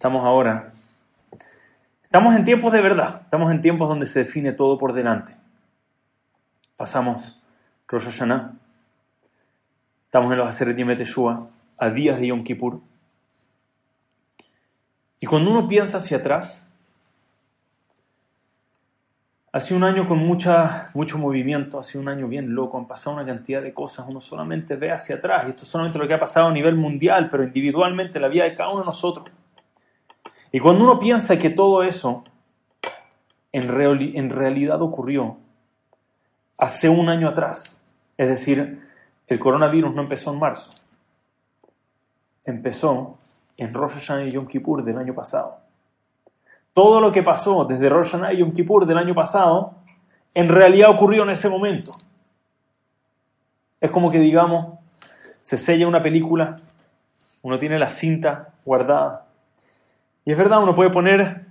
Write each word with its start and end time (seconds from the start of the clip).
Estamos 0.00 0.24
ahora. 0.24 0.72
Estamos 2.02 2.34
en 2.34 2.42
tiempos 2.44 2.72
de 2.72 2.80
verdad. 2.80 3.20
Estamos 3.20 3.52
en 3.52 3.60
tiempos 3.60 3.86
donde 3.86 4.06
se 4.06 4.20
define 4.20 4.52
todo 4.52 4.78
por 4.78 4.94
delante. 4.94 5.36
Pasamos 6.78 7.38
Rosh 7.86 8.04
Hashanah. 8.04 8.54
Estamos 10.06 10.32
en 10.32 10.38
los 10.38 10.48
Aseret 10.48 10.96
Teshua, 10.96 11.50
a 11.76 11.90
días 11.90 12.18
de 12.18 12.28
Yom 12.28 12.44
Kippur. 12.44 12.80
Y 15.20 15.26
cuando 15.26 15.50
uno 15.50 15.68
piensa 15.68 15.98
hacia 15.98 16.16
atrás, 16.16 16.72
hace 19.52 19.74
un 19.74 19.84
año 19.84 20.08
con 20.08 20.16
mucha, 20.16 20.88
mucho 20.94 21.18
movimiento, 21.18 21.78
hace 21.78 21.98
un 21.98 22.08
año 22.08 22.26
bien 22.26 22.54
loco, 22.54 22.78
han 22.78 22.88
pasado 22.88 23.16
una 23.16 23.26
cantidad 23.26 23.60
de 23.60 23.74
cosas, 23.74 24.06
uno 24.08 24.22
solamente 24.22 24.76
ve 24.76 24.92
hacia 24.92 25.16
atrás, 25.16 25.44
y 25.46 25.50
esto 25.50 25.64
es 25.64 25.68
solamente 25.68 25.98
lo 25.98 26.08
que 26.08 26.14
ha 26.14 26.20
pasado 26.20 26.48
a 26.48 26.52
nivel 26.52 26.76
mundial, 26.76 27.28
pero 27.30 27.44
individualmente 27.44 28.18
la 28.18 28.28
vida 28.28 28.44
de 28.44 28.54
cada 28.54 28.70
uno 28.70 28.80
de 28.80 28.86
nosotros. 28.86 29.30
Y 30.52 30.60
cuando 30.60 30.84
uno 30.84 30.98
piensa 30.98 31.38
que 31.38 31.50
todo 31.50 31.82
eso 31.82 32.24
en, 33.52 33.70
en 33.70 34.30
realidad 34.30 34.82
ocurrió 34.82 35.36
hace 36.58 36.88
un 36.88 37.08
año 37.08 37.28
atrás, 37.28 37.80
es 38.16 38.28
decir, 38.28 38.80
el 39.28 39.38
coronavirus 39.38 39.94
no 39.94 40.02
empezó 40.02 40.32
en 40.32 40.38
marzo, 40.38 40.72
empezó 42.44 43.18
en 43.56 43.72
Rosh 43.72 43.92
Hashanah 43.92 44.24
y 44.24 44.32
Yom 44.32 44.46
Kippur 44.46 44.82
del 44.82 44.98
año 44.98 45.14
pasado. 45.14 45.58
Todo 46.72 47.00
lo 47.00 47.12
que 47.12 47.22
pasó 47.22 47.64
desde 47.64 47.88
Rosh 47.88 48.10
Hashanah 48.10 48.32
y 48.32 48.38
Yom 48.38 48.52
Kippur 48.52 48.86
del 48.86 48.98
año 48.98 49.14
pasado, 49.14 49.74
en 50.34 50.48
realidad 50.48 50.90
ocurrió 50.90 51.22
en 51.22 51.30
ese 51.30 51.48
momento. 51.48 51.92
Es 53.80 53.90
como 53.90 54.10
que 54.10 54.18
digamos, 54.18 54.78
se 55.40 55.56
sella 55.56 55.86
una 55.86 56.02
película, 56.02 56.60
uno 57.42 57.58
tiene 57.58 57.78
la 57.78 57.90
cinta 57.90 58.54
guardada 58.64 59.29
y 60.24 60.32
es 60.32 60.38
verdad, 60.38 60.62
uno 60.62 60.74
puede 60.74 60.90
poner, 60.90 61.46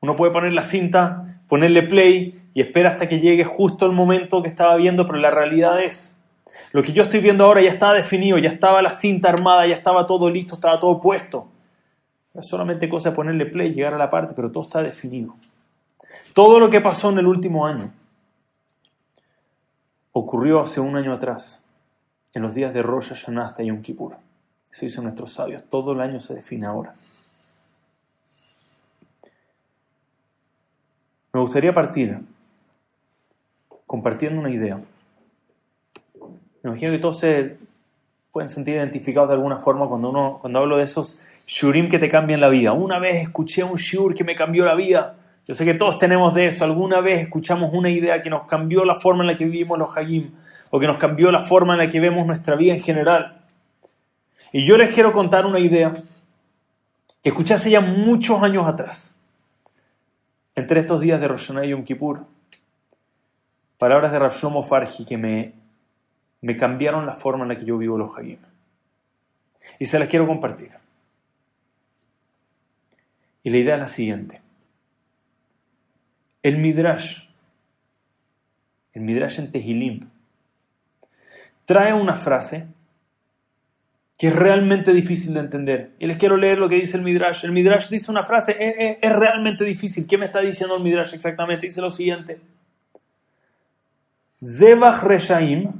uno 0.00 0.16
puede 0.16 0.32
poner 0.32 0.52
la 0.52 0.64
cinta, 0.64 1.40
ponerle 1.48 1.82
play 1.82 2.42
y 2.54 2.60
espera 2.60 2.90
hasta 2.90 3.08
que 3.08 3.20
llegue 3.20 3.44
justo 3.44 3.86
el 3.86 3.92
momento 3.92 4.42
que 4.42 4.48
estaba 4.48 4.76
viendo, 4.76 5.06
pero 5.06 5.18
la 5.18 5.30
realidad 5.30 5.80
es, 5.80 6.20
lo 6.72 6.82
que 6.82 6.92
yo 6.92 7.02
estoy 7.02 7.20
viendo 7.20 7.44
ahora 7.44 7.62
ya 7.62 7.70
estaba 7.70 7.94
definido, 7.94 8.38
ya 8.38 8.50
estaba 8.50 8.80
la 8.80 8.92
cinta 8.92 9.28
armada, 9.28 9.66
ya 9.66 9.74
estaba 9.74 10.06
todo 10.06 10.30
listo, 10.30 10.54
estaba 10.54 10.78
todo 10.78 11.00
puesto. 11.00 11.48
Es 12.34 12.46
solamente 12.46 12.88
cosa 12.88 13.10
de 13.10 13.16
ponerle 13.16 13.46
play, 13.46 13.74
llegar 13.74 13.94
a 13.94 13.98
la 13.98 14.08
parte, 14.08 14.34
pero 14.36 14.52
todo 14.52 14.62
está 14.62 14.82
definido. 14.82 15.34
Todo 16.32 16.60
lo 16.60 16.70
que 16.70 16.80
pasó 16.80 17.10
en 17.10 17.18
el 17.18 17.26
último 17.26 17.66
año 17.66 17.90
ocurrió 20.12 20.60
hace 20.60 20.80
un 20.80 20.96
año 20.96 21.12
atrás, 21.12 21.60
en 22.34 22.42
los 22.42 22.54
días 22.54 22.72
de 22.72 22.82
Rosh 22.82 23.08
Hashanah 23.08 23.54
y 23.58 23.66
Yom 23.66 23.82
Kippur. 23.82 24.16
Eso 24.70 24.86
dicen 24.86 25.02
nuestros 25.02 25.32
sabios. 25.32 25.64
Todo 25.68 25.92
el 25.92 26.00
año 26.00 26.20
se 26.20 26.34
define 26.34 26.66
ahora. 26.66 26.94
Me 31.32 31.40
gustaría 31.40 31.72
partir 31.72 32.18
compartiendo 33.86 34.40
una 34.40 34.50
idea. 34.50 34.80
Me 36.62 36.70
imagino 36.70 36.90
que 36.90 36.98
todos 36.98 37.20
se 37.20 37.56
pueden 38.32 38.48
sentir 38.48 38.74
identificados 38.74 39.28
de 39.28 39.36
alguna 39.36 39.58
forma 39.58 39.88
cuando, 39.88 40.10
uno, 40.10 40.38
cuando 40.40 40.58
hablo 40.58 40.76
de 40.76 40.84
esos 40.84 41.20
shurim 41.46 41.88
que 41.88 42.00
te 42.00 42.08
cambian 42.08 42.40
la 42.40 42.48
vida. 42.48 42.72
Una 42.72 42.98
vez 42.98 43.22
escuché 43.22 43.62
un 43.62 43.76
shur 43.76 44.12
que 44.14 44.24
me 44.24 44.34
cambió 44.34 44.64
la 44.64 44.74
vida. 44.74 45.18
Yo 45.46 45.54
sé 45.54 45.64
que 45.64 45.74
todos 45.74 46.00
tenemos 46.00 46.34
de 46.34 46.46
eso. 46.46 46.64
Alguna 46.64 47.00
vez 47.00 47.20
escuchamos 47.20 47.70
una 47.72 47.90
idea 47.90 48.22
que 48.22 48.30
nos 48.30 48.42
cambió 48.46 48.84
la 48.84 48.96
forma 48.96 49.22
en 49.22 49.28
la 49.28 49.36
que 49.36 49.44
vivimos 49.44 49.78
los 49.78 49.96
hagim 49.96 50.32
o 50.70 50.80
que 50.80 50.88
nos 50.88 50.98
cambió 50.98 51.30
la 51.30 51.42
forma 51.42 51.74
en 51.74 51.78
la 51.78 51.88
que 51.88 52.00
vemos 52.00 52.26
nuestra 52.26 52.56
vida 52.56 52.74
en 52.74 52.82
general. 52.82 53.40
Y 54.52 54.64
yo 54.64 54.76
les 54.76 54.92
quiero 54.92 55.12
contar 55.12 55.46
una 55.46 55.60
idea 55.60 55.94
que 57.22 57.28
escuché 57.28 57.54
hace 57.54 57.70
ya 57.70 57.80
muchos 57.80 58.42
años 58.42 58.66
atrás 58.66 59.19
entre 60.60 60.80
estos 60.80 61.00
días 61.00 61.20
de 61.20 61.26
Rosh 61.26 61.52
y 61.64 61.68
Yom 61.68 61.84
Kippur, 61.84 62.26
palabras 63.78 64.12
de 64.12 64.18
Rav 64.18 64.32
Shlomo 64.32 64.62
Farji 64.62 65.06
que 65.06 65.16
me, 65.16 65.54
me 66.42 66.56
cambiaron 66.56 67.06
la 67.06 67.14
forma 67.14 67.44
en 67.44 67.48
la 67.48 67.56
que 67.56 67.64
yo 67.64 67.78
vivo 67.78 67.96
los 67.96 68.16
Hagim. 68.16 68.38
Y 69.78 69.86
se 69.86 69.98
las 69.98 70.08
quiero 70.08 70.26
compartir. 70.26 70.72
Y 73.42 73.50
la 73.50 73.56
idea 73.56 73.74
es 73.76 73.80
la 73.80 73.88
siguiente. 73.88 74.42
El 76.42 76.58
Midrash, 76.58 77.26
el 78.92 79.02
Midrash 79.02 79.38
en 79.40 79.52
Tehilim, 79.52 80.10
trae 81.64 81.94
una 81.94 82.16
frase 82.16 82.66
que 84.20 84.28
es 84.28 84.36
realmente 84.36 84.92
difícil 84.92 85.32
de 85.32 85.40
entender. 85.40 85.94
Y 85.98 86.06
les 86.06 86.18
quiero 86.18 86.36
leer 86.36 86.58
lo 86.58 86.68
que 86.68 86.74
dice 86.74 86.98
el 86.98 87.02
Midrash. 87.02 87.42
El 87.46 87.52
Midrash 87.52 87.88
dice 87.88 88.10
una 88.10 88.22
frase, 88.22 88.54
es, 88.60 88.98
es, 89.00 89.16
realmente 89.16 89.64
difícil. 89.64 90.06
¿Qué 90.06 90.18
me 90.18 90.26
está 90.26 90.40
diciendo 90.40 90.76
el 90.76 90.82
Midrash 90.82 91.14
exactamente? 91.14 91.64
Dice 91.64 91.80
lo 91.80 91.88
siguiente. 91.88 92.38
Zebach 94.38 95.02
Reshaim, 95.04 95.72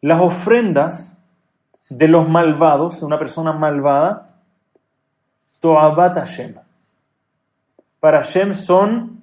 las 0.00 0.18
ofrendas 0.18 1.18
de 1.90 2.08
los 2.08 2.26
malvados, 2.26 3.00
de 3.00 3.04
una 3.04 3.18
persona 3.18 3.52
malvada, 3.52 4.36
Toabat 5.60 6.16
Hashem. 6.16 6.54
Para 8.00 8.22
Hashem 8.22 8.54
son, 8.54 9.22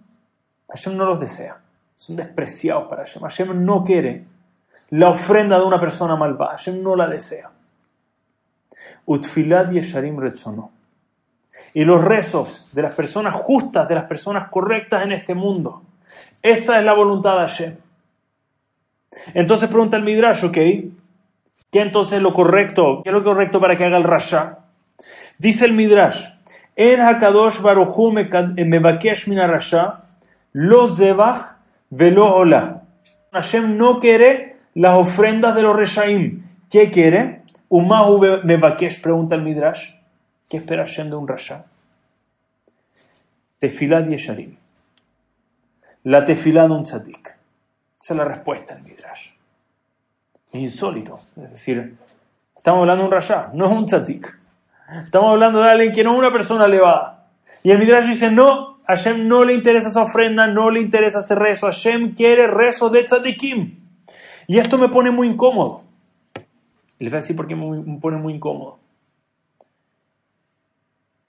Hashem 0.69 0.95
no 0.95 1.05
los 1.05 1.19
desea, 1.19 1.63
son 1.95 2.15
despreciados 2.15 2.87
para 2.89 3.05
Hashem. 3.05 3.23
Hashem 3.23 3.65
no 3.65 3.83
quiere 3.83 4.27
la 4.91 5.09
ofrenda 5.09 5.57
de 5.57 5.65
una 5.65 5.79
persona 5.79 6.15
malvada, 6.15 6.51
Hashem 6.51 6.83
no 6.83 6.95
la 6.95 7.07
desea. 7.07 7.54
Utfilat 9.05 9.71
Yesharim. 9.71 10.19
Y 11.73 11.83
los 11.83 12.03
rezos 12.03 12.69
de 12.71 12.81
las 12.81 12.93
personas 12.93 13.33
justas, 13.33 13.87
de 13.87 13.95
las 13.95 14.05
personas 14.05 14.49
correctas 14.49 15.03
en 15.03 15.11
este 15.11 15.35
mundo. 15.35 15.83
Esa 16.41 16.79
es 16.79 16.85
la 16.85 16.93
voluntad 16.93 17.33
de 17.33 17.39
Hashem. 17.39 17.75
Entonces 19.33 19.69
pregunta 19.69 19.97
el 19.97 20.03
Midrash, 20.03 20.45
¿ok? 20.45 20.53
¿Qué 20.53 21.81
entonces 21.81 22.17
es 22.17 22.21
lo 22.21 22.33
correcto? 22.33 23.01
¿Qué 23.03 23.09
es 23.09 23.13
lo 23.13 23.23
correcto 23.23 23.59
para 23.59 23.75
que 23.75 23.85
haga 23.85 23.97
el 23.97 24.03
Rasha? 24.03 24.59
Dice 25.37 25.65
el 25.65 25.73
Midrash, 25.73 26.25
En 26.75 27.01
Hakadosh 27.01 27.59
Baruchu 27.61 28.11
Mebakesh 28.11 29.27
Mina 29.27 29.47
Rasha, 29.47 30.03
Lo 30.53 30.93
Zebach 30.93 31.57
Velo 31.89 32.33
Ola. 32.33 32.83
Hashem 33.31 33.77
no 33.77 33.99
quiere 33.99 34.57
las 34.73 34.97
ofrendas 34.97 35.55
de 35.55 35.61
los 35.61 35.75
Reshaim. 35.75 36.43
¿Qué 36.69 36.89
quiere? 36.89 37.41
Umahu 37.69 38.43
Mebakesh, 38.43 39.01
pregunta 39.01 39.35
el 39.35 39.41
Midrash. 39.41 39.91
¿Qué 40.49 40.57
espera 40.57 40.85
Hashem 40.85 41.09
de 41.09 41.15
un 41.15 41.27
Rasha? 41.27 41.65
Tefilad 43.59 44.07
Yesharim. 44.07 44.55
La 46.03 46.23
tefilá 46.23 46.67
de 46.67 46.73
un 46.73 46.83
tzadik. 46.83 47.35
Esa 47.99 48.13
es 48.13 48.17
la 48.17 48.25
respuesta 48.25 48.75
del 48.75 48.83
Midrash. 48.83 49.31
Insólito. 50.53 51.21
Es 51.35 51.51
decir, 51.51 51.95
estamos 52.55 52.81
hablando 52.81 53.03
de 53.03 53.07
un 53.07 53.13
Rasha, 53.13 53.49
no 53.53 53.65
es 53.65 53.71
un 53.71 53.85
tzadik. 53.85 54.39
Estamos 55.03 55.31
hablando 55.31 55.61
de 55.61 55.69
alguien 55.69 55.91
que 55.91 56.03
no 56.03 56.13
es 56.13 56.19
una 56.19 56.31
persona 56.31 56.65
elevada. 56.65 57.23
Y 57.63 57.71
el 57.71 57.79
Midrash 57.79 58.05
dice, 58.05 58.29
no, 58.29 58.77
a 58.85 58.95
Hashem 58.95 59.27
no 59.27 59.43
le 59.43 59.55
interesa 59.55 59.89
esa 59.89 60.03
ofrenda, 60.03 60.45
no 60.45 60.69
le 60.69 60.79
interesa 60.79 61.19
ese 61.19 61.33
rezo. 61.33 61.65
Hashem 61.65 62.13
quiere 62.13 62.45
rezo 62.45 62.91
de 62.91 63.03
tzadikim. 63.03 63.79
Y 64.45 64.59
esto 64.59 64.77
me 64.77 64.89
pone 64.89 65.09
muy 65.09 65.27
incómodo. 65.27 65.84
Les 66.99 67.09
voy 67.11 67.17
a 67.17 67.21
decir 67.21 67.35
por 67.35 67.47
qué 67.47 67.55
me 67.55 67.99
pone 67.99 68.17
muy 68.17 68.33
incómodo. 68.33 68.79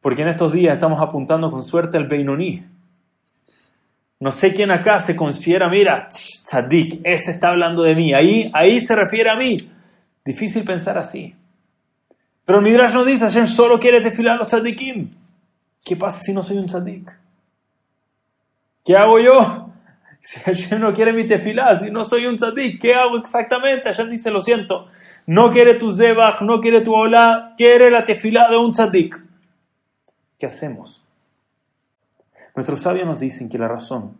Porque 0.00 0.22
en 0.22 0.28
estos 0.28 0.53
días 0.53 0.75
estamos 0.75 1.00
apuntando 1.00 1.50
con 1.50 1.65
suerte 1.65 1.97
al 1.97 2.06
Beinoní. 2.06 2.65
No 4.19 4.32
sé 4.32 4.54
quién 4.54 4.71
acá 4.71 4.99
se 5.00 5.15
considera, 5.15 5.69
mira, 5.69 6.09
tzadik, 6.09 7.00
ese 7.04 7.32
está 7.32 7.49
hablando 7.49 7.82
de 7.82 7.94
mí. 7.94 8.15
Ahí, 8.15 8.50
ahí 8.54 8.81
se 8.81 8.94
refiere 8.94 9.31
a 9.31 9.37
mí. 9.37 9.56
Difícil 10.25 10.65
pensar 10.65 10.97
así. 10.97 11.34
Pero 12.44 12.60
el 12.60 12.65
Midrash 12.65 12.94
no 12.94 13.04
dice, 13.04 13.25
Hashem 13.25 13.47
solo 13.47 13.78
quiere 13.78 14.00
desfilar 14.00 14.38
los 14.38 14.47
tzadikim. 14.47 15.10
¿Qué 15.84 15.97
pasa 15.97 16.21
si 16.21 16.33
no 16.33 16.42
soy 16.42 16.59
un 16.59 16.66
tzadik? 16.66 17.12
¿Qué 18.84 18.97
hago 18.97 19.19
yo? 19.19 19.62
Si 20.27 20.41
Hashem 20.41 20.80
no 20.80 20.92
quiere 20.92 21.12
mi 21.12 21.24
tefilá, 21.24 21.77
si 21.77 21.89
no 21.89 22.03
soy 22.03 22.27
un 22.27 22.34
tzadik, 22.34 22.80
¿qué 22.80 22.95
hago 22.95 23.16
exactamente? 23.16 23.84
Hashem 23.84 24.10
dice, 24.10 24.28
lo 24.33 24.41
siento, 24.41 24.89
no 25.27 25.51
quiere 25.51 25.75
tu 25.75 25.91
zebach, 25.91 26.41
no 26.43 26.61
quiere 26.61 26.81
tu 26.81 26.95
hola, 26.95 27.55
quiere 27.57 27.91
la 27.91 28.05
tefilá 28.05 28.49
de 28.49 28.57
un 28.57 28.73
tzadik. 28.73 29.23
¿Qué 30.39 30.47
hacemos? 30.47 31.05
Nuestros 32.55 32.81
sabios 32.81 33.07
nos 33.07 33.21
dicen 33.21 33.49
que 33.49 33.59
la 33.59 33.69
razón 33.69 34.19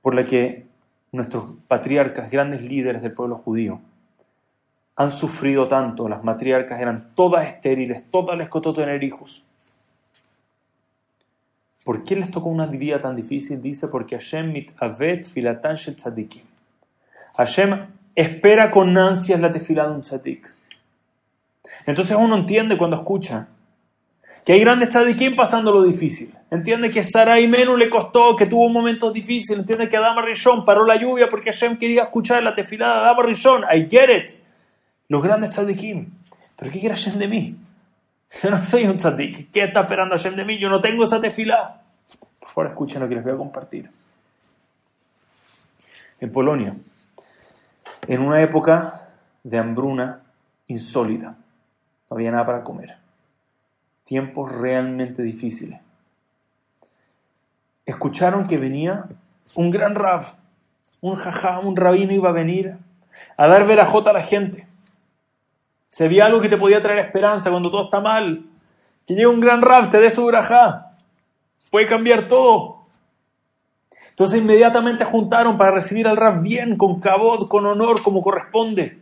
por 0.00 0.14
la 0.14 0.24
que 0.24 0.66
nuestros 1.12 1.50
patriarcas, 1.66 2.30
grandes 2.30 2.62
líderes 2.62 3.02
del 3.02 3.12
pueblo 3.12 3.36
judío, 3.36 3.80
han 4.94 5.12
sufrido 5.12 5.68
tanto, 5.68 6.08
las 6.08 6.24
matriarcas 6.24 6.80
eran 6.80 7.10
todas 7.14 7.46
estériles, 7.46 8.02
todas 8.10 8.38
les 8.38 8.48
costó 8.48 8.72
tener 8.72 9.02
hijos. 9.02 9.44
¿Por 11.84 12.02
qué 12.04 12.16
les 12.16 12.30
tocó 12.30 12.48
una 12.48 12.66
vida 12.66 13.00
tan 13.00 13.14
difícil? 13.14 13.60
Dice, 13.60 13.88
porque 13.88 14.16
Hashem 14.16 14.52
mit 14.52 14.72
avet 14.78 15.24
filatan 15.24 15.76
shel 15.76 15.96
tzadikim. 15.96 16.42
Hashem 17.36 17.86
espera 18.16 18.70
con 18.70 18.96
ansias 18.98 19.38
la 19.38 19.52
tefilá 19.52 19.86
de 19.86 19.94
un 19.94 20.00
tzadik. 20.00 20.52
Entonces 21.86 22.16
uno 22.18 22.36
entiende 22.36 22.76
cuando 22.76 22.96
escucha 22.96 23.48
Que 24.44 24.54
hay 24.54 24.60
grandes 24.60 24.88
tzadikim 24.90 25.36
pasando 25.36 25.72
lo 25.72 25.82
difícil. 25.82 26.32
Entiende 26.50 26.90
que 26.90 27.02
Sara 27.02 27.40
y 27.40 27.48
Menú 27.48 27.76
le 27.76 27.90
costó, 27.90 28.36
que 28.36 28.46
tuvo 28.46 28.68
momentos 28.68 29.12
difíciles. 29.12 29.60
Entiende 29.60 29.88
que 29.88 29.96
Adama 29.96 30.22
Rishon 30.22 30.64
paró 30.64 30.84
la 30.84 30.96
lluvia 30.96 31.28
porque 31.28 31.50
Hashem 31.50 31.76
quería 31.78 32.04
escuchar 32.04 32.42
la 32.42 32.54
tefilada 32.54 32.94
de 32.94 33.00
Adama 33.00 33.22
Rishon. 33.24 33.64
I 33.64 33.88
get 33.90 34.08
it. 34.08 34.32
Los 35.08 35.22
grandes 35.22 35.50
tzadikim. 35.50 36.10
Pero 36.56 36.70
¿qué 36.70 36.80
quiere 36.80 36.94
Hashem 36.94 37.18
de 37.18 37.28
mí? 37.28 37.56
Yo 38.42 38.50
no 38.50 38.64
soy 38.64 38.86
un 38.86 38.96
tzadik. 38.96 39.50
¿Qué 39.50 39.64
está 39.64 39.80
esperando 39.80 40.14
Hashem 40.16 40.36
de 40.36 40.44
mí? 40.44 40.58
Yo 40.58 40.68
no 40.68 40.80
tengo 40.80 41.04
esa 41.04 41.20
tefilada. 41.20 41.82
Por 42.38 42.48
favor, 42.48 42.66
escuchen 42.68 43.00
lo 43.00 43.08
que 43.08 43.16
les 43.16 43.24
voy 43.24 43.32
a 43.32 43.36
compartir. 43.36 43.90
En 46.20 46.32
Polonia, 46.32 46.74
en 48.08 48.20
una 48.20 48.40
época 48.40 49.08
de 49.42 49.58
hambruna 49.58 50.22
insólita, 50.66 51.36
no 52.08 52.16
había 52.16 52.30
nada 52.30 52.46
para 52.46 52.64
comer 52.64 53.06
tiempos 54.06 54.52
realmente 54.52 55.22
difíciles. 55.22 55.80
Escucharon 57.84 58.46
que 58.46 58.56
venía 58.56 59.06
un 59.54 59.70
gran 59.70 59.96
rab, 59.96 60.36
un 61.00 61.16
jajam, 61.16 61.66
un 61.66 61.76
rabino 61.76 62.12
iba 62.12 62.30
a 62.30 62.32
venir 62.32 62.76
a 63.36 63.48
dar 63.48 63.66
verajota 63.66 64.10
a 64.10 64.12
la 64.14 64.22
gente. 64.22 64.66
Se 65.90 66.04
había 66.04 66.26
algo 66.26 66.40
que 66.40 66.48
te 66.48 66.56
podía 66.56 66.80
traer 66.82 67.00
esperanza 67.00 67.50
cuando 67.50 67.70
todo 67.70 67.84
está 67.84 68.00
mal. 68.00 68.46
Que 69.06 69.14
llegue 69.14 69.26
un 69.26 69.40
gran 69.40 69.60
rab, 69.60 69.90
te 69.90 69.98
dé 69.98 70.10
su 70.10 70.24
verajá. 70.24 70.92
Puede 71.70 71.86
cambiar 71.86 72.28
todo. 72.28 72.75
Entonces 74.16 74.40
inmediatamente 74.40 75.04
juntaron 75.04 75.58
para 75.58 75.72
recibir 75.72 76.08
al 76.08 76.16
rab 76.16 76.40
bien, 76.40 76.78
con 76.78 77.00
cabot, 77.00 77.48
con 77.48 77.66
honor, 77.66 78.02
como 78.02 78.22
corresponde. 78.22 78.98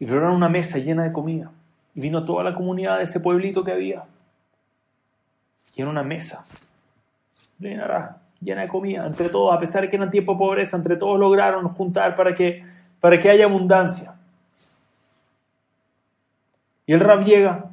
Y 0.00 0.06
prepararon 0.06 0.34
una 0.34 0.48
mesa 0.48 0.78
llena 0.78 1.04
de 1.04 1.12
comida. 1.12 1.52
Y 1.94 2.00
vino 2.00 2.24
toda 2.24 2.42
la 2.42 2.52
comunidad 2.52 2.98
de 2.98 3.04
ese 3.04 3.20
pueblito 3.20 3.62
que 3.62 3.70
había. 3.70 4.02
Y 5.76 5.82
en 5.82 5.86
una 5.86 6.02
mesa, 6.02 6.46
llena 7.60 8.62
de 8.62 8.66
comida, 8.66 9.06
entre 9.06 9.28
todos, 9.28 9.54
a 9.54 9.60
pesar 9.60 9.82
de 9.82 9.90
que 9.90 9.94
eran 9.94 10.10
tiempo 10.10 10.32
de 10.32 10.38
pobreza, 10.38 10.76
entre 10.76 10.96
todos 10.96 11.16
lograron 11.20 11.68
juntar 11.68 12.16
para 12.16 12.34
que, 12.34 12.64
para 12.98 13.20
que 13.20 13.30
haya 13.30 13.44
abundancia. 13.44 14.16
Y 16.86 16.92
el 16.92 16.98
rab 16.98 17.22
llega, 17.22 17.67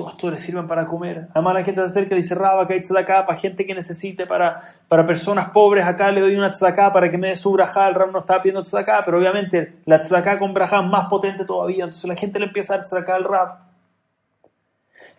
todos 0.00 0.12
esto 0.12 0.30
les 0.30 0.40
sirven 0.40 0.66
para 0.66 0.86
comer. 0.86 1.28
Además 1.34 1.54
la 1.54 1.62
gente 1.62 1.80
se 1.82 1.86
acerca 1.86 2.14
y 2.14 2.22
dice, 2.22 2.34
Rab, 2.34 2.60
acá 2.60 2.74
hay 2.74 2.80
tzedakah 2.80 3.26
para 3.26 3.38
gente 3.38 3.66
que 3.66 3.74
necesite, 3.74 4.26
para, 4.26 4.60
para 4.88 5.06
personas 5.06 5.50
pobres, 5.50 5.84
acá 5.84 6.10
le 6.10 6.20
doy 6.20 6.36
una 6.36 6.50
tzedakah 6.50 6.92
para 6.92 7.10
que 7.10 7.18
me 7.18 7.28
dé 7.28 7.36
su 7.36 7.52
brajá. 7.52 7.88
El 7.88 7.94
Rab 7.94 8.10
no 8.10 8.18
estaba 8.18 8.42
pidiendo 8.42 8.62
tzedakah, 8.62 9.04
pero 9.04 9.18
obviamente 9.18 9.80
la 9.84 9.98
tzedakah 9.98 10.38
con 10.38 10.54
brajá 10.54 10.80
es 10.80 10.86
más 10.86 11.06
potente 11.08 11.44
todavía. 11.44 11.84
Entonces 11.84 12.08
la 12.08 12.16
gente 12.16 12.38
le 12.38 12.46
empieza 12.46 12.74
a 12.74 12.76
dar 12.78 12.86
tzedakah 12.86 13.14
al 13.14 13.24
Rab. 13.24 13.58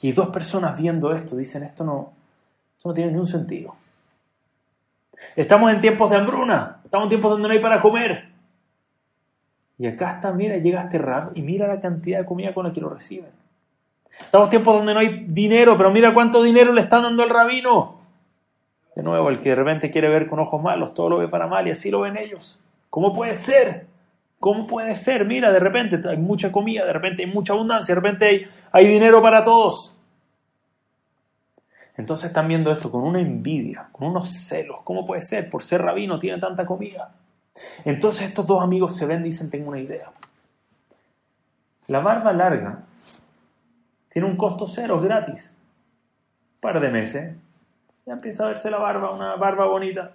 Y 0.01 0.11
dos 0.13 0.29
personas 0.29 0.75
viendo 0.77 1.13
esto 1.13 1.35
dicen, 1.35 1.61
esto 1.63 1.83
no, 1.83 2.13
esto 2.75 2.89
no 2.89 2.95
tiene 2.95 3.11
ningún 3.11 3.27
sentido. 3.27 3.75
Estamos 5.35 5.71
en 5.71 5.79
tiempos 5.79 6.09
de 6.09 6.17
hambruna, 6.17 6.79
estamos 6.83 7.05
en 7.05 7.09
tiempos 7.09 7.31
donde 7.31 7.47
no 7.47 7.53
hay 7.53 7.59
para 7.59 7.79
comer. 7.79 8.29
Y 9.77 9.85
acá 9.85 10.13
está, 10.13 10.33
mira, 10.33 10.57
llega 10.57 10.81
este 10.81 10.97
Rab 10.97 11.31
y 11.35 11.41
mira 11.41 11.67
la 11.67 11.79
cantidad 11.79 12.19
de 12.19 12.25
comida 12.25 12.53
con 12.53 12.65
la 12.65 12.73
que 12.73 12.81
lo 12.81 12.89
reciben. 12.89 13.41
Estamos 14.19 14.49
tiempos 14.49 14.75
donde 14.75 14.93
no 14.93 14.99
hay 14.99 15.25
dinero, 15.27 15.77
pero 15.77 15.91
mira 15.91 16.13
cuánto 16.13 16.43
dinero 16.43 16.73
le 16.73 16.81
están 16.81 17.03
dando 17.03 17.23
al 17.23 17.29
rabino. 17.29 17.99
De 18.95 19.03
nuevo, 19.03 19.29
el 19.29 19.39
que 19.39 19.49
de 19.49 19.55
repente 19.55 19.89
quiere 19.89 20.09
ver 20.09 20.27
con 20.27 20.39
ojos 20.39 20.61
malos, 20.61 20.93
todo 20.93 21.09
lo 21.09 21.17
ve 21.17 21.27
para 21.27 21.47
mal 21.47 21.67
y 21.67 21.71
así 21.71 21.89
lo 21.89 22.01
ven 22.01 22.17
ellos. 22.17 22.63
¿Cómo 22.89 23.13
puede 23.13 23.33
ser? 23.33 23.87
¿Cómo 24.39 24.67
puede 24.67 24.95
ser? 24.95 25.25
Mira, 25.25 25.51
de 25.51 25.59
repente 25.59 25.99
hay 26.07 26.17
mucha 26.17 26.51
comida, 26.51 26.85
de 26.85 26.93
repente 26.93 27.23
hay 27.23 27.31
mucha 27.31 27.53
abundancia, 27.53 27.95
de 27.95 28.01
repente 28.01 28.25
hay, 28.25 28.47
hay 28.71 28.87
dinero 28.87 29.21
para 29.21 29.43
todos. 29.43 29.97
Entonces 31.95 32.25
están 32.25 32.47
viendo 32.47 32.71
esto 32.71 32.89
con 32.89 33.03
una 33.03 33.19
envidia, 33.19 33.89
con 33.91 34.07
unos 34.07 34.29
celos. 34.29 34.79
¿Cómo 34.83 35.05
puede 35.05 35.21
ser? 35.21 35.49
Por 35.49 35.63
ser 35.63 35.81
rabino 35.81 36.17
tiene 36.19 36.39
tanta 36.39 36.65
comida. 36.65 37.13
Entonces 37.85 38.23
estos 38.23 38.47
dos 38.47 38.63
amigos 38.63 38.95
se 38.95 39.05
ven 39.05 39.21
y 39.21 39.25
dicen, 39.25 39.49
tengo 39.49 39.69
una 39.69 39.79
idea. 39.79 40.11
La 41.87 41.99
barba 41.99 42.33
larga 42.33 42.79
tiene 44.11 44.27
un 44.27 44.35
costo 44.35 44.67
cero, 44.67 44.99
gratis. 44.99 45.57
Un 46.55 46.59
par 46.59 46.81
de 46.81 46.89
meses. 46.89 47.33
Ya 48.05 48.13
empieza 48.13 48.43
a 48.43 48.47
verse 48.47 48.69
la 48.69 48.77
barba, 48.77 49.11
una 49.11 49.35
barba 49.35 49.65
bonita. 49.67 50.11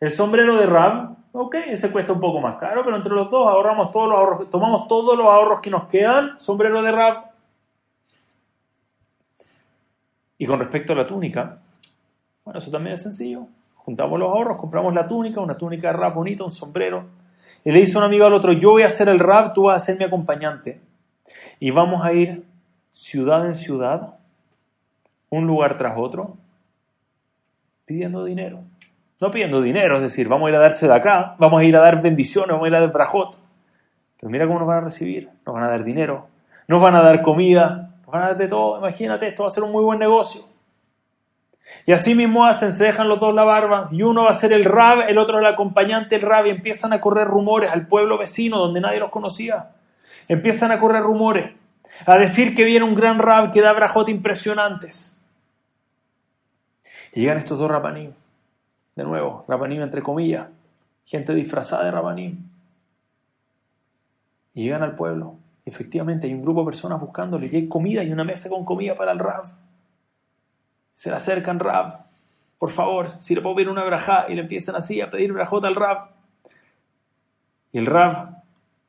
El 0.00 0.10
sombrero 0.10 0.56
de 0.56 0.64
Rab, 0.64 1.14
ok, 1.32 1.56
ese 1.66 1.92
cuesta 1.92 2.14
un 2.14 2.20
poco 2.20 2.40
más 2.40 2.56
caro, 2.58 2.82
pero 2.82 2.96
entre 2.96 3.12
los 3.12 3.30
dos 3.30 3.46
ahorramos 3.46 3.92
todos 3.92 4.08
los 4.08 4.18
ahorros, 4.18 4.48
tomamos 4.48 4.88
todos 4.88 5.16
los 5.16 5.26
ahorros 5.26 5.60
que 5.60 5.68
nos 5.68 5.84
quedan, 5.88 6.38
sombrero 6.38 6.82
de 6.82 6.90
Rab. 6.90 7.32
Y 10.38 10.46
con 10.46 10.58
respecto 10.58 10.94
a 10.94 10.96
la 10.96 11.06
túnica, 11.06 11.58
bueno, 12.46 12.60
eso 12.60 12.70
también 12.70 12.94
es 12.94 13.02
sencillo. 13.02 13.46
Juntamos 13.74 14.18
los 14.18 14.30
ahorros, 14.30 14.56
compramos 14.56 14.94
la 14.94 15.06
túnica, 15.06 15.42
una 15.42 15.58
túnica 15.58 15.88
de 15.88 15.98
Rab 15.98 16.14
bonita, 16.14 16.44
un 16.44 16.50
sombrero. 16.50 17.04
Y 17.62 17.72
le 17.72 17.80
dice 17.80 17.98
un 17.98 18.04
amigo 18.04 18.24
al 18.24 18.32
otro, 18.32 18.52
yo 18.52 18.70
voy 18.70 18.84
a 18.84 18.86
hacer 18.86 19.10
el 19.10 19.18
Rab, 19.18 19.52
tú 19.52 19.64
vas 19.64 19.82
a 19.82 19.84
ser 19.84 19.98
mi 19.98 20.04
acompañante. 20.06 20.80
Y 21.58 21.70
vamos 21.72 22.02
a 22.02 22.14
ir 22.14 22.48
ciudad 22.92 23.46
en 23.46 23.54
ciudad, 23.54 24.18
un 25.30 25.46
lugar 25.46 25.78
tras 25.78 25.96
otro, 25.96 26.36
pidiendo 27.84 28.24
dinero. 28.24 28.62
No 29.20 29.30
pidiendo 29.30 29.60
dinero, 29.60 29.96
es 29.96 30.02
decir, 30.02 30.28
vamos 30.28 30.46
a 30.46 30.50
ir 30.50 30.56
a 30.56 30.60
darse 30.60 30.88
de 30.88 30.94
acá, 30.94 31.34
vamos 31.38 31.60
a 31.60 31.64
ir 31.64 31.76
a 31.76 31.80
dar 31.80 32.00
bendiciones, 32.00 32.50
vamos 32.50 32.64
a 32.64 32.68
ir 32.68 32.74
a 32.74 32.80
dar 32.80 32.92
brajot. 32.92 33.36
Pero 34.18 34.30
mira 34.30 34.46
cómo 34.46 34.58
nos 34.58 34.68
van 34.68 34.78
a 34.78 34.80
recibir. 34.82 35.28
Nos 35.46 35.54
van 35.54 35.64
a 35.64 35.70
dar 35.70 35.84
dinero, 35.84 36.28
nos 36.68 36.80
van 36.80 36.94
a 36.94 37.02
dar 37.02 37.20
comida, 37.20 37.94
nos 38.02 38.12
van 38.12 38.22
a 38.22 38.26
dar 38.28 38.38
de 38.38 38.48
todo. 38.48 38.78
Imagínate, 38.78 39.28
esto 39.28 39.42
va 39.42 39.48
a 39.48 39.52
ser 39.52 39.62
un 39.62 39.72
muy 39.72 39.84
buen 39.84 39.98
negocio. 39.98 40.42
Y 41.86 41.92
así 41.92 42.14
mismo 42.14 42.46
hacen, 42.46 42.72
se 42.72 42.84
dejan 42.84 43.08
los 43.08 43.20
dos 43.20 43.34
la 43.34 43.44
barba, 43.44 43.88
y 43.92 44.02
uno 44.02 44.24
va 44.24 44.30
a 44.30 44.34
ser 44.34 44.52
el 44.52 44.64
rab, 44.64 45.08
el 45.08 45.18
otro 45.18 45.38
el 45.38 45.46
acompañante 45.46 46.16
el 46.16 46.22
rab, 46.22 46.46
y 46.46 46.50
empiezan 46.50 46.92
a 46.92 47.00
correr 47.00 47.28
rumores 47.28 47.70
al 47.70 47.86
pueblo 47.86 48.18
vecino 48.18 48.58
donde 48.58 48.80
nadie 48.80 48.98
los 48.98 49.10
conocía. 49.10 49.70
Empiezan 50.28 50.72
a 50.72 50.78
correr 50.78 51.02
rumores 51.02 51.52
a 52.06 52.16
decir 52.16 52.54
que 52.54 52.64
viene 52.64 52.84
un 52.84 52.94
gran 52.94 53.18
rab 53.18 53.52
que 53.52 53.60
da 53.60 53.72
brajot 53.72 54.08
impresionantes. 54.08 55.20
Llegan 57.12 57.38
estos 57.38 57.58
dos 57.58 57.70
rabanim, 57.70 58.12
de 58.94 59.04
nuevo, 59.04 59.44
rabanim 59.48 59.82
entre 59.82 60.02
comillas, 60.02 60.48
gente 61.04 61.34
disfrazada 61.34 61.84
de 61.84 61.90
rabanim. 61.90 62.38
Y 64.54 64.64
llegan 64.64 64.82
al 64.82 64.96
pueblo. 64.96 65.36
Efectivamente 65.64 66.26
hay 66.26 66.34
un 66.34 66.42
grupo 66.42 66.60
de 66.60 66.66
personas 66.66 67.00
buscándole 67.00 67.48
y 67.50 67.56
hay 67.56 67.68
comida 67.68 68.02
y 68.02 68.12
una 68.12 68.24
mesa 68.24 68.48
con 68.48 68.64
comida 68.64 68.94
para 68.94 69.12
el 69.12 69.18
rab. 69.18 69.44
Se 70.92 71.10
le 71.10 71.16
acercan 71.16 71.58
rab, 71.58 72.04
por 72.58 72.70
favor, 72.70 73.08
si 73.08 73.34
le 73.34 73.40
puedo 73.40 73.56
pedir 73.56 73.70
una 73.70 73.84
brajá 73.84 74.26
y 74.28 74.34
le 74.34 74.42
empiezan 74.42 74.76
así 74.76 75.00
a 75.00 75.10
pedir 75.10 75.32
brajot 75.32 75.64
al 75.64 75.74
rab. 75.74 76.10
Y 77.72 77.78
el 77.78 77.86
rab 77.86 78.42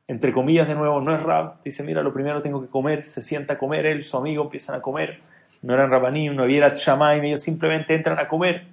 entre 0.08 0.32
comillas 0.32 0.68
de 0.68 0.74
nuevo, 0.74 1.00
no 1.00 1.14
es 1.14 1.22
Rab, 1.22 1.62
dice, 1.64 1.82
mira, 1.82 2.02
lo 2.02 2.12
primero 2.12 2.42
tengo 2.42 2.60
que 2.60 2.68
comer, 2.68 3.04
se 3.04 3.22
sienta 3.22 3.54
a 3.54 3.58
comer, 3.58 3.86
él, 3.86 4.02
su 4.02 4.16
amigo 4.16 4.44
empiezan 4.44 4.76
a 4.76 4.80
comer, 4.80 5.20
no 5.62 5.74
eran 5.74 5.90
Rabanim, 5.90 6.34
no 6.34 6.42
había 6.42 6.72
Shamaim, 6.74 7.24
ellos 7.24 7.40
simplemente 7.40 7.94
entran 7.94 8.18
a 8.18 8.26
comer. 8.26 8.66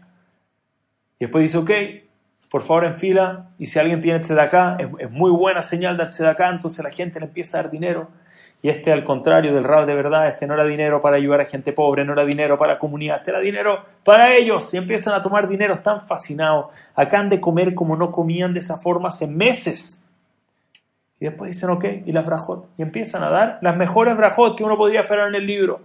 Y 1.20 1.26
después 1.26 1.44
dice, 1.44 1.58
ok, 1.58 1.72
por 2.50 2.64
favor 2.64 2.86
en 2.86 2.96
fila, 2.96 3.52
y 3.60 3.68
si 3.68 3.78
alguien 3.78 4.02
tiene 4.02 4.20
tzedakah, 4.20 4.78
es, 4.80 4.90
es 5.00 5.12
muy 5.12 5.32
buena 5.32 5.62
señal 5.62 5.98
dar 5.98 6.10
tzedakah, 6.10 6.50
entonces 6.50 6.84
la 6.84 6.92
gente 6.92 7.20
le 7.20 7.28
empieza 7.28 7.60
a 7.60 7.64
dar 7.64 7.72
dinero. 7.72 8.10
Y 8.62 8.70
este, 8.70 8.92
al 8.92 9.06
contrario 9.06 9.54
del 9.54 9.64
Rab 9.64 9.86
de 9.86 9.96
verdad, 9.96 10.28
este 10.28 10.46
no 10.46 10.54
era 10.54 10.66
dinero 10.66 11.00
para 11.00 11.16
ayudar 11.16 11.42
a 11.42 11.46
gente 11.46 11.72
pobre, 11.72 12.04
no 12.04 12.12
era 12.12 12.26
dinero 12.26 12.58
para 12.58 12.74
la 12.74 12.80
comunidad, 12.80 13.18
este 13.18 13.32
era 13.32 13.40
dinero 13.40 13.86
para 14.04 14.36
ellos. 14.36 14.74
Y 14.74 14.78
empiezan 14.78 15.14
a 15.14 15.22
tomar 15.22 15.48
dinero, 15.48 15.76
están 15.76 16.06
fascinados. 16.06 16.66
Acá 16.94 17.20
han 17.20 17.30
de 17.30 17.40
comer 17.40 17.74
como 17.74 17.96
no 17.96 18.12
comían 18.12 18.54
de 18.54 18.60
esa 18.60 18.78
forma 18.78 19.10
hace 19.10 19.28
meses. 19.28 19.99
Y 21.20 21.26
después 21.26 21.52
dicen, 21.52 21.70
ok, 21.70 21.86
y 22.06 22.12
las 22.14 22.26
brajot. 22.26 22.70
Y 22.78 22.82
empiezan 22.82 23.24
a 23.24 23.30
dar 23.30 23.60
las 23.62 23.76
mejores 23.76 24.16
brajot 24.16 24.58
que 24.58 24.64
uno 24.64 24.78
podría 24.78 25.02
esperar 25.02 25.28
en 25.28 25.36
el 25.36 25.46
libro. 25.46 25.82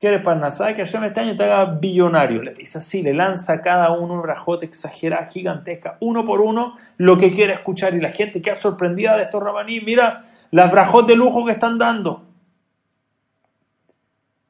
¿Quieres 0.00 0.22
para 0.22 0.48
que 0.74 0.84
Hashem 0.84 1.04
este 1.04 1.20
año 1.20 1.36
te 1.36 1.44
haga 1.44 1.64
billonario? 1.64 2.42
Le 2.42 2.52
dice 2.52 2.78
así, 2.78 3.02
le 3.02 3.14
lanza 3.14 3.54
a 3.54 3.60
cada 3.62 3.90
uno 3.92 4.14
un 4.14 4.22
brajot 4.22 4.62
exagerada, 4.62 5.26
gigantesca, 5.26 5.96
uno 6.00 6.26
por 6.26 6.40
uno, 6.40 6.76
lo 6.98 7.16
que 7.16 7.30
quiere 7.30 7.54
escuchar. 7.54 7.94
Y 7.94 8.00
la 8.00 8.10
gente 8.10 8.42
queda 8.42 8.54
sorprendida 8.54 9.16
de 9.16 9.22
estos 9.22 9.42
rabaní, 9.42 9.80
mira 9.80 10.20
las 10.50 10.70
brajot 10.70 11.06
de 11.06 11.16
lujo 11.16 11.44
que 11.46 11.52
están 11.52 11.78
dando. 11.78 12.22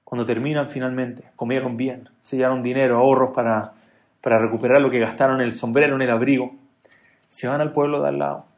Cuando 0.02 0.24
terminan 0.24 0.68
finalmente, 0.68 1.24
comieron 1.36 1.76
bien, 1.76 2.08
sellaron 2.20 2.62
dinero, 2.62 2.96
ahorros 2.98 3.30
para, 3.32 3.72
para 4.20 4.38
recuperar 4.38 4.80
lo 4.80 4.90
que 4.90 5.00
gastaron 5.00 5.36
en 5.36 5.46
el 5.46 5.52
sombrero, 5.52 5.96
en 5.96 6.02
el 6.02 6.10
abrigo. 6.10 6.52
Se 7.28 7.48
van 7.48 7.60
al 7.60 7.72
pueblo 7.72 8.02
de 8.02 8.08
al 8.08 8.18
lado 8.18 8.53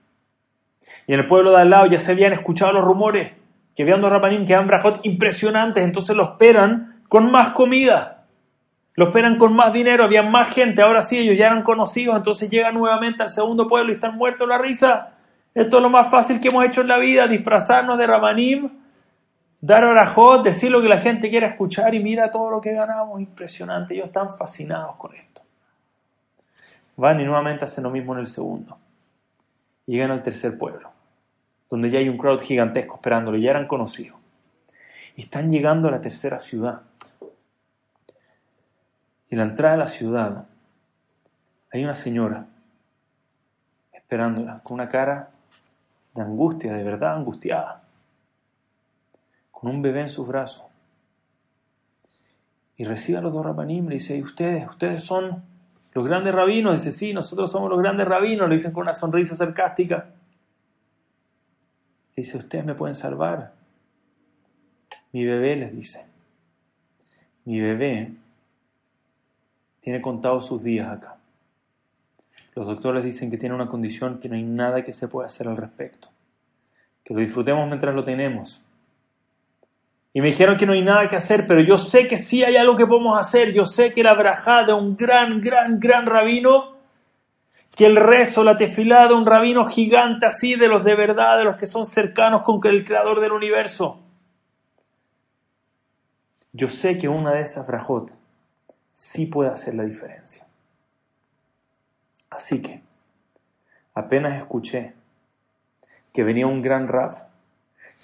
y 1.06 1.14
en 1.14 1.20
el 1.20 1.28
pueblo 1.28 1.52
de 1.52 1.62
al 1.62 1.70
lado 1.70 1.86
ya 1.86 2.00
se 2.00 2.12
habían 2.12 2.32
escuchado 2.32 2.72
los 2.72 2.84
rumores 2.84 3.32
que 3.76 3.82
habían 3.82 4.00
dos 4.00 4.10
rapanín 4.10 4.46
que 4.46 4.54
dan 4.54 4.66
brajot 4.66 5.04
impresionantes, 5.04 5.84
entonces 5.84 6.16
lo 6.16 6.24
esperan 6.24 7.02
con 7.08 7.30
más 7.30 7.48
comida, 7.52 8.24
lo 8.94 9.08
esperan 9.08 9.36
con 9.36 9.54
más 9.54 9.70
dinero, 9.72 10.02
había 10.02 10.22
más 10.22 10.48
gente, 10.48 10.80
ahora 10.80 11.02
sí 11.02 11.18
ellos 11.18 11.36
ya 11.36 11.48
eran 11.48 11.62
conocidos, 11.62 12.16
entonces 12.16 12.48
llegan 12.48 12.74
nuevamente 12.74 13.22
al 13.22 13.28
segundo 13.28 13.68
pueblo 13.68 13.92
y 13.92 13.96
están 13.96 14.16
muertos 14.16 14.48
la 14.48 14.56
risa. 14.56 15.12
Esto 15.54 15.76
es 15.76 15.82
lo 15.82 15.90
más 15.90 16.10
fácil 16.10 16.40
que 16.40 16.48
hemos 16.48 16.64
hecho 16.64 16.80
en 16.80 16.88
la 16.88 16.98
vida, 16.98 17.26
disfrazarnos 17.28 17.98
de 17.98 18.06
Rabanim, 18.06 18.70
dar 19.60 19.84
orajot, 19.84 20.42
decir 20.42 20.70
lo 20.70 20.80
que 20.80 20.88
la 20.88 20.98
gente 20.98 21.28
quiere 21.28 21.46
escuchar 21.46 21.94
y 21.94 22.02
mira 22.02 22.30
todo 22.30 22.50
lo 22.50 22.62
que 22.62 22.72
ganamos, 22.72 23.20
impresionante. 23.20 23.92
Ellos 23.92 24.06
están 24.06 24.30
fascinados 24.30 24.96
con 24.96 25.14
esto. 25.14 25.42
Van 26.96 27.20
y 27.20 27.24
nuevamente 27.24 27.66
hacen 27.66 27.84
lo 27.84 27.90
mismo 27.90 28.14
en 28.14 28.20
el 28.20 28.26
segundo. 28.26 28.78
Llegan 29.86 30.10
al 30.10 30.22
tercer 30.22 30.58
pueblo, 30.58 30.90
donde 31.70 31.90
ya 31.90 31.98
hay 31.98 32.08
un 32.08 32.18
crowd 32.18 32.40
gigantesco 32.40 32.96
esperándolo, 32.96 33.38
ya 33.38 33.50
eran 33.50 33.66
conocidos. 33.66 34.18
Y 35.14 35.22
están 35.22 35.50
llegando 35.50 35.88
a 35.88 35.92
la 35.92 36.00
tercera 36.00 36.40
ciudad. 36.40 36.82
Y 39.28 39.34
en 39.34 39.38
la 39.38 39.44
entrada 39.44 39.74
de 39.74 39.78
la 39.78 39.86
ciudad 39.86 40.46
hay 41.72 41.84
una 41.84 41.94
señora 41.94 42.46
esperándola, 43.92 44.60
con 44.62 44.74
una 44.74 44.88
cara 44.88 45.30
de 46.14 46.22
angustia, 46.22 46.72
de 46.72 46.82
verdad 46.84 47.16
angustiada, 47.16 47.82
con 49.50 49.70
un 49.70 49.82
bebé 49.82 50.02
en 50.02 50.10
sus 50.10 50.26
brazos. 50.26 50.66
Y 52.76 52.84
recibe 52.84 53.18
a 53.18 53.20
los 53.22 53.32
dos 53.32 53.44
rabanim, 53.44 53.88
le 53.88 53.94
dice, 53.94 54.16
¿y 54.16 54.22
ustedes? 54.22 54.68
¿Ustedes 54.68 55.02
son 55.02 55.42
los 55.96 56.04
grandes 56.04 56.34
rabinos? 56.34 56.74
Dice, 56.74 56.92
sí, 56.92 57.14
nosotros 57.14 57.50
somos 57.50 57.70
los 57.70 57.78
grandes 57.78 58.06
rabinos, 58.06 58.50
le 58.50 58.56
dicen 58.56 58.74
con 58.74 58.82
una 58.82 58.92
sonrisa 58.92 59.34
sarcástica. 59.34 60.10
Dice, 62.14 62.36
ustedes 62.36 62.66
me 62.66 62.74
pueden 62.74 62.94
salvar. 62.94 63.54
Mi 65.12 65.24
bebé 65.24 65.56
les 65.56 65.74
dice, 65.74 66.04
mi 67.46 67.62
bebé 67.62 68.12
tiene 69.80 70.02
contados 70.02 70.46
sus 70.46 70.62
días 70.62 70.86
acá. 70.92 71.16
Los 72.54 72.66
doctores 72.66 73.02
dicen 73.02 73.30
que 73.30 73.38
tiene 73.38 73.54
una 73.54 73.66
condición 73.66 74.20
que 74.20 74.28
no 74.28 74.34
hay 74.34 74.42
nada 74.42 74.84
que 74.84 74.92
se 74.92 75.08
pueda 75.08 75.28
hacer 75.28 75.48
al 75.48 75.56
respecto. 75.56 76.08
Que 77.04 77.14
lo 77.14 77.20
disfrutemos 77.20 77.66
mientras 77.68 77.94
lo 77.94 78.04
tenemos. 78.04 78.65
Y 80.16 80.22
me 80.22 80.28
dijeron 80.28 80.56
que 80.56 80.64
no 80.64 80.72
hay 80.72 80.80
nada 80.80 81.10
que 81.10 81.16
hacer, 81.16 81.46
pero 81.46 81.60
yo 81.60 81.76
sé 81.76 82.08
que 82.08 82.16
sí 82.16 82.42
hay 82.42 82.56
algo 82.56 82.74
que 82.74 82.86
podemos 82.86 83.20
hacer. 83.20 83.52
Yo 83.52 83.66
sé 83.66 83.92
que 83.92 84.02
la 84.02 84.14
brajá 84.14 84.64
de 84.64 84.72
un 84.72 84.96
gran, 84.96 85.42
gran, 85.42 85.78
gran 85.78 86.06
rabino, 86.06 86.78
que 87.74 87.84
el 87.84 87.96
rezo, 87.96 88.42
la 88.42 88.56
tefilá 88.56 89.08
de 89.08 89.12
un 89.12 89.26
rabino 89.26 89.66
gigante 89.66 90.24
así, 90.24 90.54
de 90.54 90.68
los 90.68 90.84
de 90.84 90.94
verdad, 90.94 91.36
de 91.36 91.44
los 91.44 91.56
que 91.56 91.66
son 91.66 91.84
cercanos 91.84 92.40
con 92.44 92.62
el 92.64 92.82
creador 92.82 93.20
del 93.20 93.32
universo. 93.32 94.00
Yo 96.54 96.68
sé 96.68 96.96
que 96.96 97.10
una 97.10 97.32
de 97.32 97.42
esas 97.42 97.66
brajot 97.66 98.16
sí 98.94 99.26
puede 99.26 99.50
hacer 99.50 99.74
la 99.74 99.82
diferencia. 99.82 100.46
Así 102.30 102.62
que, 102.62 102.80
apenas 103.92 104.38
escuché 104.38 104.94
que 106.14 106.24
venía 106.24 106.46
un 106.46 106.62
gran 106.62 106.88
raf, 106.88 107.20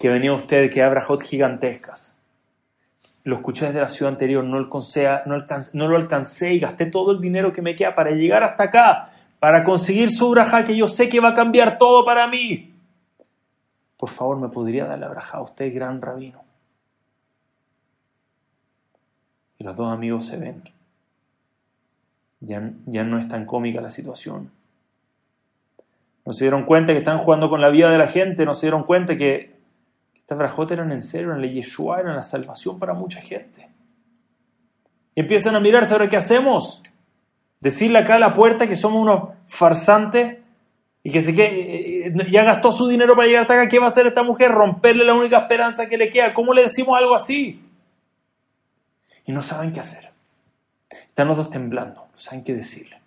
que 0.02 0.08
venía 0.08 0.32
usted 0.32 0.68
que 0.68 0.82
abra 0.82 1.00
hot 1.02 1.22
gigantescas. 1.22 2.18
Lo 3.22 3.36
escuché 3.36 3.66
desde 3.66 3.82
la 3.82 3.88
ciudad 3.88 4.12
anterior, 4.12 4.42
no, 4.42 4.58
lo 4.58 5.96
alcancé 5.96 6.54
y 6.54 6.58
gasté 6.58 6.86
todo 6.86 7.12
el 7.12 7.20
dinero 7.20 7.52
que 7.52 7.62
me 7.62 7.76
queda 7.76 7.94
para 7.94 8.10
llegar 8.10 8.42
hasta 8.42 8.64
acá, 8.64 9.10
para 9.38 9.62
conseguir 9.62 10.10
su 10.10 10.28
braja 10.30 10.64
que 10.64 10.76
yo 10.76 10.88
sé 10.88 11.08
que 11.08 11.20
va 11.20 11.28
a 11.28 11.34
cambiar 11.36 11.78
todo 11.78 12.04
para 12.04 12.26
mí. 12.26 12.74
Por 13.96 14.08
favor, 14.08 14.40
¿me 14.40 14.48
podría 14.48 14.86
dar 14.86 14.98
la 14.98 15.06
braja 15.06 15.38
a 15.38 15.42
usted, 15.42 15.72
gran 15.72 16.02
rabino? 16.02 16.42
Y 19.56 19.62
los 19.62 19.76
dos 19.76 19.92
amigos 19.92 20.26
se 20.26 20.36
ven. 20.36 20.64
Ya, 22.40 22.58
no 22.58 23.20
es 23.20 23.28
tan 23.28 23.46
cómica 23.46 23.80
la 23.80 23.90
situación. 23.90 24.50
No 26.26 26.32
se 26.32 26.42
dieron 26.42 26.64
cuenta 26.64 26.92
que 26.92 26.98
están 26.98 27.18
jugando 27.18 27.48
con 27.48 27.60
la 27.60 27.68
vida 27.68 27.88
de 27.88 27.98
la 27.98 28.08
gente, 28.08 28.44
no 28.44 28.54
se 28.54 28.66
dieron 28.66 28.82
cuenta 28.82 29.16
que 29.16 29.51
estas 30.22 30.38
brajotas 30.38 30.78
eran 30.78 30.92
en 30.92 31.02
serio, 31.02 31.28
eran 31.28 31.42
la 31.42 31.48
Yeshua, 31.48 32.00
eran 32.00 32.16
la 32.16 32.22
salvación 32.22 32.78
para 32.78 32.94
mucha 32.94 33.20
gente. 33.20 33.68
Y 35.14 35.20
empiezan 35.20 35.54
a 35.56 35.60
mirarse, 35.60 35.92
ahora 35.92 36.08
qué 36.08 36.16
hacemos. 36.16 36.82
Decirle 37.60 37.98
acá 37.98 38.14
a 38.14 38.18
la 38.18 38.34
puerta 38.34 38.66
que 38.66 38.76
somos 38.76 39.02
unos 39.02 39.30
farsantes 39.46 40.38
y 41.02 41.10
que 41.10 41.22
se 41.22 41.34
que, 41.34 42.06
eh, 42.06 42.12
ya 42.30 42.44
gastó 42.44 42.72
su 42.72 42.88
dinero 42.88 43.14
para 43.14 43.26
llegar 43.26 43.42
hasta 43.42 43.54
acá, 43.54 43.68
¿qué 43.68 43.78
va 43.78 43.86
a 43.86 43.88
hacer 43.88 44.06
esta 44.06 44.22
mujer? 44.22 44.52
Romperle 44.52 45.04
la 45.04 45.14
única 45.14 45.38
esperanza 45.38 45.88
que 45.88 45.98
le 45.98 46.08
queda. 46.08 46.32
¿Cómo 46.32 46.54
le 46.54 46.62
decimos 46.62 46.96
algo 46.96 47.14
así? 47.14 47.60
Y 49.26 49.32
no 49.32 49.42
saben 49.42 49.72
qué 49.72 49.80
hacer. 49.80 50.10
Están 50.90 51.28
los 51.28 51.36
dos 51.36 51.50
temblando, 51.50 52.06
no 52.12 52.18
saben 52.18 52.42
qué 52.42 52.54
decirle. 52.54 53.00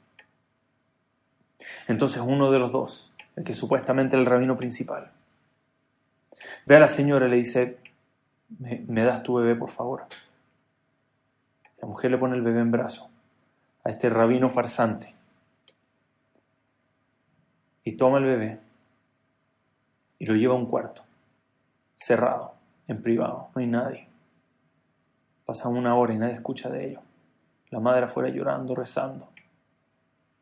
Entonces 1.87 2.21
uno 2.21 2.51
de 2.51 2.59
los 2.59 2.71
dos, 2.71 3.13
el 3.35 3.43
que 3.43 3.53
supuestamente 3.53 4.15
era 4.15 4.21
el 4.21 4.29
rabino 4.29 4.57
principal, 4.57 5.11
ve 6.65 6.75
a 6.75 6.79
la 6.79 6.87
señora 6.87 7.27
y 7.27 7.29
le 7.29 7.35
dice, 7.37 7.77
¿me, 8.59 9.03
das 9.03 9.23
tu 9.23 9.35
bebé, 9.35 9.55
por 9.55 9.69
favor? 9.69 10.05
La 11.81 11.87
mujer 11.87 12.11
le 12.11 12.17
pone 12.17 12.35
el 12.35 12.41
bebé 12.41 12.61
en 12.61 12.71
brazo 12.71 13.09
a 13.83 13.89
este 13.89 14.09
rabino 14.09 14.49
farsante 14.49 15.13
y 17.83 17.93
toma 17.93 18.17
el 18.17 18.25
bebé 18.25 18.59
y 20.17 20.25
lo 20.25 20.35
lleva 20.35 20.55
a 20.55 20.57
un 20.57 20.65
cuarto, 20.65 21.03
cerrado, 21.95 22.55
en 22.87 23.01
privado, 23.01 23.49
no 23.53 23.61
hay 23.61 23.67
nadie. 23.67 24.07
Pasa 25.45 25.69
una 25.69 25.95
hora 25.95 26.13
y 26.13 26.17
nadie 26.17 26.33
escucha 26.33 26.69
de 26.69 26.89
ello. 26.89 27.01
La 27.69 27.79
madre 27.79 28.05
afuera 28.05 28.29
llorando, 28.29 28.73
rezando. 28.73 29.29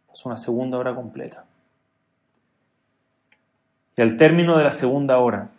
Pasó 0.07 0.29
una 0.29 0.37
segunda 0.37 0.77
hora 0.77 0.95
completa. 0.95 1.45
Y 3.95 4.01
al 4.01 4.17
término 4.17 4.57
de 4.57 4.63
la 4.63 4.71
segunda 4.71 5.17
hora, 5.19 5.49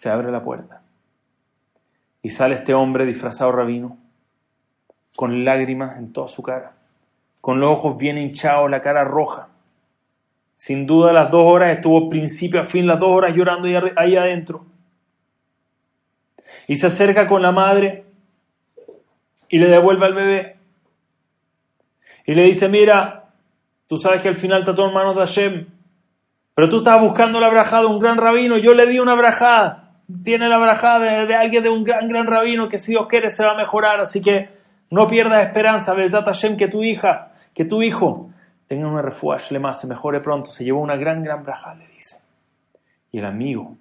se 0.00 0.08
abre 0.08 0.32
la 0.32 0.42
puerta 0.42 0.80
y 2.22 2.30
sale 2.30 2.54
este 2.54 2.72
hombre 2.72 3.04
disfrazado 3.04 3.52
rabino, 3.52 3.98
con 5.14 5.44
lágrimas 5.44 5.98
en 5.98 6.14
toda 6.14 6.26
su 6.26 6.42
cara, 6.42 6.72
con 7.42 7.60
los 7.60 7.70
ojos 7.70 7.98
bien 7.98 8.16
hinchados, 8.16 8.70
la 8.70 8.80
cara 8.80 9.04
roja. 9.04 9.48
Sin 10.54 10.86
duda 10.86 11.12
las 11.12 11.30
dos 11.30 11.44
horas 11.44 11.76
estuvo 11.76 12.08
principio 12.08 12.62
a 12.62 12.64
fin, 12.64 12.86
las 12.86 12.98
dos 12.98 13.10
horas 13.10 13.36
llorando 13.36 13.68
ahí 13.96 14.16
adentro 14.16 14.64
y 16.66 16.76
se 16.76 16.86
acerca 16.86 17.26
con 17.26 17.42
la 17.42 17.52
madre 17.52 18.06
y 19.50 19.58
le 19.58 19.66
devuelve 19.66 20.06
al 20.06 20.14
bebé. 20.14 20.56
Y 22.24 22.34
le 22.34 22.44
dice, 22.44 22.70
mira, 22.70 23.34
tú 23.86 23.98
sabes 23.98 24.22
que 24.22 24.28
al 24.28 24.36
final 24.36 24.60
está 24.60 24.74
todo 24.74 24.88
en 24.88 24.94
manos 24.94 25.14
de 25.14 25.20
Hashem, 25.20 25.66
pero 26.54 26.70
tú 26.70 26.78
estás 26.78 26.98
buscando 27.02 27.38
la 27.38 27.50
brajada 27.50 27.82
de 27.82 27.88
un 27.88 27.98
gran 27.98 28.16
rabino, 28.16 28.56
yo 28.56 28.72
le 28.72 28.86
di 28.86 28.98
una 28.98 29.14
brajada, 29.14 29.79
tiene 30.24 30.48
la 30.48 30.58
brajada 30.58 31.26
de, 31.26 31.34
alguien 31.34 31.62
de 31.62 31.70
un 31.70 31.84
gran, 31.84 32.08
gran 32.08 32.26
rabino 32.26 32.68
que 32.68 32.78
si 32.78 32.92
Dios 32.92 33.06
quiere 33.06 33.30
se 33.30 33.44
va 33.44 33.52
a 33.52 33.56
mejorar, 33.56 34.00
así 34.00 34.20
que 34.20 34.48
no 34.90 35.06
pierdas 35.06 35.44
esperanza, 35.46 35.94
Besat 35.94 36.26
Hashem, 36.26 36.56
que 36.56 36.68
tu 36.68 36.82
hija, 36.82 37.32
que 37.54 37.64
tu 37.64 37.82
hijo 37.82 38.30
tenga 38.66 38.86
una 38.86 39.02
refugia, 39.02 39.58
más, 39.58 39.80
se 39.80 39.86
mejore 39.86 40.20
pronto, 40.20 40.50
se 40.50 40.64
llevó 40.64 40.80
una 40.80 40.96
gran, 40.96 41.22
gran 41.22 41.42
brajada, 41.42 41.76
le 41.76 41.88
dice. 41.88 42.16
Y 43.12 43.18
el 43.18 43.24
amigo, 43.24 43.76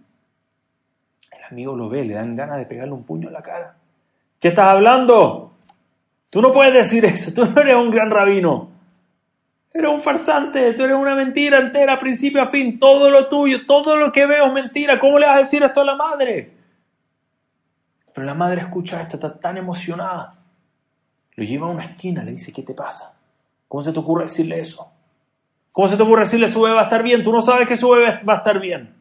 amigo 1.50 1.76
lo 1.76 1.90
ve, 1.90 2.06
le 2.06 2.14
dan 2.14 2.36
ganas 2.36 2.58
de 2.58 2.66
pegarle 2.66 2.94
un 2.94 3.04
puño 3.04 3.28
en 3.28 3.34
la 3.34 3.42
cara. 3.42 3.76
¿Qué 4.40 4.50
estás 4.50 4.68
hablando? 4.68 5.54
Tú 6.30 6.42
no 6.42 6.52
puedes 6.52 6.74
decir 6.74 7.06
eso, 7.06 7.34
tú 7.36 7.50
no 7.50 7.62
eres 7.62 7.76
un 7.76 7.92
gran 7.92 8.10
rabino. 8.10 8.69
Eres 9.72 9.92
un 9.92 10.02
farsante, 10.02 10.74
tú 10.74 10.84
eres 10.84 10.96
una 10.96 11.16
mentira 11.16 11.60
entera, 11.60 12.00
principio 12.00 12.42
a 12.42 12.50
fin, 12.50 12.80
todo 12.80 13.12
lo 13.12 13.30
tuyo, 13.30 13.66
todo 13.68 13.98
lo 13.98 14.12
que 14.12 14.26
veo 14.26 14.48
es 14.48 14.54
mentira. 14.54 14.98
¿Cómo 14.98 15.20
le 15.20 15.28
vas 15.28 15.36
a 15.36 15.40
decir 15.40 15.62
esto 15.62 15.82
a 15.82 15.86
la 15.86 15.96
madre? 15.96 16.54
Pero 18.14 18.26
la 18.26 18.34
madre 18.34 18.62
escucha 18.62 19.02
esto, 19.02 19.18
está 19.18 19.40
tan 19.40 19.58
emocionada. 19.58 20.36
Lo 21.36 21.44
lleva 21.44 21.68
a 21.68 21.70
una 21.70 21.86
esquina, 21.86 22.24
le 22.24 22.32
dice, 22.32 22.52
¿qué 22.52 22.64
te 22.64 22.74
pasa? 22.74 23.16
¿Cómo 23.68 23.84
se 23.84 23.94
te 23.94 24.00
ocurre 24.00 24.24
decirle 24.24 24.60
eso? 24.60 24.92
¿Cómo 25.72 25.88
se 25.88 25.96
te 25.96 26.04
ocurre 26.04 26.24
decirle 26.24 26.48
su 26.48 26.62
bebé 26.62 26.74
va 26.74 26.82
a 26.82 26.86
estar 26.86 27.04
bien? 27.04 27.24
Tú 27.24 27.32
no 27.32 27.42
sabes 27.42 27.68
que 27.68 27.78
su 27.78 27.90
bebé 27.92 28.18
va 28.28 28.34
a 28.34 28.38
estar 28.38 28.60
bien. 28.60 28.96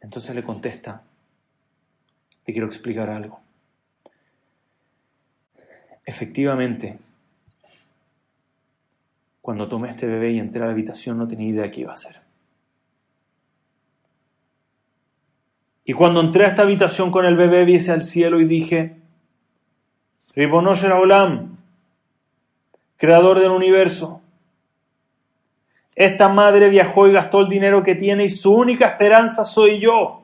Entonces 0.00 0.34
le 0.34 0.42
contesta, 0.42 1.02
te 2.44 2.52
quiero 2.52 2.66
explicar 2.66 3.08
algo. 3.08 3.40
Efectivamente, 6.04 6.98
cuando 9.40 9.68
tomé 9.68 9.90
este 9.90 10.06
bebé 10.06 10.32
y 10.32 10.38
entré 10.38 10.62
a 10.62 10.66
la 10.66 10.72
habitación 10.72 11.18
no 11.18 11.28
tenía 11.28 11.48
idea 11.48 11.70
qué 11.70 11.82
iba 11.82 11.90
a 11.90 11.94
hacer. 11.94 12.20
Y 15.84 15.92
cuando 15.94 16.20
entré 16.20 16.44
a 16.44 16.48
esta 16.48 16.62
habitación 16.62 17.10
con 17.10 17.24
el 17.26 17.36
bebé, 17.36 17.64
vi 17.64 17.76
al 17.88 18.04
cielo 18.04 18.40
y 18.40 18.44
dije, 18.44 18.96
Ribonosh 20.34 20.84
Olam, 20.86 21.58
creador 22.96 23.40
del 23.40 23.50
universo, 23.50 24.22
esta 25.94 26.28
madre 26.28 26.68
viajó 26.70 27.08
y 27.08 27.12
gastó 27.12 27.40
el 27.40 27.48
dinero 27.48 27.82
que 27.82 27.94
tiene 27.94 28.24
y 28.24 28.30
su 28.30 28.54
única 28.54 28.88
esperanza 28.88 29.44
soy 29.44 29.80
yo. 29.80 30.21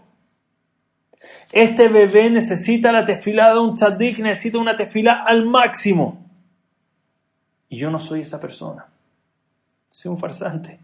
Este 1.52 1.88
bebé 1.88 2.30
necesita 2.30 2.92
la 2.92 3.04
tefila 3.04 3.52
de 3.52 3.58
un 3.58 3.74
tzadik, 3.74 4.18
necesita 4.18 4.58
una 4.58 4.76
tefila 4.76 5.24
al 5.26 5.46
máximo. 5.46 6.26
Y 7.68 7.78
yo 7.78 7.90
no 7.90 7.98
soy 7.98 8.22
esa 8.22 8.40
persona. 8.40 8.86
Soy 9.90 10.10
un 10.10 10.18
farsante. 10.18 10.78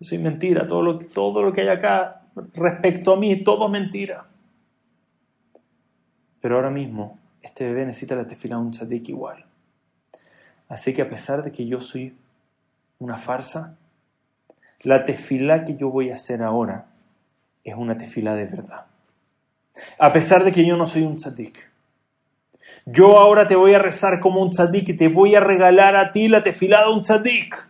Soy 0.00 0.18
mentira, 0.18 0.66
todo 0.66 0.82
lo, 0.82 0.98
todo 0.98 1.42
lo 1.42 1.52
que 1.52 1.62
hay 1.62 1.68
acá 1.68 2.22
respecto 2.54 3.12
a 3.12 3.16
mí, 3.16 3.42
todo 3.42 3.68
mentira. 3.68 4.26
Pero 6.40 6.56
ahora 6.56 6.70
mismo, 6.70 7.18
este 7.40 7.64
bebé 7.64 7.86
necesita 7.86 8.14
la 8.14 8.26
tefila 8.26 8.56
de 8.56 8.62
un 8.62 8.70
tzadik 8.72 9.08
igual. 9.08 9.44
Así 10.68 10.92
que 10.92 11.02
a 11.02 11.08
pesar 11.08 11.42
de 11.42 11.52
que 11.52 11.66
yo 11.66 11.80
soy 11.80 12.16
una 12.98 13.16
farsa, 13.16 13.76
la 14.82 15.04
tefila 15.04 15.64
que 15.64 15.76
yo 15.76 15.90
voy 15.90 16.10
a 16.10 16.14
hacer 16.14 16.42
ahora 16.42 16.86
es 17.62 17.74
una 17.74 17.96
tefila 17.96 18.34
de 18.34 18.44
verdad. 18.44 18.86
A 19.98 20.12
pesar 20.12 20.44
de 20.44 20.52
que 20.52 20.66
yo 20.66 20.76
no 20.76 20.86
soy 20.86 21.02
un 21.02 21.16
tzadik. 21.16 21.70
Yo 22.86 23.18
ahora 23.18 23.48
te 23.48 23.56
voy 23.56 23.74
a 23.74 23.78
rezar 23.78 24.20
como 24.20 24.42
un 24.42 24.50
tzadik 24.50 24.90
y 24.90 24.96
te 24.96 25.08
voy 25.08 25.34
a 25.34 25.40
regalar 25.40 25.96
a 25.96 26.12
ti 26.12 26.28
la 26.28 26.42
tefila 26.42 26.84
de 26.84 26.92
un 26.92 27.02
tzadik. 27.02 27.68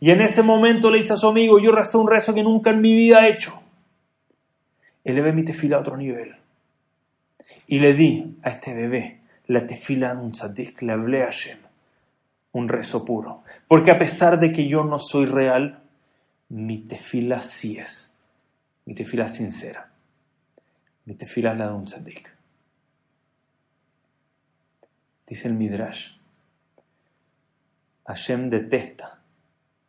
Y 0.00 0.10
en 0.10 0.20
ese 0.20 0.42
momento 0.42 0.90
le 0.90 0.98
dice 0.98 1.12
a 1.14 1.16
su 1.16 1.28
amigo, 1.28 1.58
yo 1.58 1.72
recé 1.72 1.96
un 1.96 2.08
rezo 2.08 2.34
que 2.34 2.42
nunca 2.42 2.70
en 2.70 2.80
mi 2.80 2.94
vida 2.94 3.26
he 3.26 3.30
hecho. 3.30 3.52
Elevé 5.04 5.32
mi 5.32 5.44
tefila 5.44 5.76
a 5.76 5.80
otro 5.80 5.96
nivel. 5.96 6.34
Y 7.66 7.78
le 7.78 7.94
di 7.94 8.36
a 8.42 8.50
este 8.50 8.74
bebé 8.74 9.20
la 9.46 9.66
tefila 9.66 10.14
de 10.14 10.22
un 10.22 10.32
tzadik, 10.32 10.80
le 10.82 10.92
hablé 10.92 11.22
a 11.22 11.26
Hashem, 11.26 11.58
un 12.52 12.68
rezo 12.68 13.04
puro. 13.04 13.42
Porque 13.68 13.90
a 13.90 13.98
pesar 13.98 14.40
de 14.40 14.52
que 14.52 14.66
yo 14.66 14.84
no 14.84 14.98
soy 14.98 15.26
real, 15.26 15.82
mi 16.48 16.78
tefila 16.78 17.42
sí 17.42 17.78
es. 17.78 18.10
Mi 18.86 18.94
tefila 18.94 19.28
sincera. 19.28 19.90
Mi 21.06 21.14
tefila 21.14 21.52
es 21.52 21.58
la 21.58 21.68
de 21.68 21.74
un 21.74 21.84
tzadik. 21.84 22.34
Dice 25.26 25.48
el 25.48 25.54
Midrash. 25.54 26.16
Hashem 28.06 28.50
detesta 28.50 29.18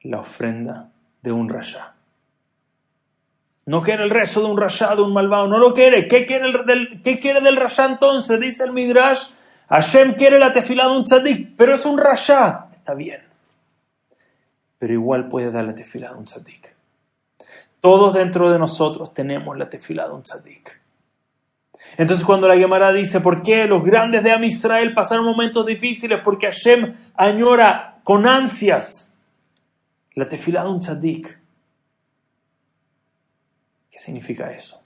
la 0.01 0.19
ofrenda 0.19 0.89
de 1.21 1.31
un 1.31 1.49
rasha. 1.49 1.93
No 3.65 3.81
quiere 3.81 4.03
el 4.03 4.09
rezo 4.09 4.41
de 4.41 4.47
un 4.47 4.57
rasha, 4.57 4.95
de 4.95 5.01
un 5.01 5.13
malvado, 5.13 5.47
no 5.47 5.57
lo 5.57 5.73
quiere. 5.73 6.07
¿Qué 6.07 6.25
quiere, 6.25 6.51
del, 6.65 7.01
¿qué 7.01 7.19
quiere 7.19 7.41
del 7.41 7.57
rasha 7.57 7.85
entonces? 7.85 8.39
Dice 8.39 8.63
el 8.63 8.71
Midrash. 8.71 9.29
Hashem 9.67 10.13
quiere 10.13 10.37
la 10.39 10.53
tefila 10.53 10.87
de 10.87 10.97
un 10.97 11.03
tzadik, 11.03 11.55
pero 11.57 11.73
es 11.73 11.85
un 11.85 11.97
rasha. 11.97 12.67
Está 12.73 12.93
bien. 12.93 13.23
Pero 14.77 14.93
igual 14.93 15.27
puede 15.27 15.49
dar 15.51 15.65
la 15.65 15.73
tefila 15.73 16.11
de 16.11 16.15
un 16.15 16.25
tzadik. 16.25 16.75
Todos 17.81 18.13
dentro 18.13 18.51
de 18.51 18.59
nosotros 18.59 19.13
tenemos 19.13 19.57
la 19.57 19.69
tefila 19.69 20.07
de 20.07 20.13
un 20.13 20.23
tzadik. 20.23 20.84
Entonces 21.97 22.25
cuando 22.25 22.47
la 22.47 22.57
Gemara 22.57 22.91
dice, 22.91 23.21
¿por 23.21 23.41
qué 23.41 23.65
los 23.67 23.83
grandes 23.83 24.23
de 24.23 24.31
Am 24.31 24.43
Israel 24.43 24.93
pasaron 24.93 25.25
momentos 25.25 25.65
difíciles? 25.65 26.19
Porque 26.23 26.47
Hashem 26.47 26.95
añora 27.15 27.99
con 28.03 28.27
ansias 28.27 29.13
la 30.13 30.27
tefila 30.27 30.63
de 30.63 30.69
un 30.69 30.79
tzadik. 30.79 31.39
¿Qué 33.91 33.99
significa 33.99 34.51
eso? 34.51 34.81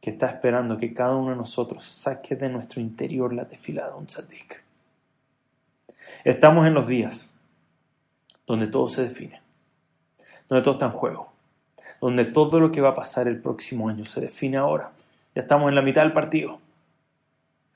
Que 0.00 0.10
está 0.10 0.28
esperando 0.28 0.76
que 0.76 0.92
cada 0.92 1.14
uno 1.14 1.30
de 1.30 1.36
nosotros 1.36 1.84
saque 1.84 2.36
de 2.36 2.48
nuestro 2.48 2.80
interior 2.80 3.32
la 3.32 3.46
tefila 3.46 3.88
de 3.88 3.94
un 3.94 4.06
tzadik. 4.06 4.62
Estamos 6.24 6.66
en 6.66 6.74
los 6.74 6.86
días 6.86 7.32
donde 8.46 8.66
todo 8.66 8.88
se 8.88 9.04
define, 9.04 9.40
donde 10.48 10.62
todo 10.62 10.74
está 10.74 10.86
en 10.86 10.92
juego, 10.92 11.32
donde 12.00 12.24
todo 12.24 12.60
lo 12.60 12.70
que 12.72 12.80
va 12.80 12.90
a 12.90 12.94
pasar 12.94 13.28
el 13.28 13.40
próximo 13.40 13.88
año 13.88 14.04
se 14.04 14.20
define 14.20 14.56
ahora. 14.56 14.92
Ya 15.34 15.42
estamos 15.42 15.68
en 15.68 15.74
la 15.74 15.82
mitad 15.82 16.02
del 16.02 16.12
partido. 16.12 16.60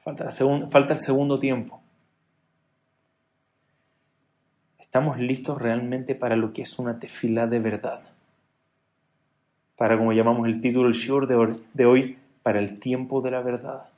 Falta, 0.05 0.31
falta 0.31 0.95
el 0.95 0.99
segundo 0.99 1.39
tiempo. 1.39 1.83
¿Estamos 4.79 5.19
listos 5.19 5.61
realmente 5.61 6.15
para 6.15 6.37
lo 6.37 6.53
que 6.53 6.63
es 6.63 6.79
una 6.79 6.99
tefila 6.99 7.47
de 7.47 7.59
verdad? 7.59 8.01
Para, 9.77 9.99
como 9.99 10.13
llamamos 10.13 10.47
el 10.49 10.61
título 10.61 10.89
del 10.89 10.97
shiur 10.97 11.27
de 11.27 11.87
hoy, 11.87 12.19
para 12.43 12.59
el 12.59 12.79
tiempo 12.79 13.21
de 13.21 13.31
la 13.33 13.43
verdad. 13.43 13.89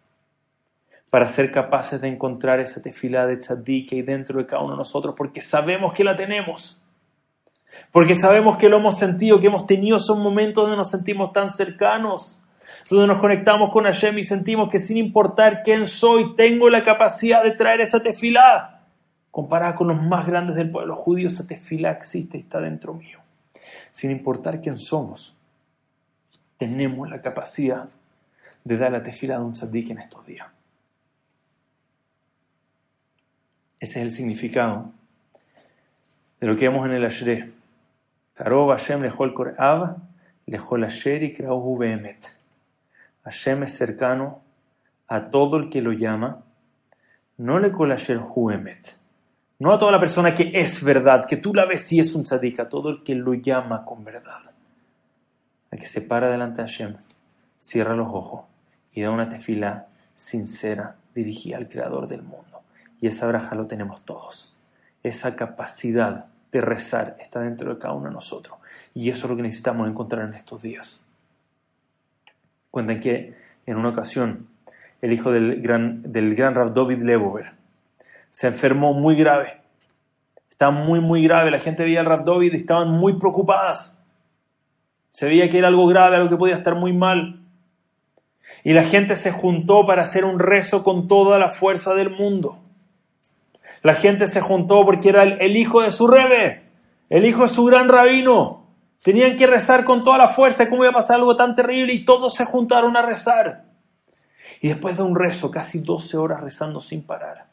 Para 1.11 1.29
ser 1.29 1.53
capaces 1.53 2.01
de 2.01 2.09
encontrar 2.09 2.61
esa 2.61 2.83
tefila 2.83 3.27
de 3.27 3.37
tzaddik 3.37 3.91
que 3.91 3.97
hay 3.97 4.03
dentro 4.03 4.39
de 4.39 4.47
cada 4.47 4.63
uno 4.63 4.73
de 4.73 4.79
nosotros, 4.79 5.15
porque 5.17 5.43
sabemos 5.43 5.93
que 5.93 6.05
la 6.05 6.17
tenemos. 6.17 6.83
Porque 7.93 8.15
sabemos 8.15 8.57
que 8.57 8.69
lo 8.69 8.79
hemos 8.79 8.99
sentido, 8.99 9.41
que 9.41 9.47
hemos 9.47 9.67
tenido 9.67 9.97
esos 9.97 10.19
momentos 10.19 10.65
donde 10.65 10.77
nos 10.77 10.91
sentimos 10.91 11.33
tan 11.33 11.51
cercanos 11.51 12.40
donde 12.89 13.07
nos 13.07 13.19
conectamos 13.19 13.71
con 13.71 13.85
Hashem 13.85 14.19
y 14.19 14.25
sentimos 14.25 14.69
que 14.69 14.79
sin 14.79 14.97
importar 14.97 15.63
quién 15.63 15.87
soy, 15.87 16.35
tengo 16.35 16.69
la 16.69 16.83
capacidad 16.83 17.43
de 17.43 17.53
traer 17.53 17.81
esa 17.81 18.03
tefilá. 18.03 18.83
Comparada 19.31 19.77
con 19.77 19.89
los 19.89 20.03
más 20.03 20.27
grandes 20.27 20.57
del 20.57 20.71
pueblo 20.71 20.95
judío, 20.95 21.29
esa 21.29 21.47
tefilá 21.47 21.93
existe 21.93 22.37
y 22.37 22.41
está 22.41 22.61
dentro 22.61 22.95
mío. 22.95 23.21
Sin 23.93 24.11
importar 24.11 24.61
quién 24.61 24.77
somos, 24.77 25.37
tenemos 26.59 27.09
la 27.09 27.23
capacidad 27.23 27.89
de 28.65 28.77
dar 28.77 28.93
la 28.93 29.03
tefilá 29.03 29.39
de 29.39 29.45
un 29.45 29.53
tzadik 29.53 29.91
en 29.91 29.99
estos 29.99 30.27
días. 30.27 30.47
Ese 33.79 34.01
es 34.01 34.07
el 34.07 34.11
significado 34.11 34.93
de 36.39 36.47
lo 36.47 36.57
que 36.57 36.69
vemos 36.69 36.87
en 36.87 36.93
el 36.93 37.05
Ashre. 37.05 37.51
Karov 38.35 38.71
Hashem 38.71 39.03
lejol 39.03 39.33
koreav, 39.33 39.97
lejol 40.47 40.85
asher 40.85 41.23
y 41.23 41.35
behemet. 41.79 42.40
Hashem 43.25 43.65
es 43.65 43.77
cercano 43.77 44.41
a 45.09 45.31
todo 45.31 45.57
el 45.57 45.71
que 45.71 45.83
lo 45.83 45.93
llama, 45.93 46.43
no 47.37 47.59
le 47.59 47.73
colasher 47.73 48.21
huemet, 48.35 48.97
no 49.59 49.73
a 49.73 49.79
toda 49.79 49.93
la 49.93 50.01
persona 50.01 50.35
que 50.35 50.53
es 50.55 50.83
verdad, 50.83 51.27
que 51.27 51.37
tú 51.37 51.53
la 51.53 51.67
ves 51.67 51.93
y 51.93 52.01
es 52.01 52.15
un 52.15 52.25
tzadik, 52.25 52.61
a 52.61 52.69
todo 52.69 52.91
el 52.91 53.03
que 53.03 53.15
lo 53.15 53.35
llama 53.35 53.85
con 53.85 54.05
verdad. 54.05 54.41
Al 55.71 55.79
que 55.79 55.87
se 55.87 56.01
para 56.01 56.31
delante 56.31 56.63
de 56.63 56.69
Hashem, 56.69 56.97
cierra 57.57 57.95
los 57.95 58.09
ojos 58.09 58.45
y 58.93 59.03
da 59.03 59.11
una 59.11 59.29
tefila 59.29 59.87
sincera 60.15 60.97
dirigida 61.15 61.57
al 61.57 61.69
Creador 61.69 62.09
del 62.09 62.23
mundo. 62.23 62.63
Y 63.01 63.07
esa 63.07 63.27
braja 63.27 63.55
lo 63.55 63.67
tenemos 63.67 64.03
todos. 64.05 64.55
Esa 65.03 65.37
capacidad 65.37 66.27
de 66.53 66.61
rezar 66.61 67.17
está 67.21 67.41
dentro 67.41 67.73
de 67.73 67.79
cada 67.79 67.95
uno 67.95 68.09
de 68.09 68.15
nosotros. 68.15 68.59
Y 68.95 69.11
eso 69.11 69.27
es 69.27 69.31
lo 69.31 69.37
que 69.37 69.43
necesitamos 69.43 69.89
encontrar 69.89 70.27
en 70.27 70.35
estos 70.35 70.61
días. 70.63 71.01
Cuentan 72.71 73.01
que 73.01 73.35
en 73.67 73.77
una 73.77 73.91
ocasión 73.91 74.49
el 75.03 75.13
hijo 75.13 75.31
del 75.31 75.61
gran, 75.61 76.13
del 76.13 76.35
gran 76.35 76.55
Rav 76.55 76.73
David 76.75 77.03
Lebover 77.03 77.61
se 78.31 78.47
enfermó 78.47 78.93
muy 78.93 79.17
grave. 79.17 79.61
Estaba 80.51 80.73
muy, 80.73 81.01
muy 81.01 81.23
grave. 81.25 81.51
La 81.51 81.59
gente 81.59 81.83
veía 81.83 82.01
al 82.01 82.07
Rav 82.07 82.25
David 82.25 82.53
y 82.53 82.57
estaban 82.57 82.91
muy 82.91 83.19
preocupadas. 83.19 84.01
Se 85.11 85.27
veía 85.27 85.49
que 85.49 85.59
era 85.59 85.69
algo 85.69 85.87
grave, 85.87 86.17
algo 86.17 86.29
que 86.29 86.37
podía 86.37 86.55
estar 86.55 86.77
muy 86.77 86.93
mal. 86.93 87.41
Y 88.63 88.73
la 88.73 88.85
gente 88.85 89.17
se 89.17 89.33
juntó 89.33 89.87
para 89.87 90.03
hacer 90.03 90.25
un 90.25 90.39
rezo 90.39 90.85
con 90.85 91.09
toda 91.09 91.39
la 91.39 91.51
fuerza 91.51 91.95
del 91.95 92.11
mundo. 92.11 92.59
La 93.83 93.95
gente 93.95 94.27
se 94.27 94.41
juntó 94.41 94.85
porque 94.85 95.09
era 95.09 95.23
el, 95.23 95.41
el 95.41 95.57
hijo 95.57 95.81
de 95.81 95.91
su 95.91 96.07
rebe, 96.07 96.63
el 97.09 97.25
hijo 97.25 97.43
de 97.43 97.49
su 97.49 97.65
gran 97.65 97.89
rabino. 97.89 98.60
Tenían 99.03 99.37
que 99.37 99.47
rezar 99.47 99.85
con 99.85 100.05
toda 100.05 100.19
la 100.19 100.29
fuerza, 100.29 100.69
¿cómo 100.69 100.85
iba 100.85 100.91
a 100.91 100.95
pasar 100.95 101.17
algo 101.17 101.37
tan 101.37 101.55
terrible? 101.55 101.93
Y 101.93 102.05
todos 102.05 102.35
se 102.35 102.45
juntaron 102.45 102.97
a 102.97 103.03
rezar. 103.03 103.65
Y 104.61 104.69
después 104.69 104.97
de 104.97 105.03
un 105.03 105.17
rezo, 105.17 105.51
casi 105.51 105.81
12 105.81 106.19
horas 106.19 106.41
rezando 106.41 106.81
sin 106.81 107.03
parar, 107.03 107.47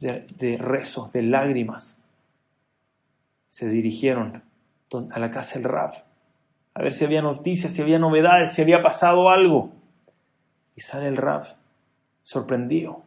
de, 0.00 0.56
rezos, 0.58 1.12
de 1.12 1.22
lágrimas, 1.22 1.98
se 3.48 3.68
dirigieron 3.68 4.42
a 5.10 5.18
la 5.18 5.30
casa 5.30 5.58
del 5.58 5.64
Rab, 5.64 6.04
a 6.74 6.82
ver 6.82 6.92
si 6.92 7.04
había 7.04 7.20
noticias, 7.20 7.72
si 7.72 7.82
había 7.82 7.98
novedades, 7.98 8.52
si 8.52 8.62
había 8.62 8.82
pasado 8.82 9.30
algo. 9.30 9.72
Y 10.76 10.80
sale 10.80 11.08
el 11.08 11.16
Rab, 11.16 11.56
sorprendido. 12.22 13.02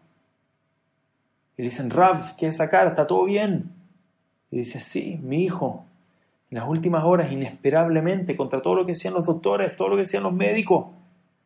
Y 1.58 1.63
le 1.63 1.70
dicen, 1.70 1.89
Rab, 1.89 2.36
¿qué 2.36 2.48
es 2.48 2.56
esa 2.56 2.70
carta? 2.70 3.08
¿Todo 3.08 3.24
bien? 3.24 3.72
Y 4.52 4.58
dice, 4.58 4.82
sí, 4.82 5.20
mi 5.24 5.46
hijo, 5.46 5.86
en 6.52 6.58
las 6.58 6.68
últimas 6.68 7.06
horas, 7.06 7.32
inesperablemente, 7.32 8.36
contra 8.36 8.62
todo 8.62 8.76
lo 8.76 8.86
que 8.86 8.92
decían 8.92 9.14
los 9.14 9.26
doctores, 9.26 9.74
todo 9.78 9.88
lo 9.88 9.96
que 9.96 10.02
decían 10.02 10.24
los 10.24 10.34
médicos. 10.34 10.88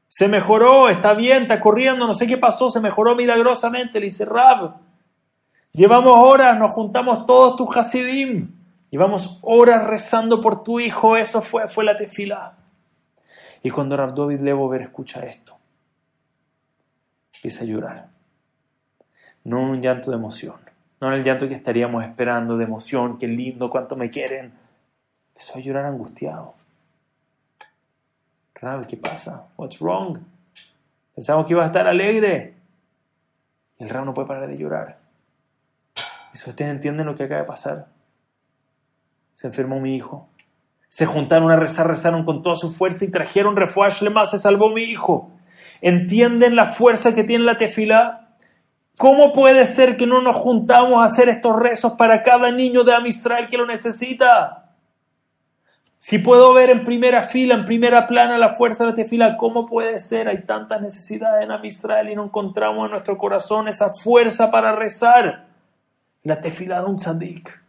Se 0.08 0.28
mejoró, 0.28 0.90
está 0.90 1.14
bien, 1.14 1.44
está 1.44 1.60
corriendo, 1.60 2.08
no 2.08 2.16
sé 2.16 2.26
qué 2.26 2.38
pasó, 2.38 2.72
se 2.72 2.80
mejoró 2.80 3.16
milagrosamente, 3.16 4.00
le 4.00 4.08
dice 4.08 4.26
Rab. 4.26 4.78
Llevamos 5.74 6.18
horas, 6.18 6.58
nos 6.58 6.72
juntamos 6.72 7.28
todos 7.28 7.56
tus 7.56 7.78
Hasidim. 7.78 8.50
Llevamos 8.90 9.40
horas 9.44 9.86
rezando 9.86 10.42
por 10.42 10.64
tu 10.64 10.80
hijo, 10.80 11.18
eso 11.18 11.42
fue, 11.42 11.70
fue 11.70 11.84
la 11.84 11.96
tefila. 11.96 12.58
Y 13.62 13.70
cuando 13.70 13.96
Rab 13.96 14.16
David 14.16 14.40
Lebover 14.40 14.82
escucha 14.82 15.24
esto, 15.24 15.56
empieza 17.36 17.64
a 17.64 17.68
llorar. 17.68 18.08
No 19.44 19.62
un 19.62 19.82
llanto 19.84 20.10
de 20.10 20.18
emoción, 20.18 20.56
no 21.00 21.10
en 21.10 21.14
el 21.14 21.24
llanto 21.24 21.48
que 21.48 21.54
estaríamos 21.54 22.04
esperando 22.04 22.58
de 22.58 22.64
emoción, 22.64 23.20
qué 23.20 23.28
lindo, 23.28 23.70
cuánto 23.70 23.96
me 23.96 24.10
quieren 24.10 24.65
Empezó 25.36 25.58
a 25.58 25.62
llorar 25.62 25.86
angustiado. 25.86 26.54
Rab, 28.56 28.88
¿qué 28.88 28.96
pasa? 28.96 29.48
What's 29.58 29.80
wrong? 29.80 30.20
Pensamos 31.14 31.46
que 31.46 31.52
iba 31.54 31.64
a 31.64 31.68
estar 31.68 31.86
alegre. 31.88 32.54
Y 33.78 33.84
el 33.84 33.90
Rab 33.90 34.06
no 34.06 34.14
puede 34.14 34.30
parar 34.30 34.48
de 34.48 34.58
llorar. 34.58 34.98
Y 36.34 36.38
si 36.38 36.50
ustedes 36.50 36.72
entienden 36.72 37.06
lo 37.06 37.16
que 37.16 37.26
acaba 37.26 37.42
de 37.42 37.48
pasar. 37.48 37.88
Se 39.34 39.48
enfermó 39.48 39.82
mi 39.82 39.98
hijo. 39.98 40.30
Se 40.88 41.06
juntaron 41.06 41.52
a 41.52 41.58
rezar, 41.58 41.88
rezaron 41.88 42.24
con 42.24 42.42
toda 42.42 42.56
su 42.56 42.72
fuerza 42.72 43.04
y 43.04 43.12
trajeron 43.12 43.58
refuash 43.58 44.02
más 44.10 44.32
se 44.32 44.38
salvó 44.38 44.70
mi 44.70 44.84
hijo. 44.84 45.30
¿Entienden 45.82 46.56
la 46.56 46.68
fuerza 46.68 47.14
que 47.14 47.26
tiene 47.26 47.44
la 47.44 47.58
tefila? 47.58 48.38
¿Cómo 48.98 49.34
puede 49.34 49.66
ser 49.66 49.98
que 49.98 50.08
no 50.08 50.22
nos 50.22 50.38
juntamos 50.38 51.02
a 51.02 51.06
hacer 51.06 51.28
estos 51.28 51.58
rezos 51.60 51.94
para 51.94 52.24
cada 52.24 52.52
niño 52.52 52.86
de 52.86 52.96
Amisrael 52.96 53.48
que 53.48 53.58
lo 53.58 53.66
necesita? 53.66 54.65
Si 56.08 56.20
puedo 56.20 56.54
ver 56.54 56.70
en 56.70 56.86
primera 56.86 57.24
fila, 57.24 57.56
en 57.56 57.66
primera 57.66 58.06
plana 58.06 58.38
la 58.38 58.54
fuerza 58.54 58.84
de 58.84 58.92
la 58.92 58.96
tefila, 58.96 59.38
¿cómo 59.38 59.66
puede 59.66 59.98
ser? 59.98 60.28
Hay 60.28 60.44
tantas 60.44 60.80
necesidades 60.80 61.44
en 61.44 61.50
Amisrael 61.50 62.12
y 62.12 62.16
no 62.16 62.26
encontramos 62.26 62.86
en 62.86 62.92
nuestro 62.92 63.18
corazón 63.18 63.68
esa 63.68 63.92
fuerza 63.92 64.52
para 64.52 64.76
rezar. 64.76 65.48
La 66.22 66.42
tefila 66.42 66.82
de 66.82 66.86
un 66.86 66.98
tzadik. 66.98 67.60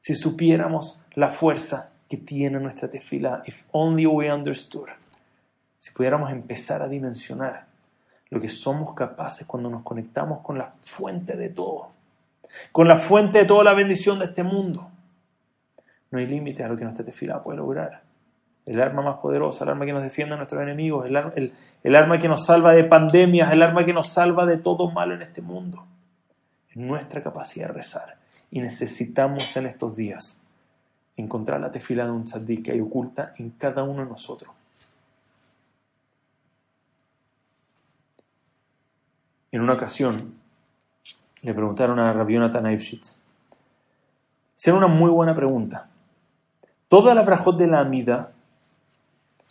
Si 0.00 0.14
supiéramos 0.14 1.02
la 1.14 1.30
fuerza 1.30 1.92
que 2.06 2.18
tiene 2.18 2.60
nuestra 2.60 2.90
tefila, 2.90 3.42
if 3.46 3.64
only 3.72 4.04
we 4.04 4.30
understood, 4.30 4.90
si 5.78 5.90
pudiéramos 5.90 6.30
empezar 6.32 6.82
a 6.82 6.88
dimensionar 6.88 7.64
lo 8.28 8.38
que 8.38 8.50
somos 8.50 8.92
capaces 8.92 9.46
cuando 9.46 9.70
nos 9.70 9.84
conectamos 9.84 10.40
con 10.40 10.58
la 10.58 10.70
fuente 10.82 11.34
de 11.38 11.48
todo, 11.48 11.92
con 12.72 12.86
la 12.86 12.98
fuente 12.98 13.38
de 13.38 13.44
toda 13.46 13.64
la 13.64 13.72
bendición 13.72 14.18
de 14.18 14.26
este 14.26 14.42
mundo. 14.42 14.90
No 16.10 16.18
hay 16.18 16.26
límite 16.26 16.64
a 16.64 16.68
lo 16.68 16.76
que 16.76 16.84
nuestra 16.84 17.04
tefila 17.04 17.42
puede 17.42 17.58
lograr. 17.58 18.02
El 18.66 18.80
arma 18.80 19.02
más 19.02 19.18
poderosa, 19.18 19.64
el 19.64 19.70
arma 19.70 19.86
que 19.86 19.92
nos 19.92 20.02
defiende 20.02 20.34
a 20.34 20.36
nuestros 20.36 20.62
enemigos, 20.62 21.06
el, 21.06 21.96
arma 21.96 22.18
que 22.18 22.28
nos 22.28 22.44
salva 22.44 22.72
de 22.72 22.84
pandemias, 22.84 23.52
el 23.52 23.62
arma 23.62 23.84
que 23.84 23.92
nos 23.92 24.08
salva 24.08 24.44
de 24.46 24.58
todo 24.58 24.90
malo 24.90 25.14
en 25.14 25.22
este 25.22 25.40
mundo. 25.40 25.84
Es 26.68 26.76
nuestra 26.76 27.22
capacidad 27.22 27.68
de 27.68 27.74
rezar. 27.74 28.16
Y 28.50 28.60
necesitamos 28.60 29.56
en 29.56 29.66
estos 29.66 29.96
días 29.96 30.40
encontrar 31.16 31.60
la 31.60 31.70
tefila 31.70 32.04
de 32.04 32.10
un 32.10 32.24
tzaddik 32.24 32.64
que 32.64 32.72
hay 32.72 32.80
oculta 32.80 33.34
en 33.38 33.50
cada 33.50 33.82
uno 33.82 34.02
de 34.02 34.10
nosotros. 34.10 34.52
En 39.52 39.60
una 39.60 39.72
ocasión 39.72 40.34
le 41.42 41.54
preguntaron 41.54 41.98
a 41.98 42.12
Rabbi 42.12 42.34
Jonathan 42.34 42.66
Eifshitz. 42.66 43.16
Hicieron 44.56 44.84
una 44.84 44.92
muy 44.92 45.10
buena 45.10 45.34
pregunta. 45.34 45.89
Todas 46.90 47.14
las 47.14 47.24
brajot 47.24 47.56
de 47.56 47.68
la 47.68 47.78
Amida, 47.78 48.32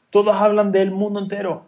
todas 0.10 0.42
hablan 0.42 0.74
del 0.74 0.92
mundo 0.92 1.22
entero. 1.22 1.64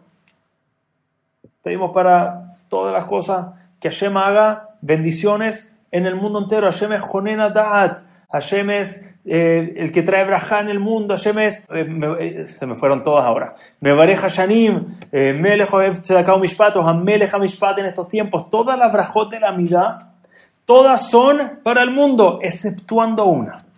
Pedimos 1.62 1.92
para 1.92 2.58
todas 2.68 2.92
las 2.92 3.06
cosas 3.06 3.54
que 3.80 3.88
Hashem 3.88 4.14
haga 4.18 4.68
bendiciones 4.82 5.74
en 5.90 6.04
el 6.04 6.14
mundo 6.14 6.40
entero. 6.40 6.70
Hashem 6.70 6.92
es 6.92 7.00
Jonena 7.00 7.48
Da'at. 7.48 8.00
Hashem 8.30 8.68
es 8.68 9.16
eh, 9.24 9.72
el 9.76 9.92
que 9.92 10.02
trae 10.02 10.26
braja 10.26 10.60
en 10.60 10.68
el 10.68 10.78
mundo. 10.78 11.16
Hashem 11.16 11.38
es, 11.38 11.66
eh, 11.70 11.86
eh, 12.20 12.46
se 12.48 12.66
me 12.66 12.74
fueron 12.74 13.02
todas 13.02 13.24
ahora. 13.24 13.54
Mevareja 13.80 14.28
Shanim, 14.28 14.98
Melech 15.10 15.70
Tzedakah 16.02 16.36
Mishpat, 16.36 16.76
o 16.76 16.94
Melech 16.94 17.34
Mishpat 17.38 17.78
en 17.78 17.86
estos 17.86 18.08
tiempos. 18.08 18.50
Todas 18.50 18.78
las 18.78 18.92
brajot 18.92 19.30
de 19.30 19.40
la 19.40 19.52
Mida, 19.52 20.12
todas 20.66 21.08
son 21.08 21.60
para 21.62 21.82
el 21.82 21.92
mundo, 21.92 22.40
exceptuando 22.42 23.24
una. 23.24 23.71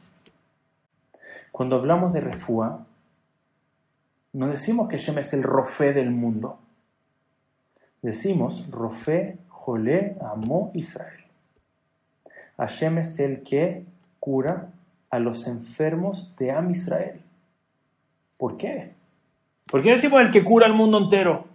Cuando 1.54 1.76
hablamos 1.76 2.12
de 2.12 2.20
refúa, 2.20 2.84
no 4.32 4.48
decimos 4.48 4.88
que 4.88 4.98
Hashem 4.98 5.18
es 5.18 5.32
el 5.34 5.44
Rofé 5.44 5.92
del 5.92 6.10
mundo. 6.10 6.58
Decimos 8.02 8.68
Rofé, 8.72 9.38
Jolé, 9.46 10.16
Amó, 10.20 10.72
Israel. 10.74 11.22
Hashem 12.56 12.98
es 12.98 13.20
el 13.20 13.44
que 13.44 13.84
cura 14.18 14.72
a 15.10 15.20
los 15.20 15.46
enfermos 15.46 16.34
de 16.38 16.50
Am 16.50 16.72
Israel. 16.72 17.20
¿Por 18.36 18.56
qué? 18.56 18.90
¿Por 19.66 19.80
qué 19.80 19.92
decimos 19.92 20.22
el 20.22 20.32
que 20.32 20.42
cura 20.42 20.66
al 20.66 20.74
mundo 20.74 20.98
entero? 20.98 21.46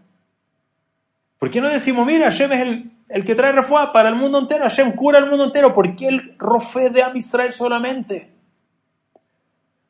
¿Por 1.40 1.50
qué 1.50 1.60
no 1.60 1.68
decimos, 1.68 2.06
mira, 2.06 2.32
Hashem 2.32 2.54
es 2.54 2.62
el, 2.62 2.92
el 3.10 3.26
que 3.26 3.36
trae 3.36 3.52
refuá 3.52 3.92
para 3.92 4.08
el 4.08 4.16
mundo 4.16 4.40
entero? 4.40 4.64
Hashem 4.64 4.94
cura 4.94 5.18
al 5.18 5.30
mundo 5.30 5.44
entero. 5.44 5.74
¿Por 5.74 5.94
qué 5.98 6.08
el 6.08 6.38
rofé 6.38 6.90
de 6.90 7.04
Am 7.04 7.18
Israel 7.18 7.52
solamente? 7.52 8.38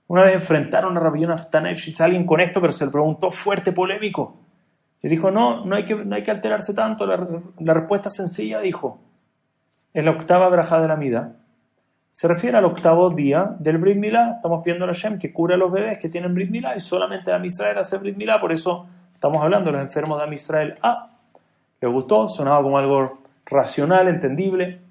Una 0.10 0.24
vez 0.24 0.34
enfrentaron 0.34 0.98
a 0.98 1.00
Rabbi 1.00 1.22
Jonathan 1.22 1.68
a 1.68 2.04
alguien 2.04 2.26
con 2.26 2.42
esto, 2.42 2.60
pero 2.60 2.74
se 2.74 2.84
le 2.84 2.92
preguntó 2.92 3.30
fuerte, 3.30 3.72
polémico. 3.72 4.38
Y 5.04 5.08
dijo, 5.08 5.30
no, 5.30 5.64
no 5.66 5.76
hay 5.76 5.86
que, 5.86 5.94
no 5.94 6.16
hay 6.16 6.24
que 6.24 6.32
alterarse 6.32 6.74
tanto. 6.74 7.06
La, 7.06 7.28
la 7.60 7.74
respuesta 7.76 8.10
sencilla 8.10 8.60
dijo, 8.60 9.00
en 9.94 10.06
la 10.06 10.12
octava 10.12 10.50
braja 10.50 10.82
de 10.82 10.88
la 10.88 10.96
mida, 10.96 11.36
se 12.10 12.28
refiere 12.28 12.58
al 12.58 12.66
octavo 12.66 13.12
día 13.12 13.56
del 13.60 13.78
Brit 13.78 13.98
Milá. 13.98 14.34
Estamos 14.38 14.64
pidiendo 14.64 14.86
a 14.86 14.88
Hashem 14.88 15.20
que 15.20 15.32
cura 15.32 15.54
a 15.54 15.60
los 15.60 15.72
bebés 15.72 16.00
que 16.00 16.10
tienen 16.10 16.34
Brit 16.34 16.50
Milá 16.50 16.76
y 16.76 16.80
solamente 16.80 17.32
a 17.32 17.46
Israel 17.46 17.78
hace 17.78 18.00
Brit 18.00 18.18
Milá. 18.18 18.42
Por 18.42 18.52
eso 18.52 18.88
estamos 19.14 19.44
hablando 19.44 19.68
de 19.68 19.74
los 19.74 19.82
enfermos 19.86 20.20
de 20.28 20.34
Israel. 20.34 20.76
Ah, 20.82 21.12
le 21.80 21.88
gustó, 21.88 22.28
sonaba 22.28 22.64
como 22.64 22.80
algo 22.80 23.22
racional, 23.46 24.08
entendible. 24.08 24.82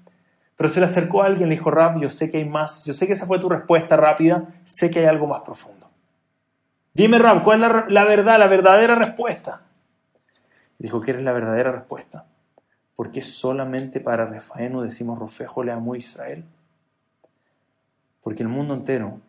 Pero 0.59 0.69
se 0.69 0.81
le 0.81 0.87
acercó 0.87 1.23
a 1.23 1.27
alguien, 1.27 1.47
le 1.47 1.55
dijo, 1.55 1.71
Rab, 1.71 2.01
yo 2.01 2.09
sé 2.09 2.29
que 2.29 2.39
hay 2.39 2.43
más. 2.43 2.83
Yo 2.83 2.91
sé 2.91 3.07
que 3.07 3.13
esa 3.13 3.25
fue 3.25 3.39
tu 3.39 3.47
respuesta 3.47 3.95
rápida. 3.95 4.49
Sé 4.65 4.91
que 4.91 4.99
hay 4.99 5.05
algo 5.05 5.25
más 5.25 5.39
profundo. 5.39 5.89
Dime, 6.93 7.17
Rab, 7.17 7.43
¿cuál 7.43 7.63
es 7.63 7.71
la, 7.87 8.03
verdad, 8.03 8.37
la 8.37 8.47
verdadera 8.47 8.95
respuesta? 8.95 9.61
Dijo 10.77 10.99
que 10.99 11.11
eres 11.11 11.23
la 11.23 11.31
verdadera 11.31 11.71
respuesta. 11.71 12.25
Porque 12.97 13.21
solamente 13.21 14.01
para 14.01 14.25
Refaenu 14.25 14.81
decimos 14.81 15.17
Rofejo 15.17 15.63
le 15.63 15.71
amo 15.71 15.93
a 15.93 15.97
Israel 15.97 16.43
porque 18.21 18.43
el 18.43 18.49
mundo 18.49 18.73
entero 18.73 19.21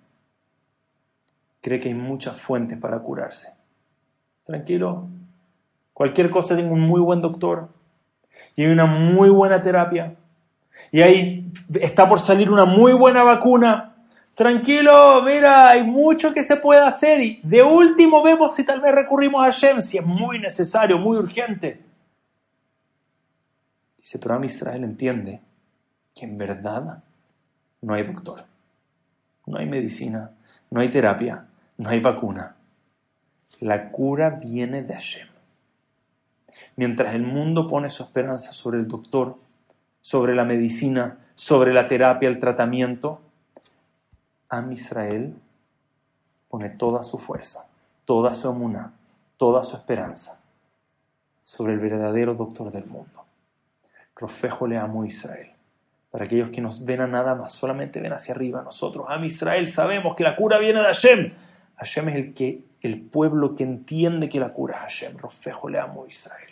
cree 1.60 1.78
que 1.78 1.90
hay 1.90 1.94
muchas 1.94 2.36
fuentes 2.36 2.76
para 2.76 2.98
curarse. 2.98 3.52
Tranquilo, 4.42 5.06
cualquier 5.92 6.28
cosa 6.28 6.56
tiene 6.56 6.72
un 6.72 6.80
muy 6.80 7.00
buen 7.00 7.20
doctor 7.20 7.68
y 8.56 8.64
hay 8.64 8.72
una 8.72 8.86
muy 8.86 9.30
buena 9.30 9.62
terapia 9.62 10.16
y 10.90 11.02
ahí 11.02 11.52
está 11.80 12.08
por 12.08 12.20
salir 12.20 12.50
una 12.50 12.64
muy 12.64 12.92
buena 12.92 13.22
vacuna. 13.22 13.94
Tranquilo, 14.34 15.22
mira, 15.22 15.70
hay 15.70 15.84
mucho 15.84 16.32
que 16.32 16.42
se 16.42 16.56
puede 16.56 16.80
hacer 16.80 17.20
y 17.20 17.40
de 17.42 17.62
último 17.62 18.22
vemos 18.22 18.54
si 18.54 18.64
tal 18.64 18.80
vez 18.80 18.94
recurrimos 18.94 19.46
a 19.46 19.50
Shem, 19.50 19.80
si 19.80 19.98
es 19.98 20.04
muy 20.04 20.38
necesario, 20.38 20.98
muy 20.98 21.18
urgente. 21.18 21.80
Dice, 23.98 24.18
pero 24.18 24.40
a 24.40 24.46
Israel 24.46 24.84
entiende 24.84 25.40
que 26.14 26.24
en 26.24 26.38
verdad 26.38 27.02
no 27.82 27.94
hay 27.94 28.02
doctor 28.04 28.44
no 29.50 29.58
hay 29.58 29.66
medicina, 29.66 30.30
no 30.70 30.80
hay 30.80 30.88
terapia, 30.88 31.46
no 31.78 31.90
hay 31.90 32.00
vacuna. 32.00 32.56
La 33.58 33.90
cura 33.90 34.30
viene 34.30 34.82
de 34.82 34.94
Hashem. 34.94 35.28
Mientras 36.76 37.14
el 37.14 37.22
mundo 37.22 37.68
pone 37.68 37.90
su 37.90 38.02
esperanza 38.02 38.52
sobre 38.52 38.78
el 38.78 38.88
doctor, 38.88 39.36
sobre 40.00 40.34
la 40.34 40.44
medicina, 40.44 41.18
sobre 41.34 41.72
la 41.72 41.88
terapia, 41.88 42.28
el 42.28 42.38
tratamiento, 42.38 43.20
Am 44.48 44.72
Israel 44.72 45.34
pone 46.48 46.70
toda 46.70 47.04
su 47.04 47.18
fuerza, 47.18 47.66
toda 48.04 48.34
su 48.34 48.48
amuna, 48.48 48.92
toda 49.36 49.62
su 49.62 49.76
esperanza 49.76 50.40
sobre 51.44 51.72
el 51.72 51.78
verdadero 51.78 52.34
doctor 52.34 52.72
del 52.72 52.86
mundo. 52.86 53.24
Rofejo 54.16 54.66
le 54.66 54.76
amo 54.76 55.04
Israel. 55.04 55.50
Para 56.10 56.24
aquellos 56.24 56.50
que 56.50 56.60
nos 56.60 56.84
ven 56.84 57.00
a 57.00 57.06
nada 57.06 57.36
más, 57.36 57.52
solamente 57.52 58.00
ven 58.00 58.12
hacia 58.12 58.34
arriba. 58.34 58.62
Nosotros, 58.62 59.06
a 59.08 59.24
Israel, 59.24 59.66
sabemos 59.68 60.16
que 60.16 60.24
la 60.24 60.34
cura 60.34 60.58
viene 60.58 60.80
de 60.80 60.86
Hashem. 60.86 61.32
Hashem 61.76 62.08
es 62.08 62.14
el, 62.16 62.34
que, 62.34 62.60
el 62.82 63.00
pueblo 63.00 63.54
que 63.54 63.62
entiende 63.62 64.28
que 64.28 64.40
la 64.40 64.52
cura 64.52 64.76
es 64.76 64.80
Hashem. 64.82 65.16
Rofejo 65.16 65.68
le 65.68 65.78
amo 65.78 66.06
Israel. 66.06 66.50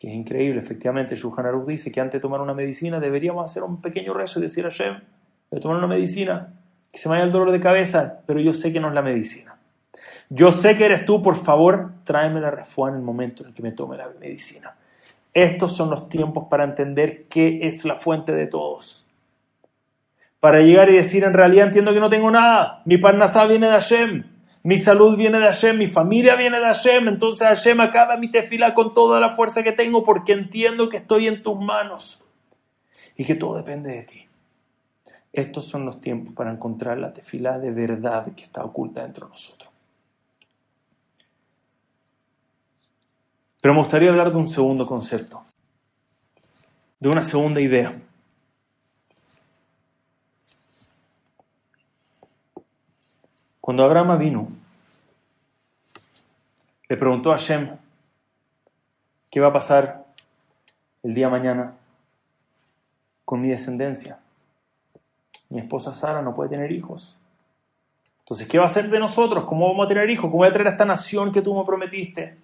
Que 0.00 0.08
es 0.08 0.14
increíble, 0.14 0.58
efectivamente. 0.58 1.14
Shulchan 1.14 1.44
Aruch 1.44 1.68
dice 1.68 1.92
que 1.92 2.00
antes 2.00 2.14
de 2.14 2.20
tomar 2.20 2.40
una 2.40 2.54
medicina 2.54 2.98
deberíamos 2.98 3.44
hacer 3.44 3.62
un 3.62 3.82
pequeño 3.82 4.14
rezo 4.14 4.40
y 4.40 4.42
decir 4.42 4.64
a 4.64 4.70
Hashem, 4.70 4.98
de 5.50 5.60
tomar 5.60 5.76
una 5.76 5.86
medicina, 5.86 6.54
que 6.90 6.98
se 6.98 7.08
me 7.08 7.16
vaya 7.16 7.26
el 7.26 7.32
dolor 7.32 7.52
de 7.52 7.60
cabeza, 7.60 8.22
pero 8.26 8.40
yo 8.40 8.54
sé 8.54 8.72
que 8.72 8.80
no 8.80 8.88
es 8.88 8.94
la 8.94 9.02
medicina. 9.02 9.56
Yo 10.30 10.52
sé 10.52 10.76
que 10.76 10.86
eres 10.86 11.04
tú, 11.04 11.22
por 11.22 11.36
favor, 11.36 11.92
tráeme 12.04 12.40
la 12.40 12.50
refuá 12.50 12.88
en 12.88 12.96
el 12.96 13.02
momento 13.02 13.42
en 13.42 13.50
el 13.50 13.54
que 13.54 13.62
me 13.62 13.72
tome 13.72 13.98
la 13.98 14.08
medicina. 14.18 14.74
Estos 15.34 15.76
son 15.76 15.90
los 15.90 16.08
tiempos 16.08 16.46
para 16.48 16.64
entender 16.64 17.26
qué 17.28 17.66
es 17.66 17.84
la 17.84 17.96
fuente 17.96 18.32
de 18.32 18.46
todos. 18.46 19.04
Para 20.40 20.60
llegar 20.60 20.88
y 20.88 20.96
decir, 20.96 21.24
en 21.24 21.34
realidad 21.34 21.66
entiendo 21.66 21.92
que 21.92 22.00
no 22.00 22.08
tengo 22.08 22.30
nada. 22.30 22.80
Mi 22.86 22.96
parnasá 22.96 23.44
viene 23.46 23.66
de 23.66 23.72
Hashem. 23.74 24.24
Mi 24.62 24.78
salud 24.78 25.16
viene 25.16 25.38
de 25.38 25.46
Hashem. 25.46 25.78
Mi 25.78 25.86
familia 25.86 26.36
viene 26.36 26.58
de 26.58 26.66
Hashem. 26.66 27.08
Entonces 27.08 27.46
Hashem 27.46 27.80
acaba 27.80 28.16
mi 28.16 28.30
tefila 28.30 28.74
con 28.74 28.92
toda 28.92 29.20
la 29.20 29.32
fuerza 29.32 29.62
que 29.62 29.72
tengo 29.72 30.04
porque 30.04 30.32
entiendo 30.32 30.88
que 30.88 30.98
estoy 30.98 31.26
en 31.26 31.42
tus 31.42 31.58
manos 31.58 32.24
y 33.16 33.24
que 33.24 33.34
todo 33.34 33.56
depende 33.56 33.94
de 33.94 34.02
ti. 34.02 34.26
Estos 35.32 35.66
son 35.66 35.86
los 35.86 36.00
tiempos 36.00 36.34
para 36.34 36.50
encontrar 36.50 36.98
la 36.98 37.12
tefila 37.12 37.58
de 37.58 37.70
verdad 37.70 38.34
que 38.34 38.42
está 38.42 38.64
oculta 38.64 39.02
dentro 39.02 39.26
de 39.26 39.32
nosotros. 39.32 39.70
Pero 43.60 43.74
me 43.74 43.80
gustaría 43.80 44.10
hablar 44.10 44.30
de 44.30 44.38
un 44.38 44.48
segundo 44.48 44.86
concepto, 44.86 45.42
de 46.98 47.08
una 47.08 47.22
segunda 47.22 47.60
idea. 47.60 48.00
Cuando 53.60 53.84
Abraham 53.84 54.18
vino, 54.18 54.48
le 56.88 56.96
preguntó 56.96 57.30
a 57.30 57.36
Hashem, 57.36 57.76
¿qué 59.30 59.40
va 59.40 59.48
a 59.48 59.52
pasar 59.52 60.06
el 61.02 61.14
día 61.14 61.28
mañana 61.28 61.74
con 63.24 63.40
mi 63.40 63.48
descendencia? 63.48 64.18
Mi 65.50 65.60
esposa 65.60 65.94
Sara 65.94 66.22
no 66.22 66.32
puede 66.32 66.50
tener 66.50 66.72
hijos. 66.72 67.16
Entonces, 68.20 68.48
¿qué 68.48 68.58
va 68.58 68.64
a 68.64 68.68
hacer 68.68 68.88
de 68.88 68.98
nosotros? 68.98 69.44
¿Cómo 69.44 69.68
vamos 69.68 69.84
a 69.84 69.88
tener 69.88 70.08
hijos? 70.08 70.30
¿Cómo 70.30 70.38
voy 70.38 70.48
a 70.48 70.52
traer 70.52 70.68
a 70.68 70.70
esta 70.70 70.84
nación 70.84 71.32
que 71.32 71.42
tú 71.42 71.54
me 71.54 71.64
prometiste? 71.64 72.38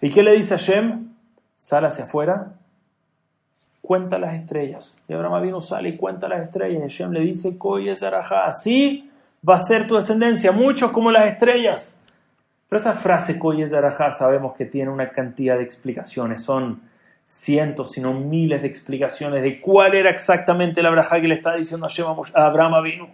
¿Y 0.00 0.10
qué 0.10 0.22
le 0.22 0.32
dice 0.32 0.54
a 0.54 0.58
Hashem? 0.58 1.14
Sal 1.56 1.86
hacia 1.86 2.04
afuera, 2.04 2.52
cuenta 3.80 4.18
las 4.18 4.34
estrellas. 4.34 4.96
Y 5.08 5.14
Abraham 5.14 5.42
vino, 5.42 5.60
sale 5.60 5.88
y 5.88 5.96
cuenta 5.96 6.28
las 6.28 6.42
estrellas. 6.42 6.78
Y 6.78 6.82
Hashem 6.82 7.12
le 7.12 7.20
dice, 7.20 7.56
Koye 7.56 7.96
Zarajá, 7.96 8.44
así 8.44 9.10
va 9.48 9.54
a 9.54 9.60
ser 9.60 9.86
tu 9.86 9.96
descendencia, 9.96 10.52
muchos 10.52 10.90
como 10.90 11.10
las 11.10 11.26
estrellas. 11.26 11.98
Pero 12.68 12.80
esa 12.80 12.94
frase 12.94 13.38
Koye 13.38 13.68
Zarajá 13.68 14.10
sabemos 14.10 14.54
que 14.54 14.64
tiene 14.64 14.90
una 14.90 15.10
cantidad 15.10 15.56
de 15.56 15.62
explicaciones. 15.62 16.42
Son 16.42 16.82
cientos, 17.24 17.92
sino 17.92 18.12
miles 18.12 18.62
de 18.62 18.68
explicaciones 18.68 19.42
de 19.42 19.60
cuál 19.60 19.94
era 19.94 20.10
exactamente 20.10 20.82
la 20.82 20.90
braja 20.90 21.20
que 21.20 21.28
le 21.28 21.34
está 21.34 21.54
diciendo 21.54 21.86
a 21.86 22.46
Abraham 22.46 22.82
vino. 22.82 23.08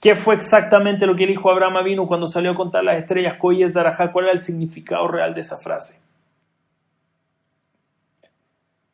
¿Qué 0.00 0.14
fue 0.14 0.34
exactamente 0.34 1.06
lo 1.06 1.14
que 1.14 1.24
el 1.24 1.30
hijo 1.30 1.50
Abraham 1.50 1.84
vino 1.84 2.06
cuando 2.06 2.26
salió 2.26 2.52
a 2.52 2.54
contar 2.54 2.82
las 2.82 2.96
estrellas? 2.96 3.36
¿Cuál 3.38 4.24
era 4.24 4.32
el 4.32 4.38
significado 4.38 5.06
real 5.08 5.34
de 5.34 5.42
esa 5.42 5.58
frase? 5.58 6.00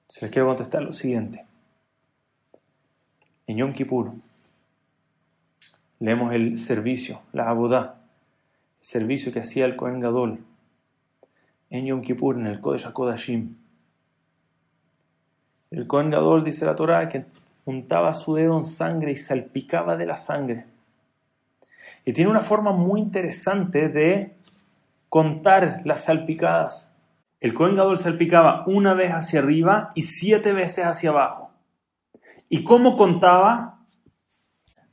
Se 0.08 0.24
les 0.24 0.32
quiero 0.32 0.48
contestar 0.48 0.82
lo 0.82 0.92
siguiente. 0.92 1.44
En 3.46 3.58
Yom 3.58 3.72
Kippur 3.72 4.12
leemos 6.00 6.32
el 6.32 6.58
servicio, 6.58 7.22
la 7.32 7.48
abodá, 7.48 8.02
el 8.80 8.86
servicio 8.86 9.32
que 9.32 9.40
hacía 9.40 9.64
el 9.64 9.76
Kohen 9.76 10.00
Gadol 10.00 10.44
en 11.70 11.86
Yom 11.86 12.02
Kippur, 12.02 12.36
en 12.36 12.46
el 12.46 12.60
Kodesh 12.60 12.86
HaKodashim. 12.86 13.56
El 15.70 15.86
Kohen 15.86 16.10
Gadol, 16.10 16.44
dice 16.44 16.64
la 16.64 16.76
Torah, 16.76 17.08
que 17.08 17.26
untaba 17.64 18.14
su 18.14 18.34
dedo 18.34 18.56
en 18.56 18.64
sangre 18.64 19.12
y 19.12 19.16
salpicaba 19.16 19.96
de 19.96 20.06
la 20.06 20.16
sangre 20.16 20.66
y 22.06 22.12
tiene 22.12 22.30
una 22.30 22.40
forma 22.40 22.70
muy 22.70 23.00
interesante 23.00 23.88
de 23.88 24.36
contar 25.08 25.82
las 25.84 26.04
salpicadas. 26.04 26.96
El 27.40 27.52
Cohen 27.52 27.74
Gadol 27.74 27.98
salpicaba 27.98 28.64
una 28.66 28.94
vez 28.94 29.10
hacia 29.10 29.40
arriba 29.40 29.90
y 29.96 30.04
siete 30.04 30.52
veces 30.52 30.86
hacia 30.86 31.10
abajo. 31.10 31.50
¿Y 32.48 32.62
cómo 32.62 32.96
contaba? 32.96 33.75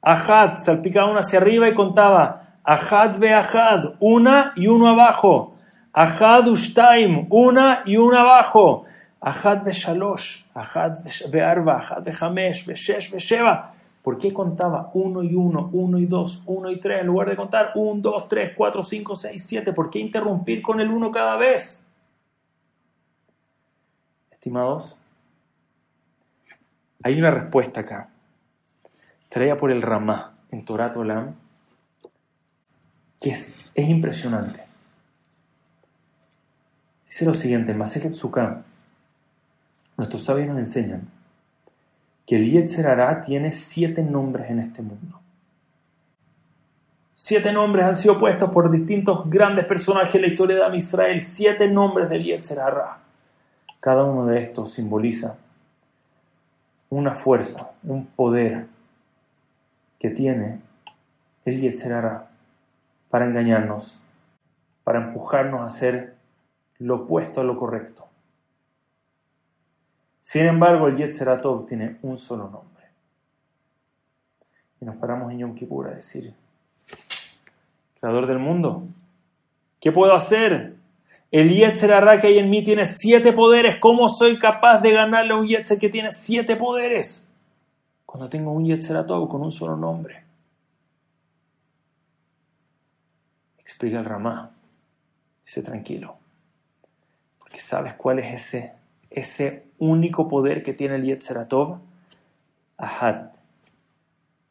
Ahad 0.03 0.57
salpicaba 0.57 1.09
una 1.09 1.21
hacia 1.21 1.39
arriba 1.39 1.69
y 1.69 1.73
contaba 1.73 2.57
Ahad 2.63 3.17
ve 3.17 3.33
Ahad, 3.33 3.95
una 3.99 4.51
y 4.55 4.67
uno 4.67 4.89
abajo. 4.89 5.55
Ahad 5.93 6.47
ushtaim, 6.47 7.27
una 7.29 7.81
y 7.85 7.95
uno 7.97 8.17
abajo. 8.17 8.85
Ahad 9.21 9.63
ve 9.63 9.71
Shalosh, 9.71 10.43
Ahad 10.53 10.99
ve 11.31 11.41
Arba, 11.41 11.77
Ahad 11.77 12.03
ve 12.03 12.13
Hamesh, 12.19 12.65
ve 12.65 12.75
Shesh. 12.75 13.11
¿Por 14.01 14.17
qué 14.17 14.33
contaba 14.33 14.91
uno 14.95 15.23
y 15.23 15.33
uno, 15.33 15.69
uno 15.71 15.97
y 15.97 16.05
dos, 16.05 16.43
uno 16.45 16.69
y 16.69 16.77
tres, 16.77 16.99
en 16.99 17.07
lugar 17.07 17.29
de 17.29 17.37
contar 17.37 17.71
uno, 17.75 18.01
dos, 18.01 18.27
tres, 18.27 18.51
cuatro, 18.55 18.83
cinco, 18.83 19.15
seis, 19.15 19.45
siete? 19.45 19.71
¿Por 19.71 19.89
qué 19.89 19.99
interrumpir 19.99 20.61
con 20.61 20.81
el 20.81 20.89
uno 20.89 21.09
cada 21.09 21.37
vez? 21.37 21.87
Estimados, 24.29 25.01
hay 27.01 27.17
una 27.17 27.31
respuesta 27.31 27.79
acá, 27.79 28.09
traída 29.33 29.57
por 29.57 29.71
el 29.71 29.81
Ramá 29.81 30.35
en 30.51 30.63
Torat 30.63 30.95
Olam, 30.95 31.33
que 33.19 33.31
es, 33.31 33.59
es 33.73 33.89
impresionante. 33.89 34.63
Dice 37.07 37.25
lo 37.25 37.33
siguiente, 37.33 37.71
en 37.71 37.79
Masejet 37.79 38.15
nuestros 39.97 40.23
sabios 40.23 40.47
nos 40.47 40.57
enseñan 40.59 41.07
que 42.27 42.35
el 42.35 42.51
Yetzer 42.51 42.85
tiene 43.25 43.51
siete 43.51 44.03
nombres 44.03 44.51
en 44.51 44.59
este 44.59 44.83
mundo. 44.83 45.19
Siete 47.15 47.51
nombres 47.51 47.85
han 47.85 47.95
sido 47.95 48.19
puestos 48.19 48.51
por 48.51 48.69
distintos 48.69 49.27
grandes 49.29 49.65
personajes 49.65 50.13
en 50.13 50.21
la 50.21 50.27
historia 50.27 50.69
de 50.69 50.77
Israel. 50.77 51.19
Siete 51.19 51.67
nombres 51.67 52.07
del 52.07 52.23
Yetzer 52.23 52.59
Cada 53.79 54.03
uno 54.03 54.27
de 54.27 54.41
estos 54.41 54.71
simboliza 54.71 55.37
una 56.89 57.15
fuerza, 57.15 57.71
un 57.83 58.05
poder 58.05 58.72
que 60.03 60.09
tiene 60.09 60.59
el 61.45 61.61
Yetzer 61.61 62.03
para 63.09 63.23
engañarnos, 63.23 64.01
para 64.83 65.01
empujarnos 65.01 65.61
a 65.61 65.67
hacer 65.67 66.15
lo 66.79 66.95
opuesto 66.95 67.39
a 67.39 67.45
lo 67.45 67.57
correcto. 67.57 68.09
Sin 70.19 70.45
embargo, 70.45 70.87
el 70.89 70.97
Yetzeratov 70.97 71.65
tiene 71.65 71.99
un 72.01 72.17
solo 72.17 72.49
nombre. 72.49 72.83
Y 74.81 74.85
nos 74.85 74.97
paramos 74.97 75.31
en 75.31 75.39
Yom 75.39 75.55
Kippur 75.55 75.87
a 75.87 75.95
decir, 75.95 76.33
Creador 78.01 78.27
del 78.27 78.39
mundo, 78.39 78.83
¿qué 79.79 79.93
puedo 79.93 80.13
hacer? 80.13 80.75
El 81.31 81.49
Yetzerará 81.49 82.19
que 82.19 82.27
hay 82.27 82.39
en 82.39 82.49
mí 82.49 82.61
tiene 82.61 82.85
siete 82.85 83.31
poderes. 83.31 83.77
¿Cómo 83.79 84.09
soy 84.09 84.37
capaz 84.37 84.81
de 84.81 84.91
ganarle 84.91 85.31
a 85.31 85.37
un 85.37 85.47
Yetzer 85.47 85.79
que 85.79 85.87
tiene 85.87 86.11
siete 86.11 86.57
poderes? 86.57 87.22
Cuando 88.13 88.29
tengo 88.29 88.51
un 88.51 88.63
Yetzeratov 88.63 89.27
con 89.27 89.41
un 89.41 89.51
solo 89.51 89.75
nombre. 89.75 90.21
Explica 93.57 93.97
el 93.97 94.05
Ramá. 94.05 94.51
Dice 95.43 95.63
tranquilo. 95.63 96.17
Porque 97.39 97.59
sabes 97.59 97.95
cuál 97.95 98.19
es 98.19 98.35
ese 98.35 98.73
ese 99.09 99.65
único 99.79 100.27
poder 100.27 100.61
que 100.61 100.75
tiene 100.75 100.97
el 100.97 101.05
Yetzeratov? 101.05 101.79
Ahad, 102.77 103.31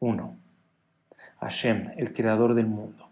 uno. 0.01 0.35
Hashem, 1.39 1.93
el 1.95 2.13
creador 2.13 2.55
del 2.55 2.67
mundo. 2.67 3.07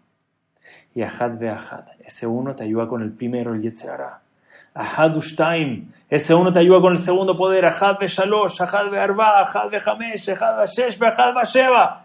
Y 0.94 1.00
Ahad 1.00 1.38
ve 1.38 1.48
Ahad, 1.48 1.86
ese 2.04 2.26
uno 2.26 2.54
te 2.54 2.64
ayuda 2.64 2.88
con 2.88 3.00
el 3.00 3.12
primero, 3.12 3.54
el 3.54 3.62
Yetzerara. 3.62 4.21
Ahad 4.74 5.16
Ushtaim, 5.16 5.92
ese 6.08 6.34
uno 6.34 6.52
te 6.52 6.60
ayuda 6.60 6.80
con 6.80 6.92
el 6.92 6.98
segundo 6.98 7.36
poder. 7.36 7.64
Ahad 7.66 7.96
Shalosh, 8.00 8.60
Ahad 8.62 8.90
ve 8.90 9.00
Ahad 9.00 9.70
ve 9.70 9.80
Hamesh, 9.84 10.30
Ahad 10.30 10.66
ve 10.98 11.06
Ahad. 11.06 12.00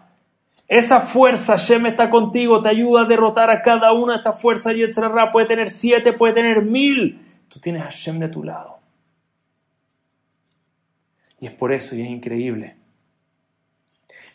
Esa 0.68 1.00
fuerza, 1.00 1.56
Hashem 1.56 1.86
está 1.86 2.10
contigo, 2.10 2.60
te 2.60 2.68
ayuda 2.68 3.02
a 3.02 3.04
derrotar 3.06 3.48
a 3.48 3.62
cada 3.62 3.92
una 3.92 4.12
de 4.12 4.18
estas 4.18 4.40
fuerzas. 4.40 4.74
Yetzerara 4.74 5.32
puede 5.32 5.46
tener 5.46 5.70
siete, 5.70 6.12
puede 6.12 6.34
tener 6.34 6.62
mil. 6.62 7.26
Tú 7.48 7.58
tienes 7.58 7.80
a 7.80 7.86
Hashem 7.86 8.18
de 8.18 8.28
tu 8.28 8.44
lado. 8.44 8.78
Y 11.40 11.46
es 11.46 11.52
por 11.52 11.72
eso, 11.72 11.96
y 11.96 12.02
es 12.02 12.10
increíble. 12.10 12.76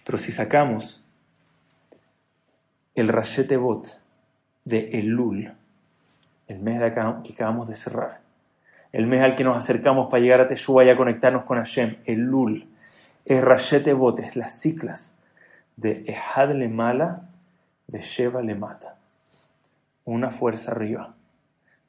Pero 0.03 0.17
si 0.17 0.31
sacamos 0.31 1.05
el 2.95 3.09
Rashete 3.09 3.57
Bot 3.57 3.87
de 4.65 4.89
Elul, 4.99 5.53
el 6.47 6.59
mes 6.59 6.79
de 6.81 6.91
que 6.91 7.33
acabamos 7.33 7.67
de 7.67 7.75
cerrar, 7.75 8.22
el 8.93 9.06
mes 9.08 9.21
al 9.21 9.36
que 9.36 9.43
nos 9.43 9.58
acercamos 9.58 10.10
para 10.10 10.21
llegar 10.21 10.39
a 10.39 10.47
Teshua 10.47 10.86
y 10.86 10.89
a 10.89 10.95
conectarnos 10.95 11.43
con 11.43 11.58
Hashem, 11.58 11.97
Elul, 12.06 12.69
es 13.25 13.43
Rashete 13.43 13.91
Bot, 13.91 14.19
es 14.19 14.38
las 14.38 14.58
ciclas 14.58 15.15
de 15.75 16.06
Ehad 16.08 16.51
le 16.51 16.69
mala, 16.69 17.23
de 17.88 17.99
Sheva 17.99 18.41
le 18.41 18.56
mata. 18.56 18.95
Una 20.06 20.29
fuerza 20.32 20.71
arriba 20.71 21.13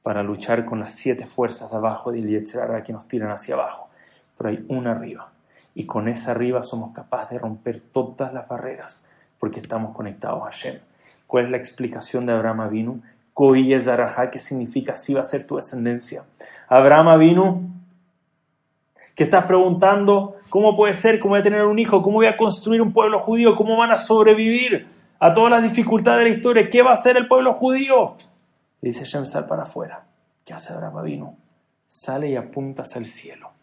para 0.03 0.25
luchar 0.25 0.65
con 0.65 0.81
las 0.81 0.95
siete 0.95 1.27
fuerzas 1.27 1.71
de 1.71 1.77
abajo 1.77 2.11
de 2.11 2.23
Yetzirah 2.23 2.83
que 2.83 2.93
nos 2.93 3.07
tiran 3.07 3.31
hacia 3.31 3.55
abajo 3.55 3.91
pero 4.37 4.51
hay 4.51 4.65
una 4.69 4.93
arriba. 4.93 5.31
Y 5.75 5.87
con 5.87 6.09
esa 6.09 6.33
arriba 6.33 6.63
somos 6.63 6.93
capaces 6.93 7.31
de 7.31 7.39
romper 7.39 7.81
todas 7.81 8.33
las 8.33 8.49
barreras 8.49 9.05
porque 9.39 9.61
estamos 9.61 9.95
conectados 9.95 10.43
a 10.43 10.47
Hashem. 10.47 10.79
¿Cuál 11.27 11.47
es 11.47 11.51
la 11.51 11.57
explicación 11.57 12.27
de 12.27 12.33
Abraham 12.33 12.61
Avinu? 12.61 13.03
Zarajá, 13.81 14.31
que 14.31 14.39
significa 14.39 14.95
así 14.95 15.15
va 15.15 15.23
a 15.23 15.25
ser 15.25 15.47
tu 15.47 15.57
descendencia. 15.57 16.25
Abraham 16.69 17.09
Avinu, 17.09 17.71
que 19.15 19.25
estás 19.25 19.45
preguntando, 19.47 20.37
¿cómo 20.51 20.77
puede 20.77 20.93
ser? 20.93 21.19
¿Cómo 21.19 21.33
voy 21.33 21.41
a 21.41 21.45
tener 21.45 21.65
un 21.65 21.79
hijo? 21.79 22.03
¿Cómo 22.03 22.17
voy 22.17 22.27
a 22.27 22.37
construir 22.37 22.81
un 22.81 22.93
pueblo 22.93 23.19
judío? 23.19 23.57
¿Cómo 23.57 23.77
van 23.77 23.91
a 23.91 23.99
sobrevivir 23.99 24.89
a 25.19 25.35
todas 25.35 25.51
las 25.51 25.63
dificultades 25.63 26.21
de 26.21 26.31
la 26.31 26.37
historia? 26.37 26.71
¿Qué 26.71 26.83
va 26.83 26.91
a 26.91 26.95
hacer 26.95 27.17
el 27.17 27.29
pueblo 27.29 27.53
judío? 27.53 28.17
Y 28.81 28.89
dice 28.89 29.01
Hashem, 29.01 29.27
sal 29.27 29.47
para 29.47 29.65
afuera. 29.65 30.05
¿Qué 30.45 30.53
hace 30.53 30.73
Abraham 30.73 30.99
Avinu? 30.99 31.37
Sale 31.87 32.29
y 32.29 32.37
apuntas 32.37 32.97
al 32.97 33.07
cielo 33.07 33.55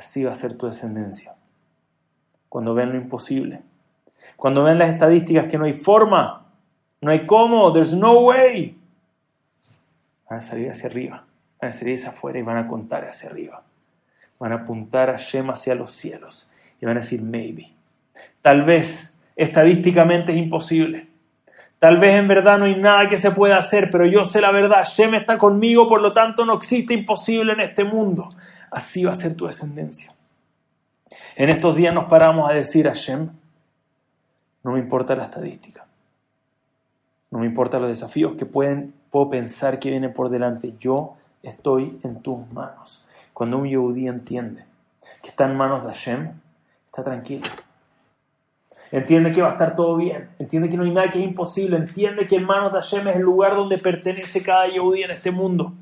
así 0.00 0.24
va 0.24 0.32
a 0.32 0.34
ser 0.34 0.56
tu 0.56 0.66
descendencia. 0.66 1.34
Cuando 2.48 2.72
ven 2.72 2.90
lo 2.90 2.96
imposible, 2.96 3.60
cuando 4.36 4.64
ven 4.64 4.78
las 4.78 4.90
estadísticas 4.90 5.46
que 5.46 5.58
no 5.58 5.66
hay 5.66 5.74
forma, 5.74 6.46
no 7.00 7.10
hay 7.10 7.26
cómo, 7.26 7.72
there's 7.72 7.94
no 7.94 8.20
way, 8.20 8.76
van 10.28 10.38
a 10.38 10.42
salir 10.42 10.70
hacia 10.70 10.88
arriba, 10.88 11.24
van 11.60 11.70
a 11.70 11.72
salir 11.72 11.96
hacia 11.96 12.10
afuera 12.10 12.38
y 12.38 12.42
van 12.42 12.58
a 12.58 12.66
contar 12.66 13.04
hacia 13.04 13.30
arriba. 13.30 13.62
Van 14.38 14.52
a 14.52 14.56
apuntar 14.56 15.10
a 15.10 15.18
Shem 15.18 15.50
hacia 15.50 15.74
los 15.74 15.92
cielos 15.92 16.50
y 16.80 16.86
van 16.86 16.96
a 16.96 17.00
decir 17.00 17.20
maybe. 17.20 17.72
Tal 18.40 18.62
vez 18.62 19.18
estadísticamente 19.36 20.32
es 20.32 20.38
imposible. 20.38 21.08
Tal 21.78 21.98
vez 21.98 22.14
en 22.14 22.28
verdad 22.28 22.58
no 22.58 22.64
hay 22.64 22.76
nada 22.76 23.08
que 23.08 23.18
se 23.18 23.30
pueda 23.32 23.58
hacer, 23.58 23.90
pero 23.90 24.06
yo 24.06 24.24
sé 24.24 24.40
la 24.40 24.50
verdad. 24.50 24.84
Shem 24.84 25.14
está 25.14 25.36
conmigo, 25.36 25.88
por 25.88 26.00
lo 26.00 26.12
tanto 26.12 26.46
no 26.46 26.54
existe 26.54 26.94
imposible 26.94 27.52
en 27.52 27.60
este 27.60 27.84
mundo. 27.84 28.28
Así 28.70 29.04
va 29.04 29.12
a 29.12 29.14
ser 29.14 29.34
tu 29.34 29.46
descendencia. 29.46 30.14
En 31.36 31.48
estos 31.48 31.76
días 31.76 31.92
nos 31.92 32.04
paramos 32.04 32.48
a 32.48 32.52
decir 32.52 32.88
a 32.88 32.94
Shem, 32.94 33.30
no 34.62 34.72
me 34.72 34.78
importa 34.78 35.14
la 35.16 35.24
estadística. 35.24 35.86
No 37.30 37.38
me 37.38 37.46
importan 37.46 37.82
los 37.82 37.90
desafíos 37.90 38.36
que 38.36 38.46
pueden, 38.46 38.92
puedo 39.10 39.30
pensar 39.30 39.78
que 39.78 39.90
vienen 39.90 40.12
por 40.12 40.30
delante. 40.30 40.74
Yo 40.80 41.16
estoy 41.42 42.00
en 42.02 42.22
tus 42.22 42.50
manos. 42.52 43.04
Cuando 43.32 43.58
un 43.58 43.68
yehudí 43.68 44.08
entiende 44.08 44.64
que 45.22 45.28
está 45.28 45.44
en 45.44 45.56
manos 45.56 45.84
de 45.84 45.90
Hashem, 45.90 46.32
está 46.84 47.04
tranquilo. 47.04 47.46
Entiende 48.90 49.30
que 49.30 49.40
va 49.40 49.48
a 49.48 49.52
estar 49.52 49.76
todo 49.76 49.96
bien. 49.96 50.30
Entiende 50.40 50.68
que 50.68 50.76
no 50.76 50.82
hay 50.82 50.90
nada 50.90 51.10
que 51.12 51.20
es 51.20 51.24
imposible. 51.24 51.76
Entiende 51.76 52.26
que 52.26 52.36
en 52.36 52.44
manos 52.44 52.72
de 52.72 52.80
Hashem 52.80 53.06
es 53.06 53.16
el 53.16 53.22
lugar 53.22 53.54
donde 53.54 53.78
pertenece 53.78 54.42
cada 54.42 54.66
yehudí 54.66 55.04
en 55.04 55.12
este 55.12 55.30
mundo. 55.30 55.72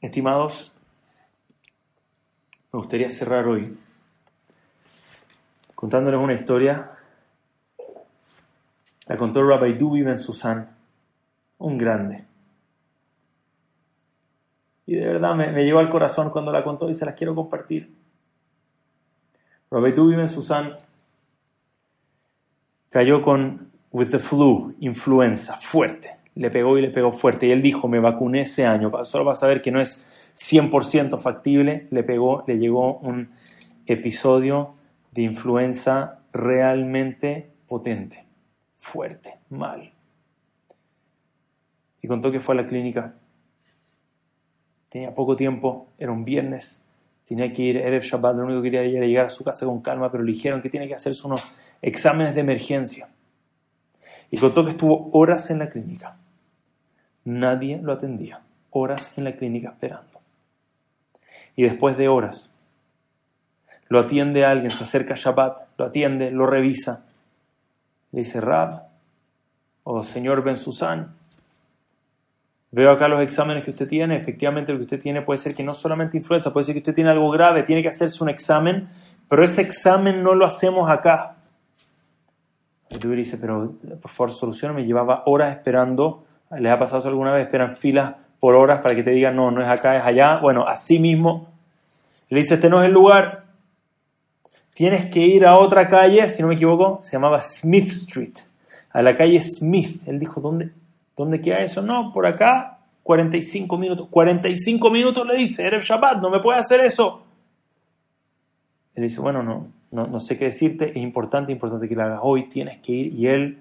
Estimados, 0.00 0.72
me 2.72 2.78
gustaría 2.78 3.10
cerrar 3.10 3.48
hoy 3.48 3.76
contándoles 5.76 6.18
una 6.18 6.32
historia. 6.32 6.90
La 9.06 9.16
contó 9.16 9.46
Rabbi 9.46 9.74
Dubi 9.74 10.02
Ben 10.02 10.18
Susan, 10.18 10.68
un 11.58 11.78
grande. 11.78 12.24
Y 14.86 14.96
de 14.96 15.06
verdad 15.06 15.36
me, 15.36 15.64
llevó 15.64 15.78
al 15.78 15.90
corazón 15.90 16.30
cuando 16.30 16.50
la 16.50 16.64
contó 16.64 16.88
y 16.88 16.94
se 16.94 17.04
las 17.04 17.14
quiero 17.14 17.34
compartir. 17.34 17.94
Rabbi 19.70 19.92
Dubi 19.92 20.16
Ben 20.16 20.28
Susan 20.28 20.76
cayó 22.88 23.20
con 23.20 23.70
with 23.92 24.08
the 24.10 24.18
flu, 24.18 24.74
influenza, 24.80 25.58
fuerte. 25.58 26.10
Le 26.34 26.50
pegó 26.50 26.78
y 26.78 26.82
le 26.82 26.90
pegó 26.90 27.12
fuerte. 27.12 27.46
Y 27.46 27.52
él 27.52 27.62
dijo, 27.62 27.86
me 27.86 28.00
vacuné 28.00 28.42
ese 28.42 28.66
año. 28.66 28.90
Solo 29.04 29.24
vas 29.24 29.42
a 29.42 29.60
que 29.60 29.70
no 29.70 29.80
es 29.80 30.04
100% 30.36 31.18
factible. 31.18 31.86
Le 31.90 32.02
pegó, 32.02 32.44
le 32.46 32.58
llegó 32.58 32.98
un 32.98 33.30
episodio 33.86 34.75
de 35.16 35.22
influenza 35.22 36.20
realmente 36.30 37.50
potente, 37.66 38.26
fuerte, 38.74 39.38
mal. 39.48 39.94
Y 42.02 42.06
contó 42.06 42.30
que 42.30 42.38
fue 42.38 42.54
a 42.54 42.60
la 42.60 42.66
clínica. 42.66 43.14
Tenía 44.90 45.14
poco 45.14 45.34
tiempo, 45.34 45.88
era 45.96 46.12
un 46.12 46.24
viernes, 46.24 46.84
tenía 47.26 47.50
que 47.50 47.62
ir, 47.62 47.76
Erev 47.78 48.02
Shabbat, 48.02 48.36
lo 48.36 48.44
único 48.44 48.60
que 48.60 48.70
quería 48.70 48.98
era 48.98 49.06
llegar 49.06 49.26
a 49.26 49.30
su 49.30 49.42
casa 49.42 49.64
con 49.64 49.80
calma, 49.80 50.12
pero 50.12 50.22
le 50.22 50.32
dijeron 50.32 50.60
que 50.60 50.68
tiene 50.68 50.86
que 50.86 50.94
hacerse 50.94 51.26
unos 51.26 51.42
exámenes 51.80 52.34
de 52.34 52.42
emergencia. 52.42 53.08
Y 54.30 54.36
contó 54.36 54.66
que 54.66 54.72
estuvo 54.72 55.08
horas 55.12 55.50
en 55.50 55.60
la 55.60 55.70
clínica. 55.70 56.18
Nadie 57.24 57.80
lo 57.82 57.92
atendía, 57.92 58.42
horas 58.70 59.16
en 59.16 59.24
la 59.24 59.34
clínica 59.34 59.70
esperando. 59.70 60.20
Y 61.56 61.62
después 61.62 61.96
de 61.96 62.08
horas, 62.08 62.52
lo 63.88 64.00
atiende 64.00 64.44
alguien, 64.44 64.70
se 64.70 64.84
acerca 64.84 65.14
a 65.14 65.16
Shabbat, 65.16 65.60
lo 65.78 65.84
atiende, 65.84 66.30
lo 66.30 66.46
revisa. 66.46 67.04
Le 68.12 68.20
dice, 68.20 68.40
Rab, 68.40 68.82
o 69.84 70.02
señor 70.02 70.42
Ben 70.42 70.56
Susan, 70.56 71.14
veo 72.72 72.90
acá 72.90 73.08
los 73.08 73.20
exámenes 73.20 73.64
que 73.64 73.70
usted 73.70 73.86
tiene, 73.86 74.16
efectivamente 74.16 74.72
lo 74.72 74.78
que 74.78 74.84
usted 74.84 75.00
tiene 75.00 75.22
puede 75.22 75.38
ser 75.38 75.54
que 75.54 75.62
no 75.62 75.72
solamente 75.72 76.16
influenza, 76.16 76.52
puede 76.52 76.66
ser 76.66 76.74
que 76.74 76.80
usted 76.80 76.94
tiene 76.94 77.10
algo 77.10 77.30
grave, 77.30 77.62
tiene 77.62 77.82
que 77.82 77.88
hacerse 77.88 78.22
un 78.22 78.30
examen, 78.30 78.88
pero 79.28 79.44
ese 79.44 79.62
examen 79.62 80.22
no 80.22 80.34
lo 80.34 80.46
hacemos 80.46 80.90
acá. 80.90 81.36
Y 82.90 82.98
tú 82.98 83.10
dice, 83.10 83.36
pero 83.36 83.74
por 84.00 84.10
favor 84.10 84.32
solución, 84.32 84.74
me 84.74 84.84
llevaba 84.84 85.22
horas 85.26 85.56
esperando, 85.56 86.24
¿les 86.58 86.72
ha 86.72 86.78
pasado 86.78 86.98
eso 86.98 87.08
alguna 87.08 87.32
vez? 87.32 87.44
Esperan 87.44 87.74
filas 87.74 88.14
por 88.38 88.54
horas 88.54 88.80
para 88.80 88.94
que 88.94 89.02
te 89.02 89.10
digan, 89.10 89.34
no, 89.34 89.50
no 89.50 89.62
es 89.62 89.68
acá, 89.68 89.96
es 89.96 90.04
allá. 90.04 90.38
Bueno, 90.38 90.66
así 90.66 90.98
mismo. 90.98 91.48
Le 92.28 92.40
dice, 92.40 92.54
este 92.54 92.68
no 92.68 92.80
es 92.80 92.86
el 92.86 92.92
lugar 92.92 93.45
tienes 94.76 95.06
que 95.06 95.20
ir 95.20 95.46
a 95.46 95.58
otra 95.58 95.88
calle, 95.88 96.28
si 96.28 96.42
no 96.42 96.48
me 96.48 96.54
equivoco, 96.54 96.98
se 97.00 97.12
llamaba 97.12 97.40
Smith 97.40 97.88
Street, 97.88 98.34
a 98.90 99.00
la 99.00 99.16
calle 99.16 99.40
Smith. 99.40 100.06
Él 100.06 100.18
dijo, 100.18 100.38
¿dónde, 100.38 100.70
dónde 101.16 101.40
queda 101.40 101.60
eso? 101.60 101.80
No, 101.80 102.12
por 102.12 102.26
acá, 102.26 102.80
45 103.02 103.78
minutos. 103.78 104.08
45 104.10 104.90
minutos 104.90 105.26
le 105.26 105.34
dice, 105.34 105.66
eres 105.66 105.82
Shabbat, 105.82 106.20
no 106.20 106.28
me 106.28 106.40
puede 106.40 106.58
hacer 106.58 106.80
eso. 106.80 107.22
Él 108.94 109.04
dice, 109.04 109.18
bueno, 109.18 109.42
no, 109.42 109.68
no, 109.92 110.08
no 110.08 110.20
sé 110.20 110.36
qué 110.36 110.44
decirte, 110.44 110.90
es 110.90 110.96
importante, 110.98 111.52
importante 111.52 111.88
que 111.88 111.94
lo 111.94 112.02
hagas 112.02 112.20
hoy, 112.22 112.46
tienes 112.50 112.76
que 112.80 112.92
ir. 112.92 113.14
Y 113.14 113.28
él, 113.28 113.58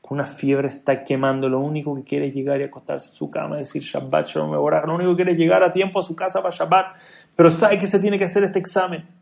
con 0.00 0.18
una 0.18 0.26
fiebre, 0.26 0.66
está 0.66 1.04
quemando, 1.04 1.48
lo 1.48 1.60
único 1.60 1.94
que 1.94 2.02
quiere 2.02 2.26
es 2.26 2.34
llegar 2.34 2.60
y 2.60 2.64
acostarse 2.64 3.10
en 3.10 3.14
su 3.14 3.30
cama, 3.30 3.56
decir 3.56 3.82
Shabbat, 3.82 4.26
Shalom, 4.26 4.50
lo 4.50 4.94
único 4.96 5.10
que 5.10 5.16
quiere 5.16 5.32
es 5.32 5.38
llegar 5.38 5.62
a 5.62 5.70
tiempo 5.70 6.00
a 6.00 6.02
su 6.02 6.16
casa 6.16 6.42
para 6.42 6.52
Shabbat, 6.52 6.96
pero 7.36 7.52
sabe 7.52 7.78
que 7.78 7.86
se 7.86 8.00
tiene 8.00 8.18
que 8.18 8.24
hacer 8.24 8.42
este 8.42 8.58
examen. 8.58 9.15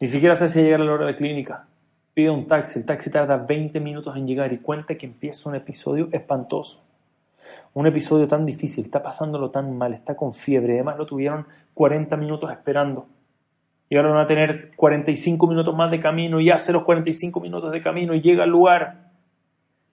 Ni 0.00 0.08
siquiera 0.08 0.34
sabe 0.34 0.48
si 0.48 0.62
llegar 0.62 0.80
a 0.80 0.84
la 0.84 0.92
hora 0.92 1.04
de 1.04 1.12
la 1.12 1.16
clínica. 1.16 1.66
Pide 2.14 2.30
un 2.30 2.46
taxi, 2.46 2.78
el 2.78 2.86
taxi 2.86 3.10
tarda 3.10 3.36
20 3.36 3.80
minutos 3.80 4.16
en 4.16 4.26
llegar 4.26 4.50
y 4.50 4.56
cuenta 4.56 4.94
que 4.94 5.04
empieza 5.04 5.50
un 5.50 5.56
episodio 5.56 6.08
espantoso. 6.10 6.82
Un 7.74 7.86
episodio 7.86 8.26
tan 8.26 8.46
difícil, 8.46 8.84
está 8.84 9.02
pasándolo 9.02 9.50
tan 9.50 9.76
mal, 9.76 9.92
está 9.92 10.16
con 10.16 10.32
fiebre. 10.32 10.72
Además 10.72 10.96
lo 10.96 11.04
tuvieron 11.04 11.46
40 11.74 12.16
minutos 12.16 12.50
esperando. 12.50 13.08
Y 13.90 13.96
ahora 13.96 14.08
van 14.08 14.20
a 14.20 14.26
tener 14.26 14.74
45 14.74 15.46
minutos 15.46 15.76
más 15.76 15.90
de 15.90 16.00
camino 16.00 16.40
y 16.40 16.48
hace 16.48 16.72
los 16.72 16.82
45 16.82 17.38
minutos 17.38 17.70
de 17.70 17.82
camino 17.82 18.14
y 18.14 18.22
llega 18.22 18.44
al 18.44 18.50
lugar. 18.50 19.10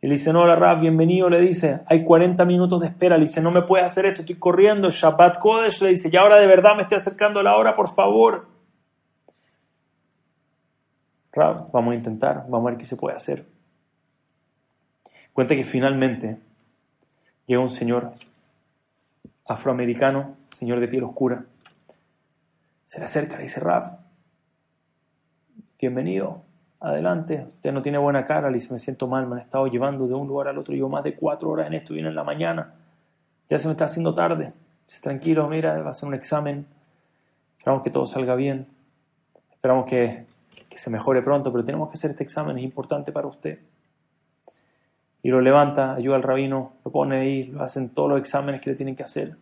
Y 0.02 0.08
le 0.08 0.14
dice, 0.14 0.32
no, 0.32 0.48
la 0.48 0.56
Rab, 0.56 0.80
bienvenido, 0.80 1.30
le 1.30 1.42
dice, 1.42 1.82
hay 1.86 2.06
40 2.06 2.46
minutos 2.46 2.80
de 2.80 2.88
espera. 2.88 3.18
Le 3.18 3.24
dice, 3.24 3.42
no 3.42 3.52
me 3.52 3.64
puedes 3.64 3.86
hacer 3.86 4.06
esto, 4.06 4.22
estoy 4.22 4.38
corriendo. 4.38 4.90
Shabbat 4.90 5.38
Kodesh 5.38 5.82
le 5.82 5.90
dice, 5.90 6.10
y 6.10 6.16
ahora 6.16 6.38
de 6.38 6.48
verdad 6.48 6.78
me 6.78 6.84
estoy 6.84 6.96
acercando 6.96 7.42
a 7.42 7.44
la 7.44 7.58
hora, 7.58 7.74
por 7.74 7.90
favor 7.90 8.57
vamos 11.38 11.92
a 11.92 11.96
intentar, 11.96 12.46
vamos 12.50 12.68
a 12.68 12.72
ver 12.72 12.80
qué 12.80 12.86
se 12.86 12.96
puede 12.96 13.16
hacer. 13.16 13.46
Cuenta 15.34 15.56
que 15.56 15.64
finalmente 15.64 16.40
llega 17.46 17.62
un 17.62 17.70
señor 17.70 18.14
afroamericano, 19.46 20.36
señor 20.52 20.80
de 20.80 20.88
piel 20.88 21.04
oscura, 21.04 21.46
se 22.86 23.00
le 23.00 23.06
acerca, 23.06 23.38
le 23.38 23.44
dice, 23.44 23.60
Raf, 23.60 23.92
bienvenido, 25.80 26.42
adelante, 26.80 27.46
usted 27.48 27.72
no 27.72 27.82
tiene 27.82 27.98
buena 27.98 28.26
cara, 28.26 28.50
le 28.50 28.56
dice, 28.56 28.74
me 28.74 28.80
siento 28.80 29.08
mal, 29.08 29.28
me 29.28 29.36
han 29.36 29.42
estado 29.42 29.68
llevando 29.68 30.08
de 30.08 30.16
un 30.16 30.28
lugar 30.28 30.48
al 30.48 30.58
otro, 30.58 30.74
llevo 30.74 30.90
más 30.90 31.04
de 31.04 31.16
cuatro 31.16 31.50
horas 31.50 31.68
en 31.68 31.76
esto, 31.76 31.94
viene 31.94 32.10
en 32.10 32.16
la 32.16 32.24
mañana, 32.24 32.74
ya 33.50 33.60
se 33.60 33.68
me 33.68 33.74
está 33.74 33.86
haciendo 33.86 34.16
tarde, 34.16 34.54
dice, 34.88 35.02
tranquilo, 35.02 35.48
mira, 35.48 35.80
va 35.82 35.92
a 35.92 35.94
ser 35.94 36.10
un 36.10 36.16
examen, 36.16 36.66
esperamos 37.58 37.84
que 37.84 37.92
todo 37.92 38.06
salga 38.06 38.36
bien, 38.36 38.68
esperamos 39.52 39.86
que 39.86 40.26
que 40.70 40.78
se 40.78 40.90
mejore 40.90 41.22
pronto, 41.22 41.52
pero 41.52 41.64
tenemos 41.66 41.90
que 41.90 41.96
hacer 41.96 42.12
este 42.12 42.24
examen, 42.24 42.58
es 42.58 42.64
importante 42.64 43.12
para 43.12 43.28
usted. 43.28 43.60
Y 45.24 45.30
lo 45.30 45.42
levanta, 45.42 45.96
ayuda 45.96 46.16
al 46.16 46.24
rabino, 46.24 46.74
lo 46.86 46.92
pone 46.92 47.18
ahí, 47.18 47.44
lo 47.46 47.62
hacen 47.62 47.90
todos 47.90 48.10
los 48.10 48.20
exámenes 48.20 48.62
que 48.62 48.70
le 48.70 48.76
tienen 48.76 48.96
que 48.96 49.04
hacer. 49.04 49.36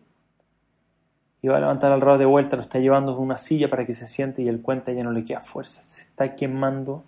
Y 1.42 1.48
va 1.48 1.58
a 1.58 1.60
levantar 1.60 1.92
al 1.92 2.00
rabino 2.00 2.18
de 2.18 2.24
vuelta, 2.24 2.56
lo 2.56 2.62
está 2.62 2.78
llevando 2.78 3.12
a 3.12 3.18
una 3.18 3.38
silla 3.38 3.68
para 3.68 3.86
que 3.86 3.94
se 3.94 4.06
siente 4.06 4.42
y 4.42 4.48
él 4.48 4.62
cuenta 4.62 4.92
ya 4.92 5.04
no 5.04 5.12
le 5.12 5.24
queda 5.24 5.40
fuerza, 5.40 5.82
se 5.82 6.02
está 6.02 6.34
quemando, 6.34 7.04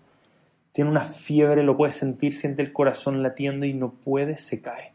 tiene 0.73 0.91
una 0.91 1.01
fiebre, 1.01 1.63
lo 1.65 1.77
puede 1.77 1.93
sentir, 1.93 2.33
siente 2.33 2.63
el 2.63 2.73
corazón 2.73 3.23
latiendo 3.23 3.67
y 3.67 3.73
no 3.73 3.91
puede, 3.91 4.37
se 4.37 4.61
cae. 4.63 4.93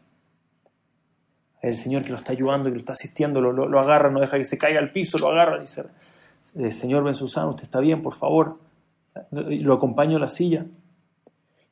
El 1.60 1.76
Señor 1.76 2.04
que 2.04 2.10
lo 2.10 2.16
está 2.16 2.32
ayudando, 2.32 2.68
que 2.68 2.74
lo 2.74 2.78
está 2.78 2.92
asistiendo, 2.92 3.40
lo, 3.40 3.80
agarra, 3.80 4.10
no 4.10 4.20
deja 4.20 4.38
que 4.38 4.44
se 4.44 4.58
caiga 4.58 4.78
al 4.78 4.92
piso, 4.92 5.18
lo 5.18 5.28
agarra, 5.28 5.58
dice, 5.60 5.84
eh, 6.56 6.70
Señor 6.70 7.04
Ben 7.04 7.14
Susano, 7.14 7.50
usted 7.50 7.64
está 7.64 7.80
bien, 7.80 8.02
por 8.02 8.14
favor 8.14 8.63
lo 9.30 9.74
acompaño 9.74 10.16
a 10.16 10.20
la 10.20 10.28
silla 10.28 10.66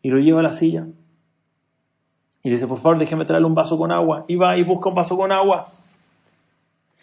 y 0.00 0.10
lo 0.10 0.18
lleva 0.18 0.40
a 0.40 0.42
la 0.42 0.52
silla. 0.52 0.86
Y 2.42 2.48
le 2.48 2.56
dice, 2.56 2.66
por 2.66 2.78
favor, 2.78 2.98
déjeme 2.98 3.24
traerle 3.24 3.46
un 3.46 3.54
vaso 3.54 3.78
con 3.78 3.92
agua. 3.92 4.24
Y 4.26 4.34
va 4.34 4.56
y 4.56 4.64
busca 4.64 4.88
un 4.88 4.96
vaso 4.96 5.16
con 5.16 5.30
agua. 5.30 5.68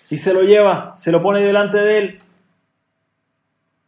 Y 0.09 0.17
se 0.17 0.33
lo 0.33 0.41
lleva, 0.41 0.95
se 0.97 1.11
lo 1.11 1.21
pone 1.21 1.39
delante 1.39 1.77
de 1.77 1.97
él. 1.97 2.19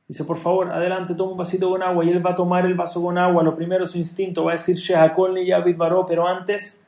Dice, 0.08 0.24
por 0.24 0.38
favor, 0.38 0.72
adelante, 0.72 1.14
toma 1.14 1.32
un 1.32 1.38
vasito 1.38 1.70
con 1.70 1.84
agua. 1.84 2.06
Y 2.06 2.10
él 2.10 2.26
va 2.26 2.32
a 2.32 2.36
tomar 2.36 2.66
el 2.66 2.76
vaso 2.76 3.02
con 3.02 3.18
agua. 3.18 3.44
Lo 3.44 3.56
primero, 3.56 3.86
su 3.86 3.98
instinto, 3.98 4.46
va 4.46 4.52
a 4.52 4.56
decir 4.56 4.76
Shehakol 4.78 5.34
ni 5.34 5.46
Yavid 5.46 5.76
Baró, 5.76 6.06
pero 6.06 6.26
antes, 6.26 6.86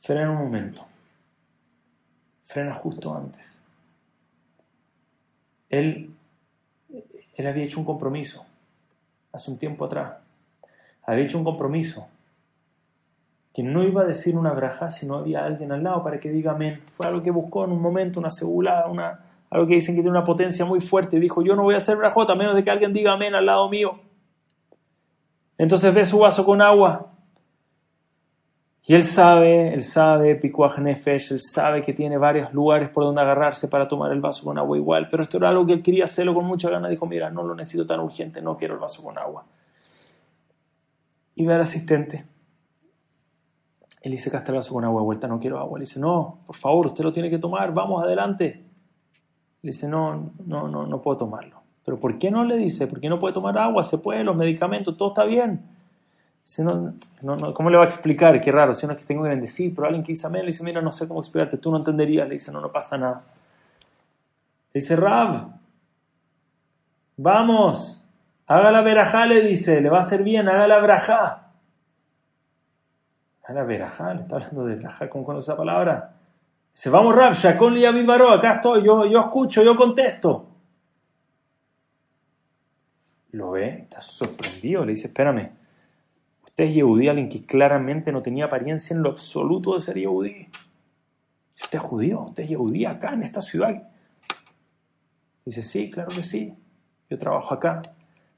frena 0.00 0.30
un 0.30 0.38
momento. 0.38 0.84
Frena 2.44 2.74
justo 2.74 3.14
antes. 3.14 3.62
Él, 5.68 6.10
él 7.34 7.46
había 7.46 7.64
hecho 7.64 7.78
un 7.78 7.86
compromiso 7.86 8.44
hace 9.38 9.50
un 9.50 9.58
tiempo 9.58 9.84
atrás, 9.84 10.14
había 11.04 11.24
hecho 11.24 11.38
un 11.38 11.44
compromiso 11.44 12.08
que 13.54 13.62
no 13.62 13.82
iba 13.82 14.02
a 14.02 14.04
decir 14.04 14.36
una 14.36 14.52
braja 14.52 14.90
si 14.90 15.06
no 15.06 15.16
había 15.16 15.44
alguien 15.44 15.72
al 15.72 15.82
lado 15.82 16.02
para 16.04 16.20
que 16.20 16.30
diga 16.30 16.52
amén. 16.52 16.82
Fue 16.88 17.06
algo 17.06 17.22
que 17.22 17.30
buscó 17.30 17.64
en 17.64 17.72
un 17.72 17.80
momento, 17.80 18.20
una 18.20 18.30
segula, 18.30 18.86
una, 18.88 19.20
algo 19.50 19.66
que 19.66 19.74
dicen 19.74 19.94
que 19.94 20.02
tiene 20.02 20.16
una 20.16 20.24
potencia 20.24 20.64
muy 20.64 20.80
fuerte, 20.80 21.18
dijo, 21.18 21.42
yo 21.42 21.56
no 21.56 21.62
voy 21.62 21.74
a 21.74 21.78
hacer 21.78 21.96
brajot 21.96 22.28
a 22.30 22.34
menos 22.34 22.54
de 22.54 22.62
que 22.62 22.70
alguien 22.70 22.92
diga 22.92 23.12
amén 23.12 23.34
al 23.34 23.46
lado 23.46 23.68
mío. 23.68 24.00
Entonces 25.56 25.92
ve 25.94 26.04
su 26.04 26.18
vaso 26.18 26.44
con 26.44 26.60
agua. 26.62 27.12
Y 28.84 28.94
él 28.94 29.04
sabe, 29.04 29.74
él 29.74 29.82
sabe, 29.82 30.34
Pikuach 30.36 30.78
Nefesh, 30.78 31.32
él 31.32 31.40
sabe 31.40 31.82
que 31.82 31.92
tiene 31.92 32.16
varios 32.16 32.54
lugares 32.54 32.88
por 32.88 33.04
donde 33.04 33.20
agarrarse 33.20 33.68
para 33.68 33.86
tomar 33.86 34.12
el 34.12 34.20
vaso 34.20 34.44
con 34.44 34.56
agua 34.56 34.78
igual, 34.78 35.08
pero 35.10 35.22
esto 35.22 35.36
era 35.36 35.50
algo 35.50 35.66
que 35.66 35.74
él 35.74 35.82
quería 35.82 36.04
hacerlo 36.04 36.32
con 36.34 36.46
mucha 36.46 36.70
ganas. 36.70 36.90
Dijo, 36.90 37.06
mira, 37.06 37.30
no 37.30 37.42
lo 37.42 37.54
necesito 37.54 37.86
tan 37.86 38.00
urgente, 38.00 38.40
no 38.40 38.56
quiero 38.56 38.74
el 38.74 38.80
vaso 38.80 39.02
con 39.02 39.18
agua. 39.18 39.44
Y 41.34 41.44
ve 41.44 41.54
al 41.54 41.60
asistente. 41.60 42.24
Él 44.00 44.12
dice, 44.12 44.30
acá 44.30 44.38
está 44.38 44.52
el 44.52 44.56
vaso 44.56 44.72
con 44.72 44.84
agua 44.84 45.02
vuelta, 45.02 45.28
no 45.28 45.38
quiero 45.38 45.58
agua. 45.58 45.78
Le 45.78 45.84
dice, 45.84 46.00
no, 46.00 46.38
por 46.46 46.56
favor, 46.56 46.86
usted 46.86 47.04
lo 47.04 47.12
tiene 47.12 47.28
que 47.28 47.38
tomar, 47.38 47.74
vamos 47.74 48.02
adelante. 48.02 48.64
Le 49.60 49.70
dice, 49.70 49.86
no, 49.86 50.32
no, 50.46 50.66
no, 50.68 50.86
no 50.86 51.02
puedo 51.02 51.18
tomarlo. 51.18 51.60
¿Pero 51.84 51.98
por 51.98 52.18
qué 52.18 52.30
no 52.30 52.44
le 52.44 52.56
dice? 52.56 52.86
¿Por 52.86 53.00
qué 53.00 53.08
no 53.08 53.20
puede 53.20 53.34
tomar 53.34 53.58
agua? 53.58 53.84
Se 53.84 53.98
puede, 53.98 54.24
los 54.24 54.36
medicamentos, 54.36 54.96
todo 54.96 55.08
está 55.08 55.24
bien. 55.24 55.77
Dice, 56.48 56.64
no, 56.64 56.94
no, 57.20 57.52
¿Cómo 57.52 57.68
le 57.68 57.76
va 57.76 57.84
a 57.84 57.86
explicar? 57.86 58.40
Qué 58.40 58.50
raro, 58.50 58.72
si 58.72 58.86
uno 58.86 58.94
es 58.94 59.02
que 59.02 59.06
tengo 59.06 59.22
que 59.22 59.28
bendecir, 59.28 59.74
pero 59.74 59.86
alguien 59.86 60.02
que 60.02 60.12
dice 60.12 60.26
amén, 60.26 60.40
le 60.40 60.46
dice, 60.46 60.64
mira, 60.64 60.80
no 60.80 60.90
sé 60.90 61.06
cómo 61.06 61.20
explicarte, 61.20 61.58
tú 61.58 61.70
no 61.70 61.76
entenderías. 61.76 62.26
Le 62.26 62.36
dice, 62.36 62.50
no, 62.50 62.62
no 62.62 62.72
pasa 62.72 62.96
nada. 62.96 63.22
Le 64.72 64.80
dice, 64.80 64.96
Rav, 64.96 65.46
vamos, 67.18 68.02
haga 68.46 68.70
la 68.70 68.80
verajá, 68.80 69.26
le 69.26 69.42
dice, 69.42 69.82
le 69.82 69.90
va 69.90 69.98
a 69.98 70.00
hacer 70.00 70.22
bien, 70.22 70.48
haga 70.48 70.66
la 70.66 70.78
verajá. 70.78 71.52
Haga 73.44 73.60
la 73.60 73.64
verajá, 73.64 74.14
le 74.14 74.22
está 74.22 74.36
hablando 74.36 74.64
de 74.64 74.76
verajá, 74.76 75.10
¿cómo 75.10 75.24
conoce 75.26 75.50
esa 75.50 75.56
palabra? 75.56 76.14
Dice, 76.72 76.88
vamos 76.88 77.14
Rav, 77.14 77.34
Shakon 77.34 77.74
Liavid 77.74 78.06
Baró, 78.06 78.32
acá 78.32 78.54
estoy, 78.54 78.82
yo, 78.86 79.04
yo 79.04 79.20
escucho, 79.20 79.62
yo 79.62 79.76
contesto. 79.76 80.48
Lo 83.32 83.50
ve, 83.50 83.80
está 83.82 84.00
sorprendido, 84.00 84.86
le 84.86 84.92
dice, 84.92 85.08
espérame, 85.08 85.57
usted 86.58 86.70
es 86.70 86.74
Yehudí, 86.74 87.06
alguien 87.06 87.28
que 87.28 87.46
claramente 87.46 88.10
no 88.10 88.20
tenía 88.20 88.46
apariencia 88.46 88.92
en 88.92 89.00
lo 89.04 89.10
absoluto 89.10 89.76
de 89.76 89.80
ser 89.80 89.96
Yehudí. 89.96 90.48
Usted 91.54 91.78
es 91.78 91.84
judío, 91.84 92.22
usted 92.22 92.42
es 92.42 92.48
Yehudí 92.48 92.84
acá 92.84 93.12
en 93.12 93.22
esta 93.22 93.40
ciudad. 93.40 93.80
Dice, 95.44 95.62
sí, 95.62 95.88
claro 95.88 96.08
que 96.08 96.24
sí, 96.24 96.52
yo 97.08 97.16
trabajo 97.16 97.54
acá. 97.54 97.82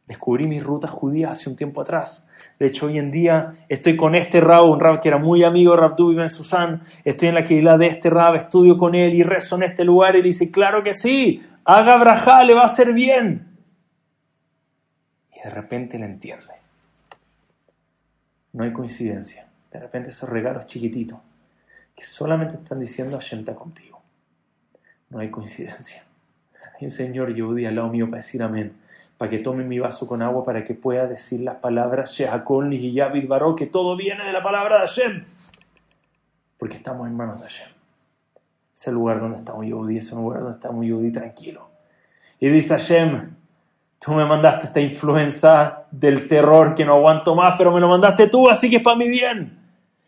Descubrí 0.06 0.46
mis 0.46 0.62
rutas 0.62 0.90
judías 0.90 1.32
hace 1.32 1.48
un 1.48 1.56
tiempo 1.56 1.80
atrás. 1.80 2.28
De 2.58 2.66
hecho, 2.66 2.86
hoy 2.86 2.98
en 2.98 3.10
día 3.10 3.54
estoy 3.70 3.96
con 3.96 4.14
este 4.14 4.42
Rab, 4.42 4.68
un 4.68 4.80
Rab 4.80 5.00
que 5.00 5.08
era 5.08 5.16
muy 5.16 5.42
amigo 5.42 5.72
de 5.72 5.80
Rab 5.80 5.96
Ben 5.96 6.28
Susan. 6.28 6.82
Estoy 7.02 7.28
en 7.28 7.36
la 7.36 7.44
Keilah 7.44 7.78
de 7.78 7.86
este 7.86 8.10
Rab, 8.10 8.34
estudio 8.34 8.76
con 8.76 8.94
él 8.94 9.14
y 9.14 9.22
rezo 9.22 9.56
en 9.56 9.62
este 9.62 9.82
lugar. 9.82 10.14
Y 10.16 10.20
dice, 10.20 10.50
claro 10.50 10.82
que 10.82 10.92
sí, 10.92 11.42
haga 11.64 11.96
brajá, 11.96 12.44
le 12.44 12.52
va 12.52 12.62
a 12.62 12.66
hacer 12.66 12.92
bien. 12.92 13.56
Y 15.34 15.42
de 15.42 15.48
repente 15.48 15.98
le 15.98 16.04
entiende. 16.04 16.60
No 18.52 18.64
hay 18.64 18.72
coincidencia. 18.72 19.48
De 19.72 19.78
repente 19.78 20.10
esos 20.10 20.28
regalos 20.28 20.66
chiquititos 20.66 21.18
que 21.94 22.04
solamente 22.04 22.54
están 22.54 22.80
diciendo 22.80 23.18
Hashem 23.18 23.40
está 23.40 23.54
contigo. 23.54 24.00
No 25.10 25.18
hay 25.18 25.30
coincidencia. 25.30 26.04
Hay 26.78 26.86
un 26.86 26.90
Señor 26.90 27.34
Yehudi 27.34 27.66
al 27.66 27.76
lado 27.76 27.88
mío 27.88 28.06
para 28.06 28.18
decir 28.18 28.42
amén 28.42 28.74
para 29.20 29.28
que 29.28 29.38
tome 29.38 29.64
mi 29.64 29.78
vaso 29.78 30.06
con 30.06 30.22
agua 30.22 30.42
para 30.42 30.64
que 30.64 30.72
pueda 30.72 31.06
decir 31.06 31.40
las 31.40 31.56
palabras 31.56 32.12
Shehakon 32.12 32.72
y 32.72 32.94
Yavid 32.94 33.28
Baró, 33.28 33.54
que 33.54 33.66
todo 33.66 33.94
viene 33.94 34.24
de 34.24 34.32
la 34.32 34.40
palabra 34.40 34.76
de 34.76 34.86
Hashem. 34.86 35.24
Porque 36.56 36.76
estamos 36.76 37.06
en 37.06 37.18
manos 37.18 37.38
de 37.38 37.42
Hashem. 37.42 37.68
Es 38.74 38.86
el 38.86 38.94
lugar 38.94 39.20
donde 39.20 39.36
estamos 39.36 39.66
Yehudi, 39.66 39.98
es 39.98 40.10
un 40.12 40.22
lugar 40.22 40.40
donde 40.40 40.56
estamos 40.56 40.86
Yehudi 40.86 41.12
tranquilo. 41.12 41.68
Y 42.38 42.48
dice 42.48 42.70
Hashem, 42.70 43.36
tú 44.04 44.12
me 44.12 44.24
mandaste 44.24 44.66
esta 44.66 44.80
influencia 44.80 45.84
del 45.90 46.26
terror 46.26 46.74
que 46.74 46.84
no 46.84 46.94
aguanto 46.94 47.34
más, 47.34 47.54
pero 47.56 47.70
me 47.70 47.80
lo 47.80 47.88
mandaste 47.88 48.28
tú, 48.28 48.48
así 48.48 48.68
que 48.68 48.76
es 48.76 48.82
para 48.82 48.96
mi 48.96 49.08
bien. 49.08 49.58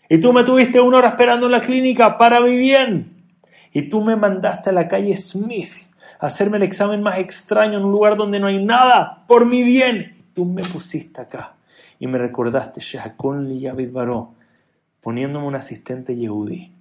Y 0.09 0.19
tú 0.19 0.33
me 0.33 0.45
tuviste 0.45 0.81
una 0.81 0.99
hora 0.99 1.09
esperando 1.09 1.47
en 1.47 1.53
la 1.53 1.61
clínica 1.61 2.19
para 2.19 2.41
mi 2.41 2.57
bien. 2.57 3.09
Y 3.73 3.89
tú 3.89 4.03
me 4.03 4.17
mandaste 4.17 4.71
a 4.71 4.73
la 4.73 4.89
calle 4.89 5.17
Smith 5.17 5.73
hacerme 6.19 6.59
el 6.59 6.63
examen 6.63 7.03
más 7.03 7.19
extraño 7.19 7.79
en 7.79 7.85
un 7.85 7.93
lugar 7.93 8.17
donde 8.17 8.39
no 8.39 8.47
hay 8.47 8.65
nada, 8.65 9.25
por 9.27 9.47
mi 9.47 9.63
bien. 9.63 10.15
Y 10.19 10.23
tú 10.35 10.45
me 10.45 10.63
pusiste 10.63 11.21
acá 11.21 11.55
y 11.99 12.07
me 12.07 12.19
recordaste, 12.19 12.81
Shehakon 12.81 13.59
Yavid 13.59 13.93
Baró, 13.93 14.35
poniéndome 15.01 15.47
un 15.47 15.55
asistente 15.55 16.17
Yehudi 16.17 16.73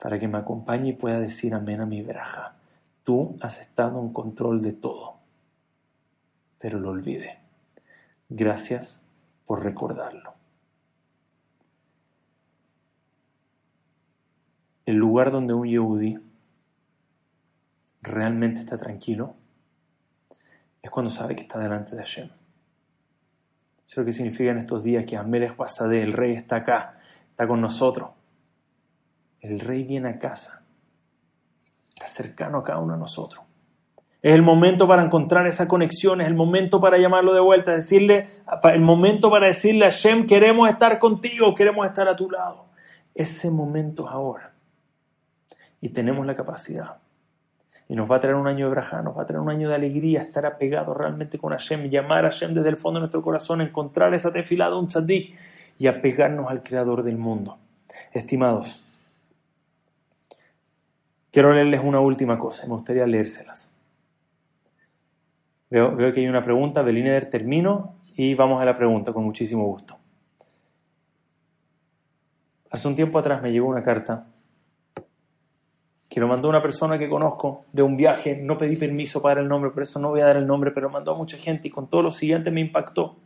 para 0.00 0.18
que 0.18 0.28
me 0.28 0.38
acompañe 0.38 0.90
y 0.90 0.92
pueda 0.94 1.20
decir 1.20 1.54
amén 1.54 1.80
a 1.80 1.86
mi 1.86 2.02
veraja. 2.02 2.54
Tú 3.04 3.36
has 3.40 3.60
estado 3.60 4.00
en 4.00 4.12
control 4.12 4.62
de 4.62 4.72
todo. 4.72 5.09
Pero 6.60 6.78
lo 6.78 6.90
olvidé. 6.90 7.40
Gracias 8.28 9.02
por 9.46 9.64
recordarlo. 9.64 10.34
El 14.86 14.96
lugar 14.96 15.32
donde 15.32 15.54
un 15.54 15.66
Yehudi 15.66 16.18
realmente 18.02 18.60
está 18.60 18.76
tranquilo 18.76 19.34
es 20.82 20.90
cuando 20.90 21.10
sabe 21.10 21.34
que 21.34 21.42
está 21.42 21.58
delante 21.58 21.96
de 21.96 22.02
Hashem. 22.02 22.26
Eso 22.26 22.34
es 23.86 23.96
lo 23.96 24.04
que 24.04 24.12
significa 24.12 24.50
en 24.50 24.58
estos 24.58 24.84
días 24.84 25.04
que 25.04 25.16
Amelech 25.16 25.56
Basadeh, 25.56 26.02
el 26.02 26.12
rey, 26.12 26.34
está 26.34 26.56
acá, 26.56 27.00
está 27.30 27.48
con 27.48 27.60
nosotros. 27.60 28.10
El 29.40 29.58
rey 29.58 29.82
viene 29.84 30.10
a 30.10 30.18
casa, 30.18 30.62
está 31.88 32.06
cercano 32.06 32.58
a 32.58 32.64
cada 32.64 32.78
uno 32.78 32.92
de 32.92 33.00
nosotros. 33.00 33.49
Es 34.22 34.34
el 34.34 34.42
momento 34.42 34.86
para 34.86 35.02
encontrar 35.02 35.46
esa 35.46 35.66
conexión, 35.66 36.20
es 36.20 36.26
el 36.26 36.34
momento 36.34 36.80
para 36.80 36.98
llamarlo 36.98 37.32
de 37.32 37.40
vuelta, 37.40 37.72
decirle, 37.72 38.28
el 38.64 38.80
momento 38.80 39.30
para 39.30 39.46
decirle 39.46 39.86
a 39.86 39.90
Hashem, 39.90 40.26
queremos 40.26 40.68
estar 40.68 40.98
contigo, 40.98 41.54
queremos 41.54 41.86
estar 41.86 42.06
a 42.06 42.16
tu 42.16 42.30
lado. 42.30 42.66
Ese 43.14 43.50
momento 43.50 44.06
es 44.06 44.12
ahora. 44.12 44.52
Y 45.80 45.88
tenemos 45.88 46.26
la 46.26 46.34
capacidad 46.34 46.98
y 47.90 47.96
nos 47.96 48.08
va 48.08 48.16
a 48.16 48.20
traer 48.20 48.36
un 48.36 48.46
año 48.46 48.66
de 48.66 48.70
braja, 48.70 49.02
nos 49.02 49.18
va 49.18 49.22
a 49.22 49.26
traer 49.26 49.40
un 49.40 49.50
año 49.50 49.68
de 49.68 49.74
alegría, 49.74 50.22
estar 50.22 50.46
apegado 50.46 50.94
realmente 50.94 51.38
con 51.38 51.50
Hashem, 51.50 51.90
llamar 51.90 52.24
a 52.24 52.30
Hashem 52.30 52.54
desde 52.54 52.68
el 52.68 52.76
fondo 52.76 53.00
de 53.00 53.00
nuestro 53.00 53.20
corazón, 53.20 53.60
encontrar 53.60 54.14
esa 54.14 54.32
tefilada, 54.32 54.76
un 54.76 54.86
tzadik 54.86 55.34
y 55.76 55.88
apegarnos 55.88 56.48
al 56.48 56.62
Creador 56.62 57.02
del 57.02 57.16
mundo. 57.16 57.58
Estimados, 58.12 58.80
quiero 61.32 61.52
leerles 61.52 61.80
una 61.82 61.98
última 61.98 62.38
cosa, 62.38 62.62
me 62.68 62.74
gustaría 62.74 63.04
leérselas. 63.08 63.69
Veo, 65.70 65.96
que 65.96 66.20
hay 66.20 66.26
una 66.26 66.44
pregunta, 66.44 66.82
Beliner, 66.82 67.30
termino 67.30 67.94
y 68.16 68.34
vamos 68.34 68.60
a 68.60 68.64
la 68.64 68.76
pregunta 68.76 69.12
con 69.12 69.24
muchísimo 69.24 69.64
gusto. 69.64 69.96
Hace 72.70 72.88
un 72.88 72.96
tiempo 72.96 73.20
atrás 73.20 73.40
me 73.40 73.52
llegó 73.52 73.68
una 73.68 73.82
carta 73.82 74.26
que 76.08 76.18
lo 76.18 76.26
mandó 76.26 76.48
una 76.48 76.60
persona 76.60 76.98
que 76.98 77.08
conozco 77.08 77.66
de 77.72 77.82
un 77.82 77.96
viaje, 77.96 78.36
no 78.36 78.58
pedí 78.58 78.74
permiso 78.74 79.22
para 79.22 79.36
dar 79.36 79.44
el 79.44 79.48
nombre, 79.48 79.70
por 79.70 79.84
eso 79.84 80.00
no 80.00 80.10
voy 80.10 80.22
a 80.22 80.26
dar 80.26 80.36
el 80.36 80.46
nombre, 80.46 80.72
pero 80.72 80.90
mandó 80.90 81.12
a 81.12 81.16
mucha 81.16 81.36
gente 81.36 81.68
y 81.68 81.70
con 81.70 81.88
todo 81.88 82.02
lo 82.02 82.10
siguiente 82.10 82.50
me 82.50 82.60
impactó. 82.60 83.16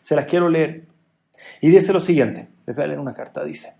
Se 0.00 0.16
las 0.16 0.24
quiero 0.24 0.48
leer. 0.48 0.86
Y 1.60 1.68
dice 1.68 1.92
lo 1.92 2.00
siguiente, 2.00 2.48
les 2.66 2.74
voy 2.74 2.84
a 2.86 2.88
leer 2.88 2.98
una 2.98 3.12
carta, 3.12 3.44
dice, 3.44 3.74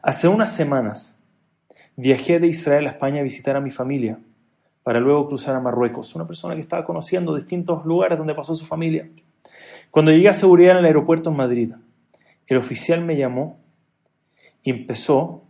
hace 0.00 0.28
unas 0.28 0.54
semanas 0.54 1.18
viajé 1.96 2.38
de 2.38 2.46
Israel 2.46 2.86
a 2.86 2.90
España 2.90 3.18
a 3.20 3.24
visitar 3.24 3.56
a 3.56 3.60
mi 3.60 3.72
familia 3.72 4.20
para 4.88 5.00
luego 5.00 5.26
cruzar 5.26 5.54
a 5.54 5.60
Marruecos, 5.60 6.14
una 6.14 6.26
persona 6.26 6.54
que 6.54 6.62
estaba 6.62 6.82
conociendo 6.82 7.36
distintos 7.36 7.84
lugares 7.84 8.16
donde 8.16 8.34
pasó 8.34 8.54
su 8.54 8.64
familia. 8.64 9.06
Cuando 9.90 10.12
llegué 10.12 10.30
a 10.30 10.32
seguridad 10.32 10.70
en 10.70 10.78
el 10.78 10.86
aeropuerto 10.86 11.28
en 11.28 11.36
Madrid, 11.36 11.74
el 12.46 12.56
oficial 12.56 13.04
me 13.04 13.14
llamó 13.14 13.60
y 14.62 14.70
empezó 14.70 15.44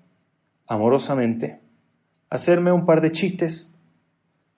amorosamente 0.67 1.61
hacerme 2.29 2.73
un 2.73 2.85
par 2.85 3.01
de 3.01 3.13
chistes 3.13 3.73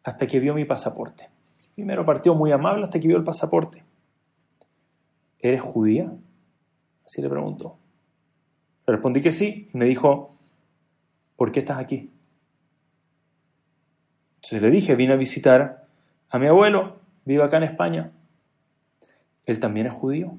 hasta 0.03 0.27
que 0.27 0.41
vio 0.41 0.55
mi 0.55 0.65
pasaporte. 0.65 1.29
Primero 1.75 2.07
partió 2.07 2.35
muy 2.35 2.51
amable 2.51 2.85
hasta 2.85 2.99
que 2.99 3.09
vio 3.09 3.19
el 3.19 3.25
pasaporte. 3.25 3.85
¿Eres 5.41 5.61
judía? 5.61 6.11
Así 7.05 7.21
le 7.21 7.29
preguntó. 7.29 7.77
Le 8.87 8.95
respondí 8.95 9.21
que 9.21 9.33
sí 9.33 9.69
y 9.75 9.77
me 9.77 9.85
dijo, 9.85 10.39
¿por 11.37 11.53
qué 11.53 11.61
estás 11.61 11.77
aquí? 11.77 12.10
Entonces 14.41 14.63
le 14.63 14.71
dije, 14.71 14.95
vine 14.95 15.13
a 15.13 15.17
visitar 15.17 15.87
a 16.29 16.39
mi 16.39 16.47
abuelo, 16.47 16.99
vive 17.25 17.43
acá 17.43 17.59
en 17.59 17.65
España. 17.65 18.11
¿Él 19.47 19.61
también 19.61 19.87
es 19.87 19.93
judío? 19.93 20.37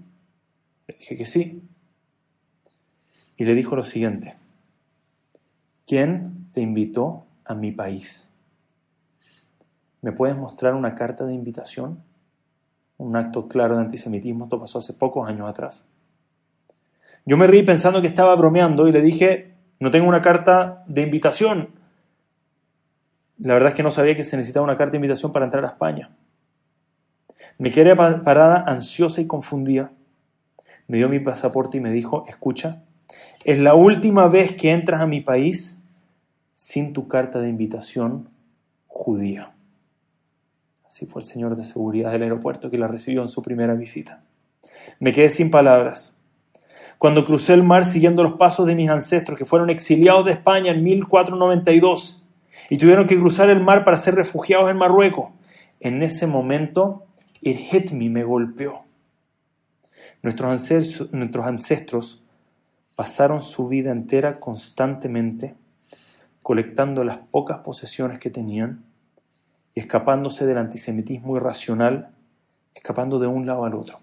Le 0.87 0.95
dije 0.97 1.17
que 1.17 1.25
sí. 1.25 1.61
Y 3.37 3.45
le 3.45 3.55
dijo 3.55 3.75
lo 3.75 3.83
siguiente, 3.83 4.35
¿quién 5.85 6.49
te 6.53 6.61
invitó 6.61 7.25
a 7.45 7.53
mi 7.53 7.71
país. 7.71 8.29
¿Me 10.01 10.11
puedes 10.11 10.35
mostrar 10.35 10.73
una 10.73 10.95
carta 10.95 11.25
de 11.25 11.33
invitación? 11.33 12.03
Un 12.97 13.15
acto 13.15 13.47
claro 13.47 13.75
de 13.75 13.81
antisemitismo. 13.81 14.45
Esto 14.45 14.59
pasó 14.59 14.79
hace 14.79 14.93
pocos 14.93 15.27
años 15.27 15.49
atrás. 15.49 15.87
Yo 17.25 17.37
me 17.37 17.47
reí 17.47 17.63
pensando 17.63 18.01
que 18.01 18.07
estaba 18.07 18.35
bromeando 18.35 18.87
y 18.87 18.91
le 18.91 19.01
dije, 19.01 19.53
no 19.79 19.91
tengo 19.91 20.07
una 20.07 20.21
carta 20.21 20.83
de 20.87 21.01
invitación. 21.03 21.69
La 23.41 23.55
verdad 23.55 23.69
es 23.69 23.75
que 23.75 23.83
no 23.83 23.89
sabía 23.89 24.15
que 24.15 24.23
se 24.23 24.37
necesitaba 24.37 24.63
una 24.63 24.77
carta 24.77 24.91
de 24.91 24.97
invitación 24.97 25.33
para 25.33 25.45
entrar 25.45 25.63
a 25.65 25.69
España. 25.69 26.11
Me 27.57 27.71
quedé 27.71 27.95
parada, 27.95 28.63
ansiosa 28.67 29.19
y 29.19 29.25
confundida. 29.25 29.91
Me 30.87 30.97
dio 30.97 31.09
mi 31.09 31.19
pasaporte 31.19 31.77
y 31.77 31.81
me 31.81 31.91
dijo, 31.91 32.23
escucha, 32.27 32.83
es 33.43 33.57
la 33.57 33.73
última 33.73 34.27
vez 34.27 34.55
que 34.55 34.71
entras 34.71 35.01
a 35.01 35.07
mi 35.07 35.21
país 35.21 35.81
sin 36.53 36.93
tu 36.93 37.07
carta 37.07 37.39
de 37.39 37.49
invitación 37.49 38.29
judía. 38.85 39.53
Así 40.87 41.07
fue 41.07 41.23
el 41.23 41.27
señor 41.27 41.55
de 41.55 41.63
seguridad 41.63 42.11
del 42.11 42.23
aeropuerto 42.23 42.69
que 42.69 42.77
la 42.77 42.87
recibió 42.87 43.23
en 43.23 43.29
su 43.29 43.41
primera 43.41 43.73
visita. 43.73 44.21
Me 44.99 45.13
quedé 45.13 45.31
sin 45.31 45.49
palabras. 45.49 46.15
Cuando 46.99 47.25
crucé 47.25 47.55
el 47.55 47.63
mar 47.63 47.85
siguiendo 47.85 48.21
los 48.21 48.33
pasos 48.33 48.67
de 48.67 48.75
mis 48.75 48.89
ancestros 48.89 49.35
que 49.35 49.45
fueron 49.45 49.71
exiliados 49.71 50.25
de 50.25 50.33
España 50.33 50.71
en 50.71 50.83
1492 50.83 52.20
y 52.69 52.77
tuvieron 52.77 53.07
que 53.07 53.17
cruzar 53.17 53.49
el 53.49 53.61
mar 53.61 53.83
para 53.83 53.97
ser 53.97 54.15
refugiados 54.15 54.69
en 54.69 54.77
Marruecos, 54.77 55.29
en 55.79 56.03
ese 56.03 56.27
momento 56.27 57.05
el 57.41 57.57
hit 57.57 57.91
me, 57.91 58.23
golpeó. 58.23 58.83
Nuestros 60.21 60.51
ancestros, 60.51 61.13
nuestros 61.13 61.45
ancestros 61.45 62.23
pasaron 62.95 63.41
su 63.41 63.67
vida 63.67 63.91
entera 63.91 64.39
constantemente 64.39 65.55
colectando 66.41 67.03
las 67.03 67.17
pocas 67.17 67.59
posesiones 67.59 68.19
que 68.19 68.29
tenían 68.29 68.83
y 69.73 69.79
escapándose 69.79 70.45
del 70.45 70.57
antisemitismo 70.57 71.37
irracional, 71.37 72.09
escapando 72.73 73.19
de 73.19 73.27
un 73.27 73.45
lado 73.45 73.65
al 73.65 73.75
otro. 73.75 73.99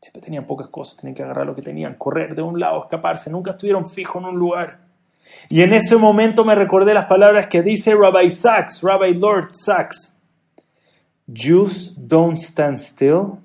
Siempre 0.00 0.20
tenían 0.20 0.46
pocas 0.46 0.68
cosas, 0.68 0.96
tenían 0.98 1.14
que 1.14 1.22
agarrar 1.22 1.46
lo 1.46 1.54
que 1.54 1.62
tenían, 1.62 1.94
correr 1.94 2.34
de 2.34 2.42
un 2.42 2.60
lado, 2.60 2.82
escaparse, 2.82 3.30
nunca 3.30 3.52
estuvieron 3.52 3.88
fijos 3.88 4.22
en 4.22 4.28
un 4.28 4.36
lugar. 4.36 4.83
Y 5.48 5.62
en 5.62 5.72
ese 5.72 5.96
momento 5.96 6.44
me 6.44 6.54
recordé 6.54 6.94
las 6.94 7.06
palabras 7.06 7.46
que 7.48 7.62
dice 7.62 7.94
Rabbi 7.94 8.30
Sachs, 8.30 8.82
Rabbi 8.82 9.14
Lord 9.14 9.54
Sachs. 9.54 10.16
Jews 11.32 11.94
don't 11.96 12.38
stand 12.38 12.78
still 12.78 13.38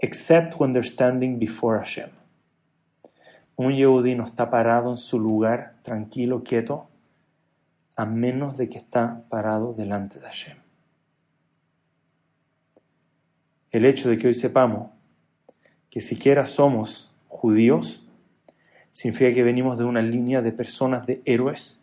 except 0.00 0.58
when 0.58 0.72
they're 0.72 0.86
standing 0.86 1.38
before 1.38 1.78
Hashem. 1.78 2.10
Un 3.56 3.72
Yehudi 3.72 4.16
no 4.16 4.24
está 4.24 4.50
parado 4.50 4.90
en 4.90 4.98
su 4.98 5.18
lugar, 5.18 5.74
tranquilo, 5.82 6.42
quieto, 6.42 6.88
a 7.96 8.04
menos 8.04 8.56
de 8.56 8.68
que 8.68 8.78
está 8.78 9.22
parado 9.28 9.72
delante 9.72 10.18
de 10.18 10.26
Hashem. 10.26 10.56
El 13.70 13.84
hecho 13.84 14.08
de 14.08 14.18
que 14.18 14.28
hoy 14.28 14.34
sepamos 14.34 14.90
que 15.90 16.00
siquiera 16.00 16.46
somos 16.46 17.12
judíos 17.28 18.03
significa 18.94 19.34
que 19.34 19.42
venimos 19.42 19.76
de 19.76 19.82
una 19.82 20.00
línea 20.00 20.40
de 20.40 20.52
personas, 20.52 21.04
de 21.04 21.20
héroes, 21.24 21.80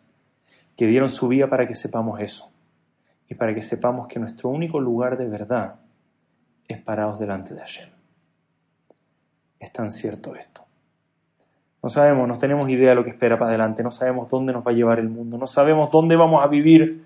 que 0.78 0.86
dieron 0.86 1.10
su 1.10 1.28
vida 1.28 1.46
para 1.46 1.66
que 1.66 1.74
sepamos 1.74 2.18
eso 2.20 2.50
y 3.28 3.34
para 3.34 3.54
que 3.54 3.60
sepamos 3.60 4.06
que 4.06 4.18
nuestro 4.18 4.48
único 4.48 4.80
lugar 4.80 5.18
de 5.18 5.28
verdad 5.28 5.74
es 6.66 6.80
parados 6.80 7.20
delante 7.20 7.52
de 7.52 7.60
Hashem. 7.60 7.90
Es 9.60 9.70
tan 9.74 9.92
cierto 9.92 10.34
esto. 10.34 10.62
No 11.82 11.90
sabemos, 11.90 12.26
no 12.26 12.38
tenemos 12.38 12.66
idea 12.70 12.90
de 12.90 12.94
lo 12.94 13.04
que 13.04 13.10
espera 13.10 13.38
para 13.38 13.50
adelante, 13.50 13.82
no 13.82 13.90
sabemos 13.90 14.30
dónde 14.30 14.54
nos 14.54 14.66
va 14.66 14.70
a 14.70 14.74
llevar 14.74 14.98
el 14.98 15.10
mundo, 15.10 15.36
no 15.36 15.46
sabemos 15.46 15.92
dónde 15.92 16.16
vamos 16.16 16.42
a 16.42 16.46
vivir. 16.46 17.02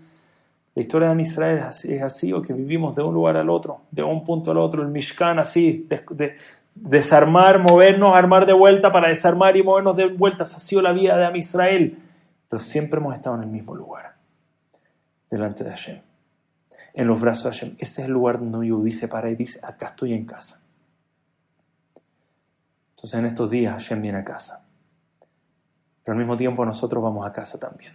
La 0.77 0.83
historia 0.83 1.13
de 1.13 1.21
Israel 1.21 1.59
es 1.59 2.03
así, 2.03 2.33
o 2.33 2.41
que 2.41 2.53
vivimos 2.53 2.95
de 2.95 3.03
un 3.03 3.13
lugar 3.13 3.37
al 3.37 3.51
otro, 3.51 3.81
de 3.91 4.05
un 4.05 4.25
punto 4.25 4.53
al 4.53 4.59
otro, 4.59 4.83
el 4.83 4.89
Mishkan 4.89 5.41
así, 5.41 5.89
de, 5.89 6.37
desarmar, 6.77 7.59
movernos, 7.59 8.15
armar 8.15 8.47
de 8.47 8.53
vuelta 8.53 8.93
para 8.93 9.09
desarmar 9.09 9.57
y 9.57 9.63
movernos 9.63 9.97
de 9.97 10.09
vuelta. 10.09 10.45
Esa 10.45 10.59
ha 10.59 10.61
sido 10.61 10.83
la 10.83 10.93
vida 10.93 11.17
de 11.17 11.39
Israel. 11.39 11.99
Pero 12.49 12.61
siempre 12.61 13.01
hemos 13.01 13.15
estado 13.15 13.37
en 13.37 13.43
el 13.43 13.49
mismo 13.49 13.75
lugar, 13.75 14.15
delante 15.29 15.65
de 15.65 15.71
Hashem, 15.71 16.01
en 16.95 17.07
los 17.07 17.21
brazos 17.21 17.45
de 17.45 17.51
Hashem. 17.51 17.77
Ese 17.79 18.03
es 18.03 18.07
el 18.07 18.13
lugar 18.13 18.39
donde 18.39 18.67
Yehudi 18.67 18.93
se 18.93 19.09
para 19.09 19.29
y 19.29 19.35
dice, 19.35 19.59
acá 19.63 19.87
estoy 19.87 20.13
en 20.13 20.25
casa. 20.25 20.63
Entonces 22.91 23.19
en 23.19 23.27
estos 23.27 23.51
días 23.51 23.73
Hashem 23.73 24.01
viene 24.01 24.19
a 24.19 24.25
casa 24.25 24.67
pero 26.07 26.13
al 26.15 26.19
mismo 26.21 26.37
tiempo 26.37 26.65
nosotros 26.65 27.03
vamos 27.03 27.27
a 27.27 27.33
casa 27.33 27.59
también. 27.59 27.93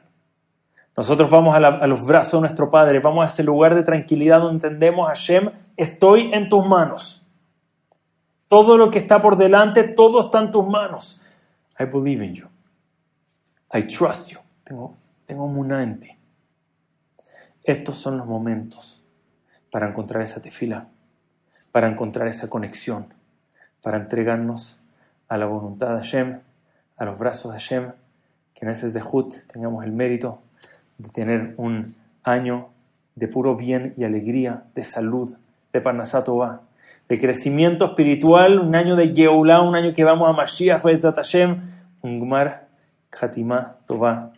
Nosotros 0.98 1.30
vamos 1.30 1.56
a, 1.56 1.88
los 1.88 2.06
brazos 2.06 2.34
de 2.34 2.40
nuestro 2.42 2.70
Padre, 2.70 3.00
vamos 3.00 3.24
a 3.24 3.28
ese 3.28 3.42
lugar 3.42 3.74
de 3.74 3.84
tranquilidad 3.84 4.42
donde 4.42 4.68
entendemos, 4.68 5.08
Hashem, 5.08 5.50
estoy 5.78 6.30
en 6.34 6.50
tus 6.50 6.68
manos. 6.68 7.21
Todo 8.52 8.78
lo 8.78 8.92
que 8.92 9.00
está 9.00 9.22
por 9.22 9.38
delante, 9.38 9.84
todo 9.84 10.26
está 10.26 10.42
en 10.42 10.52
tus 10.52 10.68
manos. 10.68 11.22
I 11.80 11.86
believe 11.86 12.22
in 12.22 12.36
you. 12.36 12.48
I 13.74 13.84
trust 13.84 14.30
you. 14.30 14.40
Tengo, 14.66 14.92
tengo 15.26 15.50
en 15.80 16.02
ti. 16.02 16.10
Estos 17.64 17.98
son 17.98 18.18
los 18.18 18.28
momentos 18.28 19.02
para 19.72 19.88
encontrar 19.88 20.22
esa 20.22 20.42
tefila, 20.42 20.90
para 21.72 21.88
encontrar 21.88 22.28
esa 22.28 22.50
conexión, 22.50 23.14
para 23.82 23.96
entregarnos 23.96 24.84
a 25.30 25.38
la 25.38 25.46
voluntad 25.46 25.96
de 25.96 26.02
Hashem, 26.02 26.42
a 26.98 27.06
los 27.06 27.18
brazos 27.18 27.54
de 27.54 27.58
Hashem 27.58 27.94
que 28.54 28.66
en 28.66 28.72
ese 28.72 28.90
Zehut 28.90 29.34
tengamos 29.48 29.86
el 29.86 29.94
mérito 29.94 30.42
de 30.98 31.08
tener 31.08 31.54
un 31.56 31.96
año 32.22 32.68
de 33.16 33.30
puro 33.30 33.56
bien 33.56 33.94
y 33.96 34.04
alegría, 34.04 34.66
de 34.76 34.84
salud, 34.84 35.38
de 35.72 35.80
Parnasatova, 35.80 36.64
de 37.12 37.20
crecimiento 37.20 37.84
espiritual, 37.88 38.58
un 38.58 38.74
año 38.74 38.96
de 38.96 39.14
Geulah, 39.14 39.62
un 39.64 39.76
año 39.76 39.92
que 39.94 40.06
vamos 40.06 40.30
a 40.30 40.32
Mashiach, 40.32 40.82
Bezat 40.82 41.18
Hashem, 41.18 41.60
un 42.04 42.22
Gmar 42.22 42.70
Khatimah 43.10 43.80
Tova 43.86 44.32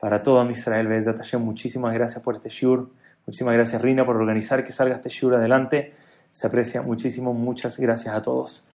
para 0.00 0.20
todo 0.24 0.50
Israel, 0.50 0.88
Bezat 0.88 1.18
Hashem. 1.18 1.40
Muchísimas 1.40 1.94
gracias 1.94 2.20
por 2.20 2.34
este 2.34 2.48
shiur, 2.48 2.90
muchísimas 3.24 3.54
gracias 3.54 3.80
Rina 3.80 4.04
por 4.04 4.16
organizar 4.16 4.64
que 4.64 4.72
salga 4.72 4.96
este 4.96 5.10
shiur 5.10 5.36
adelante. 5.36 5.94
Se 6.28 6.48
aprecia 6.48 6.82
muchísimo, 6.82 7.32
muchas 7.34 7.78
gracias 7.78 8.12
a 8.12 8.20
todos. 8.20 8.68